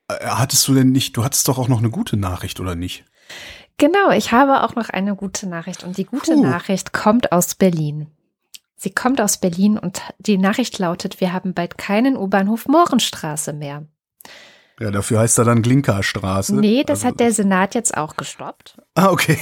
[0.07, 3.05] Äh, hattest du denn nicht, du hattest doch auch noch eine gute Nachricht, oder nicht?
[3.77, 6.43] Genau, ich habe auch noch eine gute Nachricht und die gute Puh.
[6.43, 8.07] Nachricht kommt aus Berlin.
[8.75, 13.85] Sie kommt aus Berlin und die Nachricht lautet, wir haben bald keinen U-Bahnhof Mohrenstraße mehr.
[14.81, 16.55] Ja, dafür heißt er dann Glinka-Straße.
[16.55, 18.77] Nee, das also, hat der Senat jetzt auch gestoppt.
[18.95, 19.37] Ah, okay.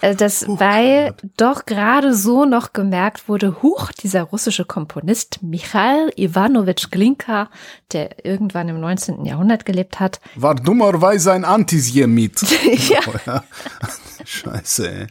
[0.00, 1.30] Also das, oh, weil Gott.
[1.36, 7.50] doch gerade so noch gemerkt wurde, huch, dieser russische Komponist Michail Ivanovich Glinka,
[7.92, 9.26] der irgendwann im 19.
[9.26, 10.20] Jahrhundert gelebt hat.
[10.36, 12.40] War dummerweise ein Antisemit.
[12.88, 13.44] ja.
[14.24, 15.06] Scheiße, ey.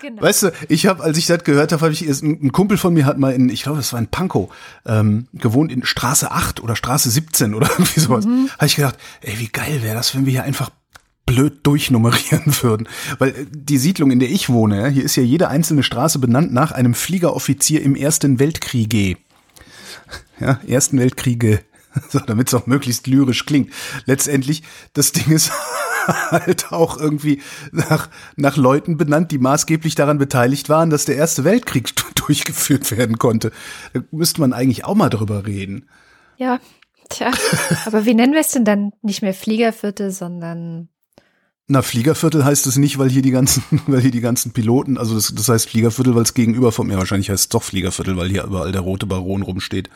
[0.00, 0.22] Genau.
[0.22, 3.06] Weißt du, ich habe, als ich das gehört habe, habe ich ein Kumpel von mir
[3.06, 4.52] hat mal in, ich glaube, das war in Pankow,
[4.86, 8.26] ähm, gewohnt in Straße 8 oder Straße 17 oder irgendwie sowas.
[8.26, 8.50] Mhm.
[8.54, 10.70] Habe ich gedacht, ey, wie geil wäre das, wenn wir hier einfach
[11.28, 12.88] blöd durchnummerieren würden.
[13.18, 16.52] Weil äh, die Siedlung, in der ich wohne, hier ist ja jede einzelne Straße benannt
[16.52, 19.16] nach einem Fliegeroffizier im Ersten Weltkriege.
[20.40, 21.60] Ja, Ersten Weltkriege.
[22.10, 23.72] So, damit es auch möglichst lyrisch klingt.
[24.06, 24.62] Letztendlich,
[24.92, 25.52] das Ding ist
[26.06, 31.44] halt auch irgendwie nach, nach Leuten benannt, die maßgeblich daran beteiligt waren, dass der Erste
[31.44, 33.52] Weltkrieg durchgeführt werden konnte.
[33.92, 35.88] Da müsste man eigentlich auch mal drüber reden.
[36.36, 36.60] Ja,
[37.08, 37.30] tja.
[37.84, 40.88] Aber wie nennen wir es denn dann nicht mehr Fliegerviertel, sondern
[41.70, 45.14] na, Fliegerviertel heißt es nicht, weil hier die ganzen, weil hier die ganzen Piloten, also
[45.14, 48.30] das, das heißt Fliegerviertel, weil es gegenüber von mir, wahrscheinlich heißt es doch Fliegerviertel, weil
[48.30, 49.90] hier überall der rote Baron rumsteht.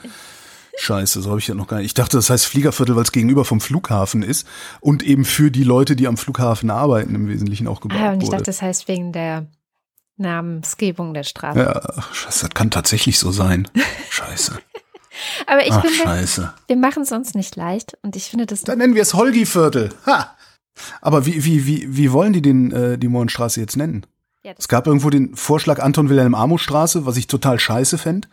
[0.79, 1.87] Scheiße, so habe ich ja noch gar nicht.
[1.87, 4.47] Ich dachte, das heißt Fliegerviertel, weil es gegenüber vom Flughafen ist
[4.81, 8.16] und eben für die Leute, die am Flughafen arbeiten, im Wesentlichen auch gebaut Ja, und
[8.23, 8.39] ich wurde.
[8.39, 9.47] dachte, das heißt wegen der
[10.16, 11.59] Namensgebung der Straße.
[11.59, 13.69] Ja, scheiße, das kann tatsächlich so sein.
[14.11, 14.59] Scheiße.
[15.47, 16.55] Aber ich Ach, finde, scheiße.
[16.66, 18.62] wir machen es uns nicht leicht und ich finde das.
[18.62, 19.90] Dann nennen wir es Holgi-Viertel.
[20.07, 20.35] Ha!
[21.03, 24.07] Aber wie, wie, wie, wie wollen die den, äh, die Mohrenstraße jetzt nennen?
[24.43, 28.28] Ja, es gab irgendwo den Vorschlag Anton Wilhelm Amo Straße, was ich total scheiße fände.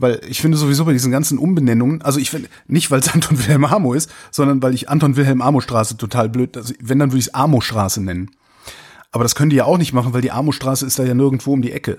[0.00, 3.38] Weil ich finde sowieso bei diesen ganzen Umbenennungen, also ich finde, nicht weil es Anton
[3.38, 7.10] Wilhelm Amo ist, sondern weil ich Anton Wilhelm Amo Straße total blöd, also wenn, dann
[7.10, 8.30] würde ich es Amo Straße nennen.
[9.12, 11.52] Aber das können die ja auch nicht machen, weil die Amostraße ist da ja nirgendwo
[11.52, 11.98] um die Ecke.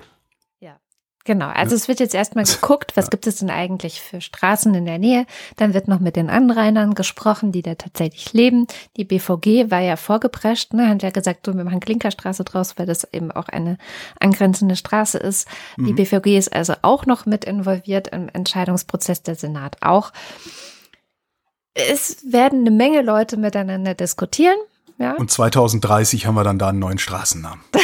[1.24, 4.86] Genau, also es wird jetzt erstmal geguckt, was gibt es denn eigentlich für Straßen in
[4.86, 5.26] der Nähe.
[5.58, 8.68] Dann wird noch mit den Anrainern gesprochen, die da tatsächlich leben.
[8.98, 12.86] Die BVG war ja vorgeprescht, ne, hat ja gesagt, so, wir machen Klinkerstraße draus, weil
[12.86, 13.78] das eben auch eine
[14.20, 15.48] angrenzende Straße ist.
[15.78, 15.96] Die Mhm.
[15.96, 20.12] BVG ist also auch noch mit involviert im Entscheidungsprozess, der Senat auch.
[21.74, 24.58] Es werden eine Menge Leute miteinander diskutieren.
[24.98, 25.14] Ja.
[25.14, 27.62] Und 2030 haben wir dann da einen neuen Straßennamen.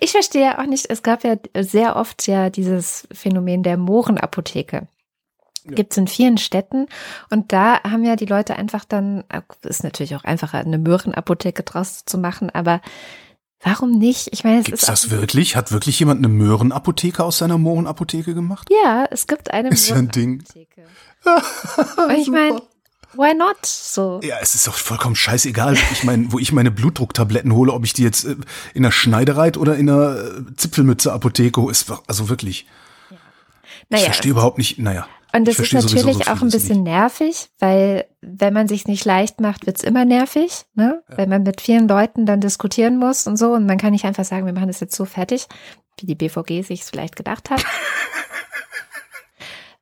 [0.00, 4.88] Ich verstehe ja auch nicht, es gab ja sehr oft ja dieses Phänomen der Mohrenapotheke.
[5.64, 6.86] Gibt es in vielen Städten
[7.30, 9.24] und da haben ja die Leute einfach dann,
[9.62, 12.80] ist natürlich auch einfacher, eine Möhrenapotheke draus zu machen, aber
[13.60, 14.28] warum nicht?
[14.32, 15.56] Ich meine, es Gibt's ist das wirklich?
[15.56, 18.68] Hat wirklich jemand eine Möhrenapotheke aus seiner Mohrenapotheke gemacht?
[18.82, 20.42] Ja, es gibt eine Ist ja ein Ding.
[21.24, 22.62] Und ich meine,
[23.14, 23.64] why not?
[23.64, 24.20] So.
[24.22, 27.92] Ja, es ist doch vollkommen scheißegal, ich meine, wo ich meine Blutdrucktabletten hole, ob ich
[27.92, 28.36] die jetzt äh,
[28.74, 31.74] in der Schneidereit oder in der äh, Zipfelmütze Apotheke hole,
[32.06, 32.66] also wirklich.
[33.10, 33.16] Ich
[33.90, 35.06] Naja, verstehe überhaupt nicht, naja.
[35.32, 39.04] Und ich das ist natürlich so auch ein bisschen nervig, weil wenn man sich nicht
[39.04, 41.02] leicht macht, wird's immer nervig, ne?
[41.08, 44.24] Wenn man mit vielen Leuten dann diskutieren muss und so und man kann nicht einfach
[44.24, 45.46] sagen, wir machen das jetzt so fertig,
[46.00, 47.64] wie die BVG sich es vielleicht gedacht hat.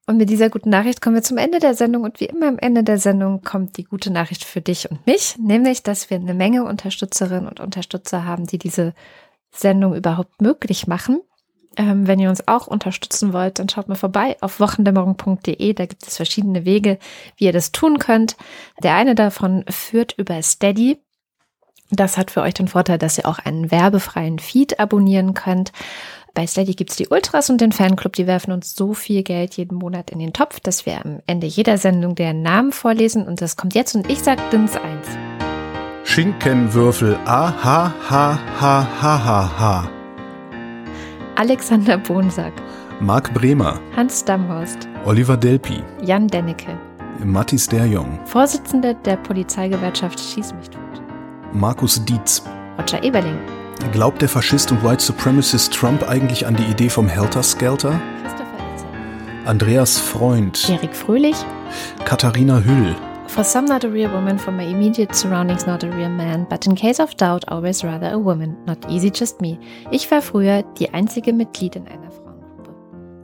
[0.06, 2.58] und mit dieser guten Nachricht kommen wir zum Ende der Sendung und wie immer am
[2.58, 6.34] Ende der Sendung kommt die gute Nachricht für dich und mich, nämlich, dass wir eine
[6.34, 8.94] Menge Unterstützerinnen und Unterstützer haben, die diese
[9.50, 11.20] Sendung überhaupt möglich machen.
[11.76, 15.72] Ähm, wenn ihr uns auch unterstützen wollt, dann schaut mal vorbei auf wochendämmerung.de.
[15.74, 16.98] Da gibt es verschiedene Wege,
[17.36, 18.36] wie ihr das tun könnt.
[18.82, 20.98] Der eine davon führt über Steady.
[21.90, 25.72] Das hat für euch den Vorteil, dass ihr auch einen werbefreien Feed abonnieren könnt.
[26.36, 29.78] Bei Steady gibt's die Ultras und den Fanclub, die werfen uns so viel Geld jeden
[29.78, 33.26] Monat in den Topf, dass wir am Ende jeder Sendung deren Namen vorlesen.
[33.26, 34.84] Und das kommt jetzt und ich sag Dins 1.
[36.04, 37.18] Schinkenwürfel.
[37.24, 39.90] A, H, H, H, H, H, H.
[41.36, 42.52] Alexander Bonsack,
[43.00, 43.80] Marc Bremer.
[43.96, 45.82] Hans Damhorst, Oliver Delpi.
[46.02, 46.78] Jan Dennecke,
[47.24, 48.18] Mattis Derjong.
[48.26, 51.02] Vorsitzende der Polizeigewerkschaft Schieß mich tot.
[51.54, 52.42] Markus Dietz.
[52.78, 53.38] Roger Eberling,
[53.92, 58.00] Glaubt der Faschist und White Supremacist Trump eigentlich an die Idee vom Helter Skelter?
[59.44, 60.68] Andreas Freund.
[60.68, 61.36] Erik Fröhlich.
[62.04, 62.94] Katharina Hüll.
[63.28, 66.66] For some, not a real woman, for my immediate surroundings, not a real man, but
[66.66, 68.56] in case of doubt, always rather a woman.
[68.66, 69.58] Not easy, just me.
[69.90, 72.74] Ich war früher die einzige Mitglied in einer Frauengruppe.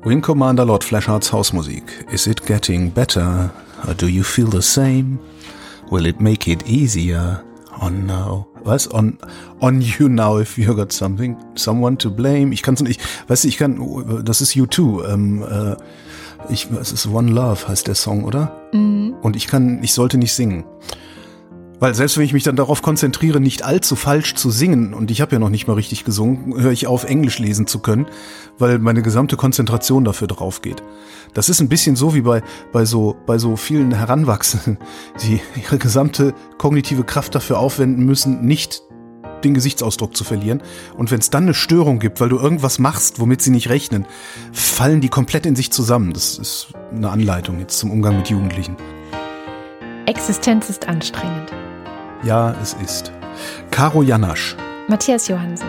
[0.04, 2.06] Wing Commander Lord Flashhearts Hausmusik.
[2.12, 3.50] Is it getting better?
[3.86, 5.18] Or do you feel the same?
[5.90, 7.42] Will it make it easier?
[7.80, 8.46] On now.
[8.64, 8.88] Was?
[8.88, 9.18] On,
[9.60, 12.52] on you now if you got something, someone to blame.
[12.52, 15.76] Ich kann's nicht, weißt du, ich kann, das ist U2, ähm, äh,
[16.48, 18.52] ich, es ist One Love heißt der Song, oder?
[18.72, 19.14] Mhm.
[19.22, 20.64] Und ich kann, ich sollte nicht singen.
[21.82, 25.20] Weil selbst wenn ich mich dann darauf konzentriere, nicht allzu falsch zu singen, und ich
[25.20, 28.06] habe ja noch nicht mal richtig gesungen, höre ich auf, Englisch lesen zu können,
[28.56, 30.80] weil meine gesamte Konzentration dafür drauf geht.
[31.34, 34.78] Das ist ein bisschen so wie bei, bei, so, bei so vielen Heranwachsenden,
[35.24, 38.82] die ihre gesamte kognitive Kraft dafür aufwenden müssen, nicht
[39.42, 40.62] den Gesichtsausdruck zu verlieren.
[40.96, 44.06] Und wenn es dann eine Störung gibt, weil du irgendwas machst, womit sie nicht rechnen,
[44.52, 46.12] fallen die komplett in sich zusammen.
[46.12, 48.76] Das ist eine Anleitung jetzt zum Umgang mit Jugendlichen.
[50.06, 51.52] Existenz ist anstrengend.
[52.22, 53.12] Ja, es ist.
[53.70, 54.56] Caro Janasch,
[54.88, 55.66] Matthias Johansen.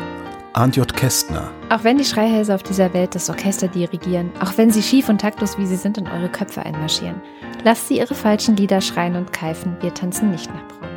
[0.53, 0.93] Arndt J.
[0.95, 5.09] Kästner, Auch wenn die Schreihälse auf dieser Welt das Orchester dirigieren, auch wenn sie schief
[5.09, 7.19] und taktlos wie sie sind in eure Köpfe einmarschieren,
[7.63, 10.93] lasst sie ihre falschen Lieder schreien und keifen, wir tanzen nicht nach braunen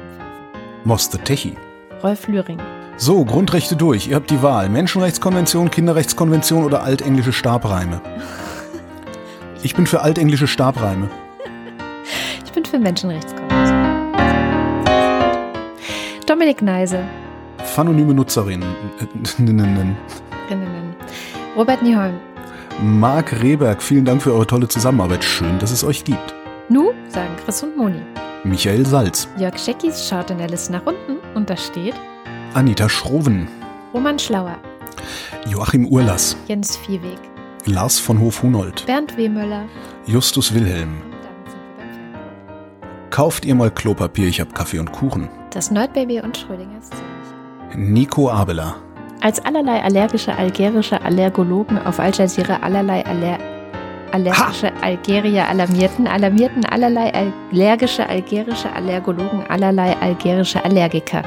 [0.84, 1.56] Moste Techi.
[2.02, 2.58] Rolf Lühring.
[2.98, 4.08] So, Grundrechte durch.
[4.08, 4.68] Ihr habt die Wahl.
[4.68, 8.00] Menschenrechtskonvention, Kinderrechtskonvention oder altenglische Stabreime.
[9.62, 11.08] Ich bin für altenglische Stabreime.
[12.44, 13.75] Ich bin für Menschenrechtskonvention.
[16.26, 17.04] Dominik Neise.
[17.58, 18.66] Phanonyme Nutzerinnen.
[19.38, 19.96] Rinnen.
[21.56, 22.14] Robert Nieholm.
[22.82, 25.22] Marc Rehberg, vielen Dank für eure tolle Zusammenarbeit.
[25.22, 26.34] Schön, dass es euch gibt.
[26.68, 28.00] Nu, sagen Chris und Moni.
[28.42, 31.94] Michael Salz, Jörg Scheckis schaut in der Liste nach unten und da steht
[32.54, 33.46] Anita Schroven,
[33.94, 34.56] Roman Schlauer,
[35.48, 37.18] Joachim Urlass, Jens Viehweg,
[37.66, 39.64] Lars von Hof-Hunold, Bernd Wehmöller.
[40.06, 41.02] Justus Wilhelm.
[43.10, 45.28] Kauft ihr mal Klopapier, ich hab Kaffee und Kuchen.
[45.56, 47.90] Das Nerdbaby und Schrödingers Ziemlich.
[47.90, 48.76] Nico Abela,
[49.22, 53.38] Als allerlei allergische algerische Allergologen auf Al Jazeera allerlei Aller
[54.12, 61.22] allergische Algerier alarmierten, alarmierten allerlei allergische algerische Allergologen allerlei algerische Allergiker.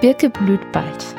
[0.00, 1.14] Birke blüht bald.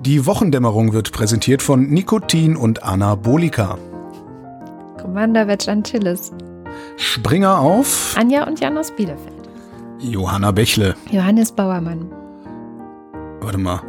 [0.00, 3.76] Die Wochendämmerung wird präsentiert von Nikotin und Anabolika.
[4.98, 6.32] Commander Vetch Antilles.
[6.96, 9.35] Springer auf Anja und Jan aus Bielefeld.
[9.98, 10.94] Johanna Bächle.
[11.10, 12.10] Johannes Bauermann.
[13.40, 13.80] Warte mal.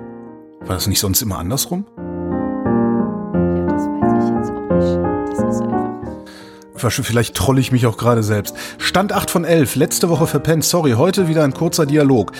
[0.62, 1.86] War das nicht sonst immer andersrum?
[1.98, 4.98] Ja, das weiß ich jetzt auch nicht.
[5.32, 7.04] Das ist einfach.
[7.06, 8.56] Vielleicht trolle ich mich auch gerade selbst.
[8.78, 10.64] Stand 8 von 11, letzte Woche verpennt.
[10.64, 12.32] Sorry, heute wieder ein kurzer Dialog.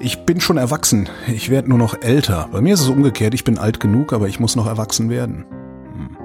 [0.00, 1.08] Ich bin schon erwachsen.
[1.28, 2.48] Ich werde nur noch älter.
[2.52, 3.34] Bei mir ist es umgekehrt.
[3.34, 5.46] Ich bin alt genug, aber ich muss noch erwachsen werden.
[5.94, 6.16] Hm.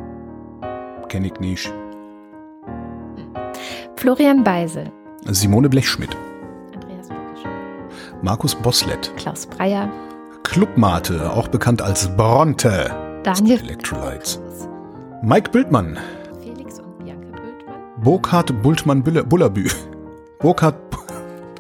[1.08, 1.72] Kenn ich nicht.
[3.96, 4.92] Florian Beisel,
[5.28, 6.16] Simone Blechschmidt.
[8.22, 9.12] Markus Boslett.
[9.18, 9.90] Klaus Breyer,
[10.44, 12.94] Clubmate, auch bekannt als Bronte.
[13.24, 14.40] Daniel Electrolytes.
[15.22, 15.98] Mike Bildmann.
[16.42, 19.70] Felix und Bianca Bültmann, Burkhard Bultmann Bullerbü.
[20.40, 20.76] Burkhard.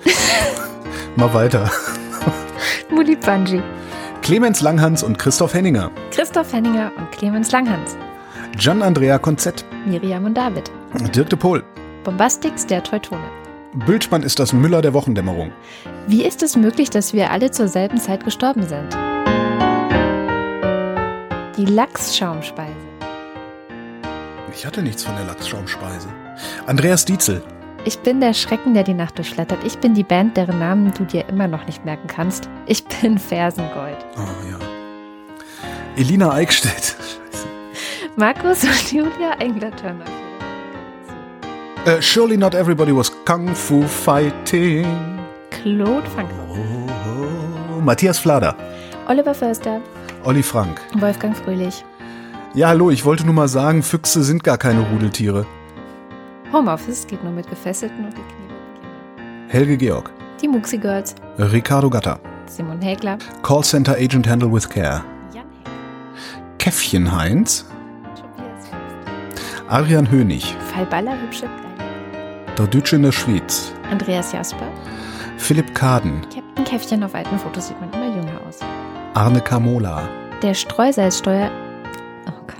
[1.15, 1.69] Mal weiter.
[2.89, 3.61] Muli Banji,
[4.21, 5.91] Clemens Langhans und Christoph Henninger.
[6.11, 7.95] Christoph Henninger und Clemens Langhans,
[8.57, 9.63] Gian Andrea Konzett.
[9.85, 10.71] Miriam und David,
[11.15, 11.63] Dirk de Pohl.
[12.03, 13.38] Bombastix der Teutone.
[13.73, 15.51] Bültmann ist das Müller der Wochendämmerung.
[16.07, 18.89] Wie ist es möglich, dass wir alle zur selben Zeit gestorben sind?
[21.57, 22.73] Die Lachsschaumspeise.
[24.53, 26.07] Ich hatte nichts von der Lachsschaumspeise.
[26.65, 27.43] Andreas Dietzel.
[27.85, 29.63] Ich bin der Schrecken, der die Nacht durchflattert.
[29.63, 32.49] Ich bin die Band, deren Namen du dir immer noch nicht merken kannst.
[32.65, 33.97] Ich bin Fersengold.
[34.17, 34.57] Oh ja.
[35.95, 36.95] Elina Eickstedt.
[38.15, 40.18] Markus und Julia Engler-Turner.
[41.85, 44.85] Äh, surely not everybody was Kung Fu Fighting.
[45.49, 46.29] Claude Frank.
[46.49, 48.55] Oh, Matthias Flader.
[49.07, 49.81] Oliver Förster.
[50.25, 50.81] Olli Frank.
[50.99, 51.83] Wolfgang Fröhlich.
[52.53, 55.45] Ja, hallo, ich wollte nur mal sagen, Füchse sind gar keine Rudeltiere.
[56.51, 59.49] Homeoffice geht nur mit Gefesselten und geknebelten.
[59.49, 60.11] Helge Georg.
[60.41, 61.15] Die Muxi Girls.
[61.37, 62.19] Ricardo Gatter.
[62.47, 63.17] Simon Hägler.
[63.43, 65.03] Callcenter Agent Handle with Care.
[65.33, 66.57] Jan Heck.
[66.57, 67.65] Käffchen Heinz.
[69.69, 70.55] Arian Hönig.
[70.73, 71.47] Fall Baller, hübsche.
[72.59, 73.71] Der Deutsche in der Schweiz.
[73.89, 74.67] Andreas Jasper.
[75.37, 76.19] Philipp Kaden.
[76.23, 78.59] Captain Käffchen auf alten Fotos sieht man immer jünger aus.
[79.13, 80.09] Arne Kamola.
[80.41, 81.49] Der Streusalzsteuer.
[82.27, 82.57] Oh Gott.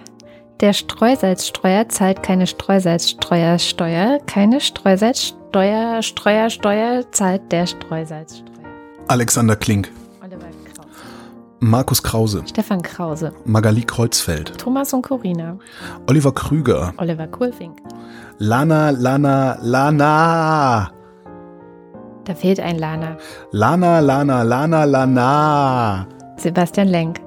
[0.61, 4.19] Der Streusalzstreuer zahlt keine Streusalzstreuersteuer.
[4.25, 6.01] Keine Streusalzsteuer.
[6.01, 8.69] Streuersteuer zahlt der Streusalzstreuer.
[9.09, 9.91] Alexander Klink.
[10.23, 10.89] Oliver Krause.
[11.59, 12.43] Markus Krause.
[12.47, 13.33] Stefan Krause.
[13.43, 14.57] Magali Kreuzfeld.
[14.57, 15.59] Thomas und Corina.
[16.07, 16.93] Oliver Krüger.
[16.95, 17.81] Oliver Kohlfink.
[18.41, 20.89] Lana, Lana, Lana.
[22.23, 23.17] Da fehlt ein Lana.
[23.51, 26.07] Lana, Lana, Lana, Lana.
[26.37, 27.19] Sebastian Lenk.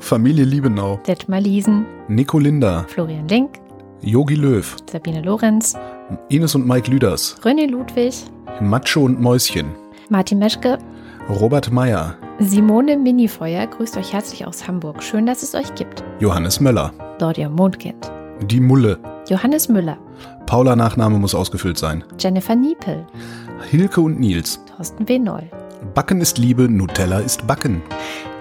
[0.00, 1.00] Familie Liebenau.
[1.06, 1.86] Detmar Liesen.
[2.08, 2.84] Nico Linder.
[2.88, 3.58] Florian Link.
[4.02, 4.76] Yogi Löw.
[4.90, 5.78] Sabine Lorenz.
[6.28, 7.36] Ines und Mike Lüders.
[7.42, 8.14] René Ludwig.
[8.60, 9.74] Macho und Mäuschen.
[10.10, 10.76] Martin Meschke.
[11.30, 12.16] Robert Meyer.
[12.38, 15.02] Simone Minifeuer grüßt euch herzlich aus Hamburg.
[15.02, 16.04] Schön, dass es euch gibt.
[16.18, 16.92] Johannes Möller.
[17.18, 18.12] Dort ihr Mondkind.
[18.42, 18.98] Die Mulle.
[19.28, 19.98] Johannes Müller.
[20.46, 22.02] Paula Nachname muss ausgefüllt sein.
[22.18, 23.06] Jennifer Niepel.
[23.70, 24.60] Hilke und Nils.
[24.76, 25.18] Thorsten W.
[25.18, 25.48] Noll.
[25.94, 27.82] Backen ist Liebe, Nutella ist Backen.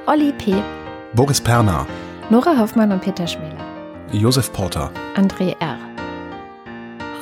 [0.08, 0.56] Olli P.
[1.14, 1.86] Boris Perner.
[2.30, 3.58] Nora Hoffmann und Peter Schmäler.
[4.12, 4.90] Josef Porter.
[5.16, 5.78] André R.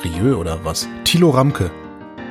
[0.04, 0.88] Rieu oder was?
[1.04, 1.70] Thilo Ramke.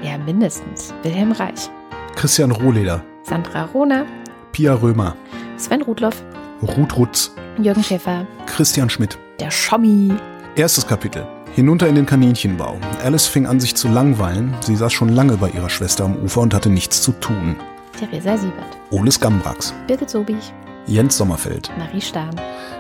[0.01, 0.93] Ja, mindestens.
[1.03, 1.69] Wilhelm Reich.
[2.15, 3.03] Christian Rohleder.
[3.23, 4.05] Sandra Rohner.
[4.51, 5.15] Pia Römer.
[5.57, 6.23] Sven Rudloff.
[6.61, 7.35] Ruth Rutz.
[7.61, 8.25] Jürgen Schäfer.
[8.45, 9.17] Christian Schmidt.
[9.39, 10.13] Der Schommi.
[10.57, 11.23] Erstes Kapitel.
[11.53, 12.79] Hinunter in den Kaninchenbau.
[13.03, 14.55] Alice fing an, sich zu langweilen.
[14.61, 17.57] Sie saß schon lange bei ihrer Schwester am Ufer und hatte nichts zu tun.
[17.99, 18.75] Theresa Siebert.
[18.89, 19.75] Oles Gambrax.
[19.85, 20.51] Birgit Sobich.
[20.87, 21.69] Jens Sommerfeld.
[21.77, 22.35] Marie Stahn.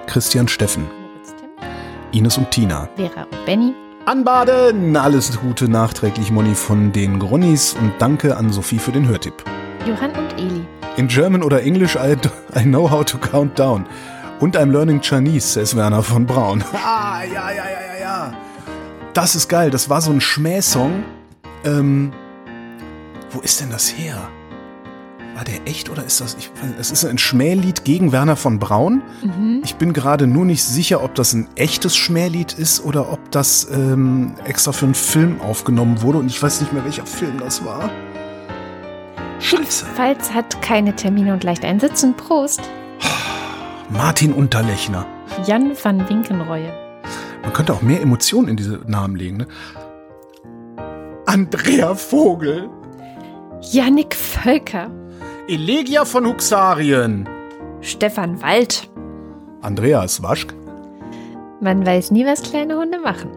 [0.07, 0.85] Christian Steffen.
[0.85, 2.19] Moritz Tim.
[2.19, 2.89] Ines und Tina.
[2.95, 3.75] Vera und Benny.
[4.05, 4.97] Anbaden!
[4.97, 9.43] Alles Gute nachträglich, Moni, von den Gronnis und danke an Sophie für den Hörtipp.
[9.85, 10.65] Johann und Eli.
[10.95, 12.15] In German oder English, I,
[12.57, 13.85] I know how to count down.
[14.39, 16.63] Und I'm learning Chinese, says Werner von Braun.
[16.73, 18.33] Ah, ja, ja, ja, ja, ja.
[19.13, 19.71] Das ist geil.
[19.71, 21.03] Das war so ein Schmähsong.
[21.65, 22.11] Ähm,
[23.31, 24.29] wo ist denn das her?
[25.35, 26.35] War der echt oder ist das?
[26.39, 29.01] Ich, es ist ein Schmählied gegen Werner von Braun.
[29.23, 29.61] Mhm.
[29.63, 33.67] Ich bin gerade nur nicht sicher, ob das ein echtes Schmählied ist oder ob das
[33.71, 36.19] ähm, extra für einen Film aufgenommen wurde.
[36.19, 37.89] Und ich weiß nicht mehr, welcher Film das war.
[39.39, 39.85] Scheiße.
[39.95, 42.15] Falls hat keine Termine und leicht einsitzen.
[42.15, 42.61] Prost.
[43.89, 45.05] Martin Unterlechner.
[45.45, 46.73] Jan van Winkenreue.
[47.41, 49.47] Man könnte auch mehr Emotionen in diese Namen legen, ne?
[51.25, 52.69] Andrea Vogel.
[53.61, 54.89] Jannik Völker.
[55.47, 57.27] Elegia von Huxarien.
[57.81, 58.89] Stefan Wald.
[59.61, 60.53] Andreas Waschk.
[61.61, 63.31] Man weiß nie, was kleine Hunde machen.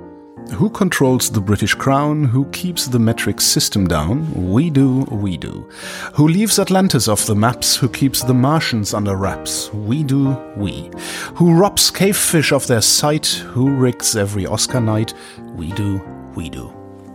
[0.54, 2.24] Who controls the British Crown?
[2.24, 4.52] Who keeps the metric system down?
[4.52, 5.68] We do, we do.
[6.14, 7.76] Who leaves Atlantis off the maps?
[7.76, 9.70] Who keeps the Martians under wraps?
[9.72, 10.90] We do, we.
[11.36, 13.26] Who robs cavefish of their sight?
[13.54, 15.14] Who rigs every Oscar night?
[15.54, 16.00] We do,
[16.34, 16.72] we do.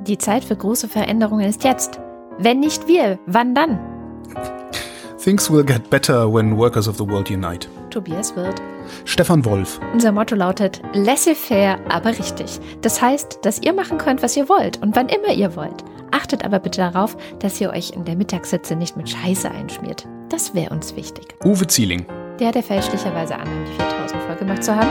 [0.07, 1.99] Die Zeit für große Veränderungen ist jetzt.
[2.39, 3.79] Wenn nicht wir, wann dann?
[5.25, 7.67] Things will get better when workers of the world unite.
[7.89, 8.61] Tobias Wirth.
[9.05, 9.79] Stefan Wolf.
[9.91, 12.59] Unser Motto lautet laissez-faire, aber richtig.
[12.83, 15.83] Das heißt, dass ihr machen könnt, was ihr wollt und wann immer ihr wollt.
[16.11, 20.07] Achtet aber bitte darauf, dass ihr euch in der Mittagssitze nicht mit Scheiße einschmiert.
[20.29, 21.33] Das wäre uns wichtig.
[21.43, 22.05] Uwe Zieling.
[22.39, 24.89] Der, der fälschlicherweise annimmt, die 4000 voll gemacht zu haben.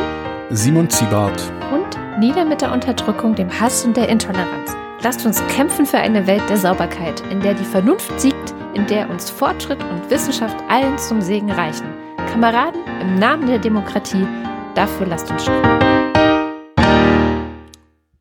[0.50, 1.40] Simon Ziebart.
[1.72, 4.74] Und nieder mit der Unterdrückung, dem Hass und der Intoleranz.
[5.04, 9.10] Lasst uns kämpfen für eine Welt der Sauberkeit, in der die Vernunft siegt, in der
[9.10, 11.86] uns Fortschritt und Wissenschaft allen zum Segen reichen.
[12.32, 14.26] Kameraden, im Namen der Demokratie,
[14.74, 15.62] dafür lasst uns stehen.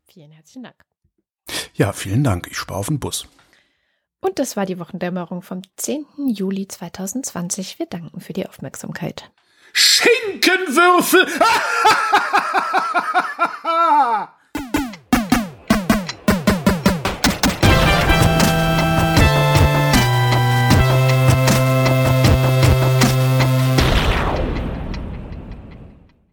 [0.04, 0.84] Vielen herzlichen Dank.
[1.72, 2.48] Ja, vielen Dank.
[2.50, 3.26] Ich spare auf den Bus.
[4.20, 6.04] Und das war die Wochendämmerung vom 10.
[6.26, 7.78] Juli 2020.
[7.78, 9.30] Wir danken für die Aufmerksamkeit.
[9.72, 11.28] Schinkenwürfel!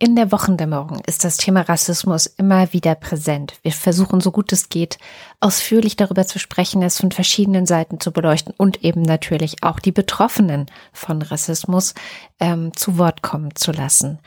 [0.03, 3.59] In der Wochendämmerung ist das Thema Rassismus immer wieder präsent.
[3.61, 4.97] Wir versuchen, so gut es geht,
[5.39, 9.91] ausführlich darüber zu sprechen, es von verschiedenen Seiten zu beleuchten und eben natürlich auch die
[9.91, 11.93] Betroffenen von Rassismus
[12.39, 14.17] ähm, zu Wort kommen zu lassen.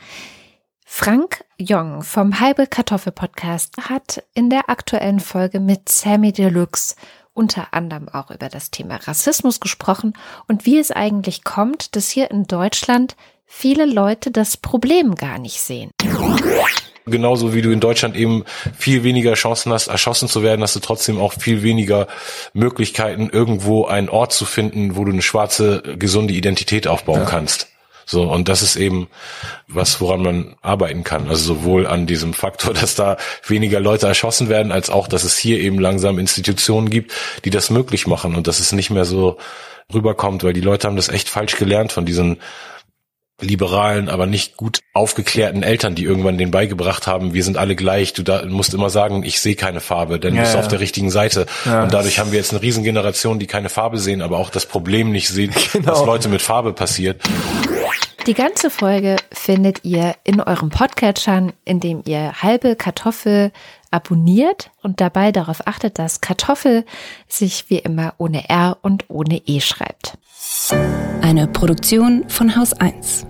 [0.85, 6.95] Frank Jong vom Halbe Kartoffel Podcast hat in der aktuellen Folge mit Sammy Deluxe
[7.33, 10.13] unter anderem auch über das Thema Rassismus gesprochen
[10.47, 15.61] und wie es eigentlich kommt, dass hier in Deutschland viele Leute das Problem gar nicht
[15.61, 15.91] sehen.
[17.07, 18.45] Genauso wie du in Deutschland eben
[18.75, 22.07] viel weniger Chancen hast, erschossen zu werden, hast du trotzdem auch viel weniger
[22.53, 27.25] Möglichkeiten, irgendwo einen Ort zu finden, wo du eine schwarze, gesunde Identität aufbauen ja.
[27.25, 27.67] kannst.
[28.07, 29.07] So, und das ist eben
[29.67, 31.27] was, woran man arbeiten kann.
[31.27, 33.17] Also sowohl an diesem Faktor, dass da
[33.47, 37.13] weniger Leute erschossen werden, als auch, dass es hier eben langsam Institutionen gibt,
[37.45, 39.37] die das möglich machen und dass es nicht mehr so
[39.93, 42.37] rüberkommt, weil die Leute haben das echt falsch gelernt von diesen
[43.41, 48.13] liberalen, aber nicht gut aufgeklärten Eltern, die irgendwann den beigebracht haben, wir sind alle gleich,
[48.13, 50.59] du da, musst immer sagen, ich sehe keine Farbe, denn ja, du bist ja.
[50.61, 51.45] auf der richtigen Seite.
[51.65, 51.83] Ja.
[51.83, 55.11] Und dadurch haben wir jetzt eine Riesengeneration, die keine Farbe sehen, aber auch das Problem
[55.11, 55.91] nicht sehen, genau.
[55.91, 57.21] was Leute mit Farbe passiert.
[58.25, 63.51] Die ganze Folge findet ihr in eurem Podcatchern, indem ihr halbe Kartoffel
[63.95, 66.85] abonniert und dabei darauf achtet, dass Kartoffel
[67.27, 70.17] sich wie immer ohne R und ohne E schreibt.
[71.21, 73.25] Eine Produktion von Haus 1.